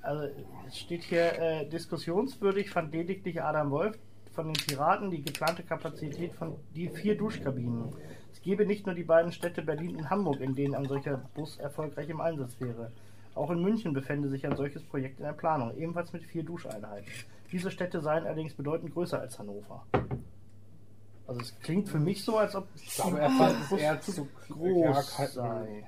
Also 0.00 0.28
es 0.66 0.78
steht 0.78 1.04
hier 1.04 1.38
äh, 1.38 1.68
diskussionswürdig 1.68 2.70
fand 2.70 2.92
lediglich 2.92 3.40
Adam 3.42 3.70
Wolf 3.70 3.96
von 4.32 4.46
den 4.46 4.54
Piraten 4.54 5.10
die 5.10 5.22
geplante 5.22 5.62
Kapazität 5.62 6.34
von 6.34 6.56
die 6.74 6.88
vier 6.88 7.16
Duschkabinen. 7.16 7.94
Es 8.32 8.40
gäbe 8.40 8.66
nicht 8.66 8.86
nur 8.86 8.94
die 8.94 9.04
beiden 9.04 9.32
Städte 9.32 9.62
Berlin 9.62 9.96
und 9.96 10.10
Hamburg, 10.10 10.40
in 10.40 10.54
denen 10.54 10.74
ein 10.74 10.86
solcher 10.86 11.18
Bus 11.34 11.58
erfolgreich 11.58 12.08
im 12.08 12.20
Einsatz 12.20 12.58
wäre. 12.60 12.90
Auch 13.34 13.50
in 13.50 13.62
München 13.62 13.92
befände 13.92 14.28
sich 14.28 14.46
ein 14.46 14.56
solches 14.56 14.82
Projekt 14.82 15.18
in 15.18 15.24
der 15.24 15.32
Planung, 15.32 15.76
ebenfalls 15.76 16.12
mit 16.12 16.24
vier 16.24 16.42
Duscheinheiten. 16.44 17.10
Diese 17.50 17.70
Städte 17.70 18.00
seien 18.00 18.24
allerdings 18.24 18.54
bedeutend 18.54 18.92
größer 18.92 19.20
als 19.20 19.38
Hannover. 19.38 19.86
Also 21.26 21.40
es 21.40 21.58
klingt 21.60 21.88
für 21.88 21.98
mich 21.98 22.24
so, 22.24 22.38
als 22.38 22.54
ob 22.54 22.66
Ich 22.74 22.94
glaube, 22.94 23.20
er 23.20 23.30
fand 23.30 23.56
es 23.64 23.72
eher 23.72 24.00
zu 24.00 24.28
groß 24.48 25.18
ja, 25.18 25.26
sei. 25.26 25.84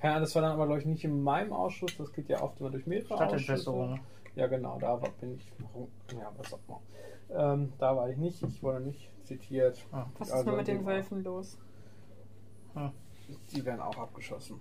Keine 0.00 0.14
Ahnung, 0.14 0.24
das 0.24 0.34
war 0.34 0.42
dann 0.42 0.52
aber, 0.52 0.66
glaube 0.66 0.80
ich, 0.80 0.86
nicht 0.86 1.04
in 1.04 1.22
meinem 1.22 1.52
Ausschuss, 1.52 1.96
das 1.96 2.12
geht 2.12 2.28
ja 2.28 2.40
oft 2.40 2.60
immer 2.60 2.70
durch 2.70 2.86
mehrere. 2.86 3.26
Ausschüsse. 3.26 3.98
Ja, 4.36 4.46
genau, 4.46 4.78
da 4.78 4.96
bin 5.20 5.34
ich. 5.34 5.52
Ja, 6.12 6.32
was 6.36 6.54
auch 6.54 6.60
immer. 6.68 6.80
Ähm, 7.30 7.72
da 7.78 7.96
war 7.96 8.08
ich 8.08 8.16
nicht, 8.16 8.42
ich 8.42 8.62
wurde 8.62 8.80
nicht 8.80 9.10
zitiert. 9.24 9.84
Ah. 9.92 10.06
Was 10.18 10.30
Also 10.30 10.40
ist 10.40 10.46
denn 10.46 10.56
mit 10.56 10.68
in 10.68 10.76
den 10.78 10.86
Wölfen 10.86 11.22
los? 11.24 11.58
Die 13.52 13.64
werden 13.64 13.80
auch 13.80 13.96
abgeschossen. 13.98 14.60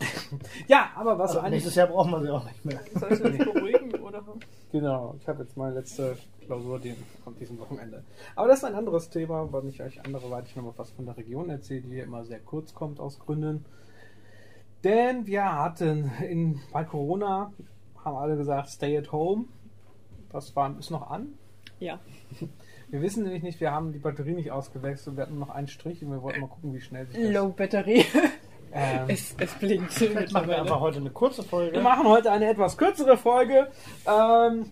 ja, 0.68 0.90
aber 0.94 1.18
was 1.18 1.30
Also 1.30 1.40
eigentlich. 1.40 1.52
nächstes 1.52 1.74
Jahr 1.74 1.88
brauchen 1.88 2.10
wir 2.12 2.22
sie 2.22 2.30
auch 2.30 2.44
nicht 2.44 2.64
mehr. 2.64 2.80
Soll 2.94 3.12
ich 3.12 3.20
das 3.20 3.36
beruhigen, 3.36 3.94
oder? 4.00 4.24
Genau, 4.72 5.14
ich 5.18 5.28
habe 5.28 5.42
jetzt 5.42 5.56
meine 5.56 5.74
letzte 5.74 6.16
Klausur, 6.46 6.78
die 6.78 6.94
kommt 7.22 7.38
diesem 7.40 7.58
Wochenende. 7.58 8.02
Aber 8.34 8.48
das 8.48 8.58
ist 8.58 8.64
ein 8.64 8.74
anderes 8.74 9.10
Thema, 9.10 9.52
weil 9.52 9.62
mich 9.62 9.82
euch 9.82 10.02
anderweitig 10.04 10.56
nochmal 10.56 10.72
was 10.76 10.90
von 10.92 11.04
der 11.04 11.16
Region 11.16 11.50
erzählt, 11.50 11.84
die 11.84 11.90
hier 11.90 12.04
immer 12.04 12.24
sehr 12.24 12.40
kurz 12.40 12.72
kommt 12.72 12.98
aus 12.98 13.18
Gründen. 13.18 13.66
Denn 14.84 15.26
wir 15.26 15.44
hatten 15.44 16.10
in, 16.26 16.60
bei 16.72 16.84
Corona, 16.84 17.52
haben 18.02 18.16
alle 18.16 18.36
gesagt, 18.36 18.70
stay 18.70 18.96
at 18.96 19.12
home. 19.12 19.46
Das 20.30 20.56
war, 20.56 20.78
ist 20.78 20.90
noch 20.90 21.10
an. 21.10 21.34
Ja. 21.80 21.98
Wir 22.90 23.02
wissen 23.02 23.22
nämlich 23.22 23.44
nicht, 23.44 23.60
wir 23.60 23.70
haben 23.70 23.92
die 23.92 24.00
Batterie 24.00 24.32
nicht 24.34 24.50
ausgewechselt, 24.50 25.16
wir 25.16 25.22
hatten 25.22 25.38
noch 25.38 25.50
einen 25.50 25.68
Strich 25.68 26.04
und 26.04 26.10
wir 26.10 26.22
wollten 26.22 26.40
mal 26.40 26.48
gucken, 26.48 26.74
wie 26.74 26.80
schnell 26.80 27.06
sich 27.06 27.16
das... 27.20 27.32
Low 27.32 27.50
Batterie. 27.50 28.04
Ähm, 28.72 29.06
Es, 29.08 29.34
es 29.36 29.52
blinkt. 29.54 29.92
Vielleicht 29.92 30.32
machen 30.32 30.48
wir 30.48 30.60
einfach 30.60 30.78
heute 30.78 30.98
eine 30.98 31.10
kurze 31.10 31.42
Folge. 31.42 31.72
wir 31.72 31.82
machen 31.82 32.06
heute 32.06 32.30
eine 32.30 32.48
etwas 32.48 32.76
kürzere 32.76 33.16
Folge. 33.16 33.68
Ähm, 34.06 34.70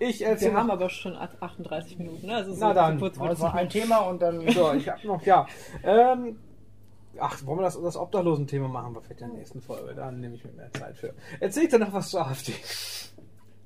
ich 0.00 0.18
Wir 0.18 0.52
haben 0.52 0.70
aber 0.70 0.90
schon 0.90 1.16
38 1.16 1.98
Minuten, 1.98 2.26
ne? 2.26 2.34
Also 2.34 2.52
so, 2.52 2.58
Na 2.60 2.74
dann. 2.74 2.98
so 2.98 3.04
kurz 3.04 3.40
nicht 3.40 3.54
ein 3.54 3.68
Thema 3.68 3.98
und 3.98 4.20
dann. 4.20 4.40
So, 4.50 4.72
ich 4.72 4.88
habe 4.88 5.06
noch, 5.06 5.22
ja. 5.22 5.46
Ähm, 5.84 6.40
ach, 7.20 7.46
wollen 7.46 7.60
wir 7.60 7.62
das, 7.62 7.80
das 7.80 7.96
Obdachlosen-Thema 7.96 8.66
machen? 8.66 8.94
Wir 8.94 9.02
vielleicht 9.02 9.20
in 9.20 9.28
der 9.28 9.38
nächsten 9.38 9.60
Folge. 9.60 9.94
Da 9.94 10.10
nehme 10.10 10.34
ich 10.34 10.44
mir 10.44 10.50
mehr 10.50 10.72
Zeit 10.72 10.96
für. 10.96 11.14
Erzähl 11.38 11.64
ich 11.64 11.68
dir 11.68 11.78
noch 11.78 11.92
was 11.92 12.10
zur 12.10 12.26
AfD. 12.26 12.52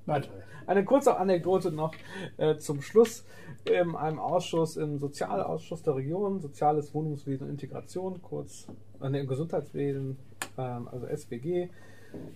Natürlich. 0.08 0.44
Eine 0.66 0.84
kurze 0.84 1.16
Anekdote 1.16 1.70
noch 1.70 1.94
äh, 2.36 2.56
zum 2.56 2.82
Schluss. 2.82 3.24
In 3.64 3.94
einem 3.94 4.18
Ausschuss, 4.18 4.76
im 4.76 4.98
Sozialausschuss 4.98 5.82
der 5.82 5.96
Region, 5.96 6.40
Soziales 6.40 6.94
Wohnungswesen 6.94 7.46
und 7.46 7.52
Integration, 7.52 8.20
kurz 8.22 8.66
äh, 9.00 9.08
nee, 9.10 9.20
im 9.20 9.26
Gesundheitswesen, 9.26 10.18
ähm, 10.56 10.88
also 10.90 11.06
SWG, 11.06 11.68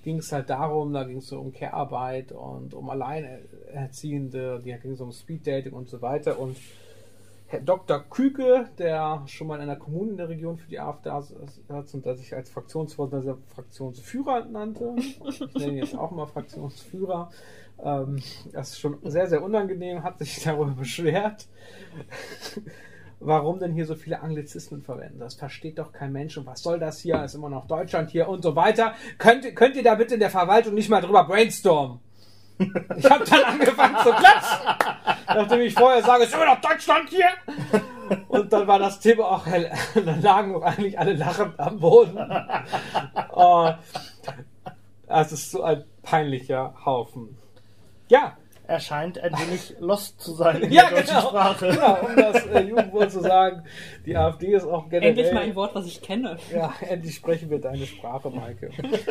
ging 0.02 0.18
es 0.18 0.30
halt 0.32 0.50
darum, 0.50 0.92
da 0.92 1.04
ging 1.04 1.18
es 1.18 1.28
so 1.28 1.40
um 1.40 1.52
Care-Arbeit 1.52 2.32
und 2.32 2.74
um 2.74 2.90
Alleinerziehende, 2.90 4.60
die 4.64 4.72
ging 4.74 4.92
es 4.92 5.00
um 5.00 5.12
Speeddating 5.12 5.72
und 5.72 5.88
so 5.88 6.02
weiter. 6.02 6.38
Und 6.38 6.56
Dr. 7.60 8.00
Küke, 8.00 8.68
der 8.78 9.22
schon 9.26 9.46
mal 9.46 9.56
in 9.56 9.62
einer 9.62 9.76
Kommune 9.76 10.12
in 10.12 10.16
der 10.16 10.28
Region 10.28 10.56
für 10.56 10.68
die 10.68 10.80
AfD 10.80 11.10
saß 11.10 11.94
und 11.94 12.06
der 12.06 12.16
sich 12.16 12.34
als 12.34 12.50
Fraktionsvorsitzender 12.50 13.38
Fraktionsführer 13.54 14.46
nannte, 14.46 14.94
ich 14.98 15.20
nenne 15.54 15.72
ihn 15.72 15.76
jetzt 15.78 15.96
auch 15.96 16.10
mal 16.10 16.26
Fraktionsführer, 16.26 17.30
ähm, 17.82 18.22
das 18.52 18.70
ist 18.70 18.80
schon 18.80 18.98
sehr, 19.04 19.26
sehr 19.26 19.42
unangenehm, 19.42 20.02
hat 20.02 20.18
sich 20.18 20.42
darüber 20.42 20.72
beschwert, 20.72 21.46
warum 23.20 23.58
denn 23.58 23.72
hier 23.72 23.86
so 23.86 23.94
viele 23.94 24.20
Anglizismen 24.20 24.82
verwenden. 24.82 25.20
Das 25.20 25.34
versteht 25.34 25.78
doch 25.78 25.92
kein 25.92 26.12
Mensch 26.12 26.36
und 26.38 26.46
was 26.46 26.62
soll 26.62 26.78
das 26.78 27.00
hier? 27.00 27.22
Ist 27.22 27.34
immer 27.34 27.50
noch 27.50 27.66
Deutschland 27.66 28.10
hier 28.10 28.28
und 28.28 28.42
so 28.42 28.56
weiter. 28.56 28.94
Könnt, 29.18 29.54
könnt 29.54 29.76
ihr 29.76 29.82
da 29.82 29.94
bitte 29.94 30.14
in 30.14 30.20
der 30.20 30.30
Verwaltung 30.30 30.74
nicht 30.74 30.88
mal 30.88 31.00
drüber 31.00 31.24
brainstormen? 31.24 32.00
Ich 32.96 33.10
habe 33.10 33.24
dann 33.24 33.44
angefangen 33.44 33.96
zu 33.96 34.10
klatschen, 34.10 34.58
nachdem 35.26 35.60
ich 35.60 35.74
vorher 35.74 36.02
sage, 36.02 36.24
es 36.24 36.28
ist 36.30 36.34
immer 36.34 36.46
noch 36.46 36.60
Deutschland 36.60 37.08
hier. 37.08 37.28
Und 38.28 38.52
dann 38.52 38.66
war 38.66 38.78
das 38.78 39.00
Thema 39.00 39.24
auch 39.24 39.46
hell. 39.46 39.70
Dann 39.94 40.20
lagen 40.20 40.62
eigentlich 40.62 40.98
alle 40.98 41.14
lachend 41.14 41.58
am 41.58 41.78
Boden. 41.78 42.18
Oh, 43.32 43.70
das 45.06 45.32
ist 45.32 45.50
so 45.50 45.62
ein 45.62 45.84
peinlicher 46.02 46.74
Haufen. 46.84 47.38
Ja, 48.08 48.36
Er 48.72 48.80
scheint 48.80 49.18
ein 49.18 49.32
wenig 49.32 49.74
lost 49.80 50.18
zu 50.18 50.32
sein 50.32 50.62
in 50.62 50.72
Ja, 50.72 50.88
der 50.88 51.00
deutschen 51.00 51.16
genau. 51.16 51.28
Sprache. 51.28 51.68
Genau, 51.68 52.06
um 52.06 52.16
das 52.16 52.46
äh, 52.46 52.60
Jugendwohl 52.62 53.10
zu 53.10 53.20
sagen, 53.20 53.64
die 54.06 54.16
AfD 54.16 54.54
ist 54.54 54.64
auch 54.64 54.88
generell... 54.88 55.10
Endlich 55.10 55.30
mal 55.30 55.42
ein 55.42 55.54
Wort, 55.54 55.74
was 55.74 55.84
ich 55.84 56.00
kenne. 56.00 56.38
Ja, 56.50 56.72
endlich 56.88 57.14
sprechen 57.14 57.50
wir 57.50 57.60
deine 57.60 57.84
Sprache, 57.84 58.30
Maike. 58.30 58.70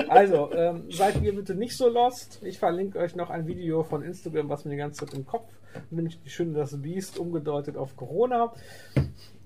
Also, 0.10 0.52
ähm, 0.52 0.86
seid 0.90 1.22
ihr 1.22 1.36
bitte 1.36 1.54
nicht 1.54 1.78
so 1.78 1.90
lost. 1.90 2.42
Ich 2.42 2.58
verlinke 2.58 2.98
euch 2.98 3.16
noch 3.16 3.30
ein 3.30 3.46
Video 3.46 3.84
von 3.84 4.02
Instagram, 4.02 4.50
was 4.50 4.66
mir 4.66 4.72
die 4.72 4.78
ganze 4.78 5.06
Zeit 5.06 5.14
im 5.14 5.28
Kopf, 5.28 5.52
nämlich 5.92 6.20
die 6.24 6.32
Schöne 6.32 6.58
das 6.58 6.82
Biest 6.82 7.20
umgedeutet 7.20 7.78
auf 7.78 7.96
Corona. 7.96 8.54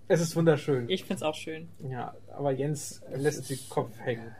Es 0.07 0.21
ist 0.21 0.33
wunderschön. 0.37 0.87
Ich 0.87 1.03
find's 1.03 1.23
auch 1.23 1.35
schön. 1.35 1.67
Ja, 1.89 2.13
aber 2.33 2.51
Jens 2.51 3.01
lässt 3.13 3.49
den 3.49 3.59
Kopf 3.69 3.99
hängen. 3.99 4.33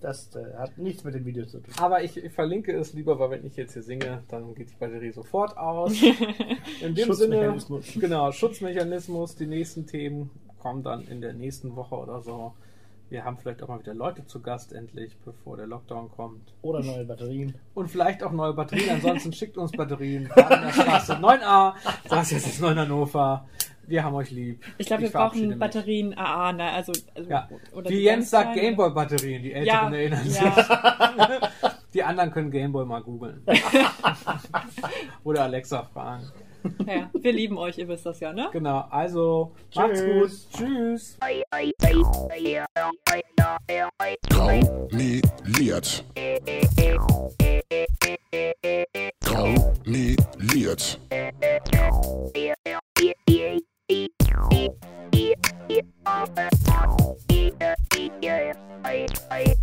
Das 0.00 0.34
äh, 0.36 0.54
hat 0.58 0.76
nichts 0.76 1.04
mit 1.04 1.14
dem 1.14 1.24
Video 1.24 1.46
zu 1.46 1.60
tun. 1.60 1.72
Aber 1.78 2.02
ich, 2.02 2.16
ich 2.16 2.32
verlinke 2.32 2.72
es 2.72 2.92
lieber, 2.92 3.18
weil 3.18 3.30
wenn 3.30 3.46
ich 3.46 3.56
jetzt 3.56 3.72
hier 3.72 3.82
singe, 3.82 4.22
dann 4.28 4.54
geht 4.54 4.70
die 4.70 4.76
Batterie 4.76 5.12
sofort 5.12 5.56
aus. 5.56 5.92
In 6.82 6.94
dem 6.94 7.12
Sinne, 7.12 7.36
Schutzmechanismus. 7.36 7.86
genau, 7.98 8.32
Schutzmechanismus, 8.32 9.36
die 9.36 9.46
nächsten 9.46 9.86
Themen 9.86 10.30
kommen 10.58 10.82
dann 10.82 11.06
in 11.06 11.20
der 11.20 11.32
nächsten 11.32 11.76
Woche 11.76 11.94
oder 11.94 12.20
so. 12.20 12.52
Wir 13.08 13.24
haben 13.24 13.38
vielleicht 13.38 13.62
auch 13.62 13.68
mal 13.68 13.78
wieder 13.78 13.94
Leute 13.94 14.26
zu 14.26 14.40
Gast 14.40 14.72
endlich, 14.72 15.16
bevor 15.24 15.56
der 15.56 15.68
Lockdown 15.68 16.10
kommt. 16.10 16.52
Oder 16.62 16.82
neue 16.82 17.04
Batterien. 17.04 17.54
Und 17.74 17.88
vielleicht 17.88 18.24
auch 18.24 18.32
neue 18.32 18.52
Batterien. 18.52 18.96
Ansonsten 18.96 19.32
schickt 19.32 19.56
uns 19.56 19.70
Batterien. 19.70 20.26
Straße 20.26 21.14
9a. 21.14 21.74
Das 22.08 22.32
ist 22.32 22.46
jetzt 22.46 22.60
9 22.60 22.76
Hannover. 22.76 23.46
Wir 23.86 24.04
haben 24.04 24.14
euch 24.14 24.30
lieb. 24.30 24.64
Ich 24.78 24.86
glaube, 24.86 25.04
wir 25.04 25.10
brauchen 25.10 25.58
Batterien 25.58 26.10
mich. 26.10 26.18
AA, 26.18 26.52
ne? 26.52 26.70
Also, 26.72 26.92
also 27.14 27.30
ja. 27.30 27.48
Wie 27.84 28.02
Jens 28.02 28.30
sagt, 28.30 28.54
Gameboy-Batterien, 28.54 29.42
die 29.42 29.52
Älteren 29.52 29.92
ja. 29.92 29.98
erinnern 29.98 30.24
sich. 30.24 30.42
Ja. 30.42 31.40
die 31.94 32.02
anderen 32.02 32.30
können 32.32 32.50
Gameboy 32.50 32.84
mal 32.84 33.02
googeln. 33.02 33.42
oder 35.24 35.44
Alexa 35.44 35.84
fragen. 35.84 36.30
Ja, 36.84 37.10
wir 37.12 37.32
lieben 37.32 37.58
euch, 37.58 37.78
ihr 37.78 37.86
wisst 37.86 38.06
das 38.06 38.18
ja, 38.20 38.32
ne? 38.32 38.48
Genau, 38.52 38.86
also 38.90 39.52
macht's 39.74 40.04
gut. 40.04 40.30
Tschüss. 40.52 41.16
Traumiliert. 44.28 46.04
Traumiliert. 49.20 51.00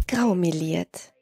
Graumeliert. 0.08 1.13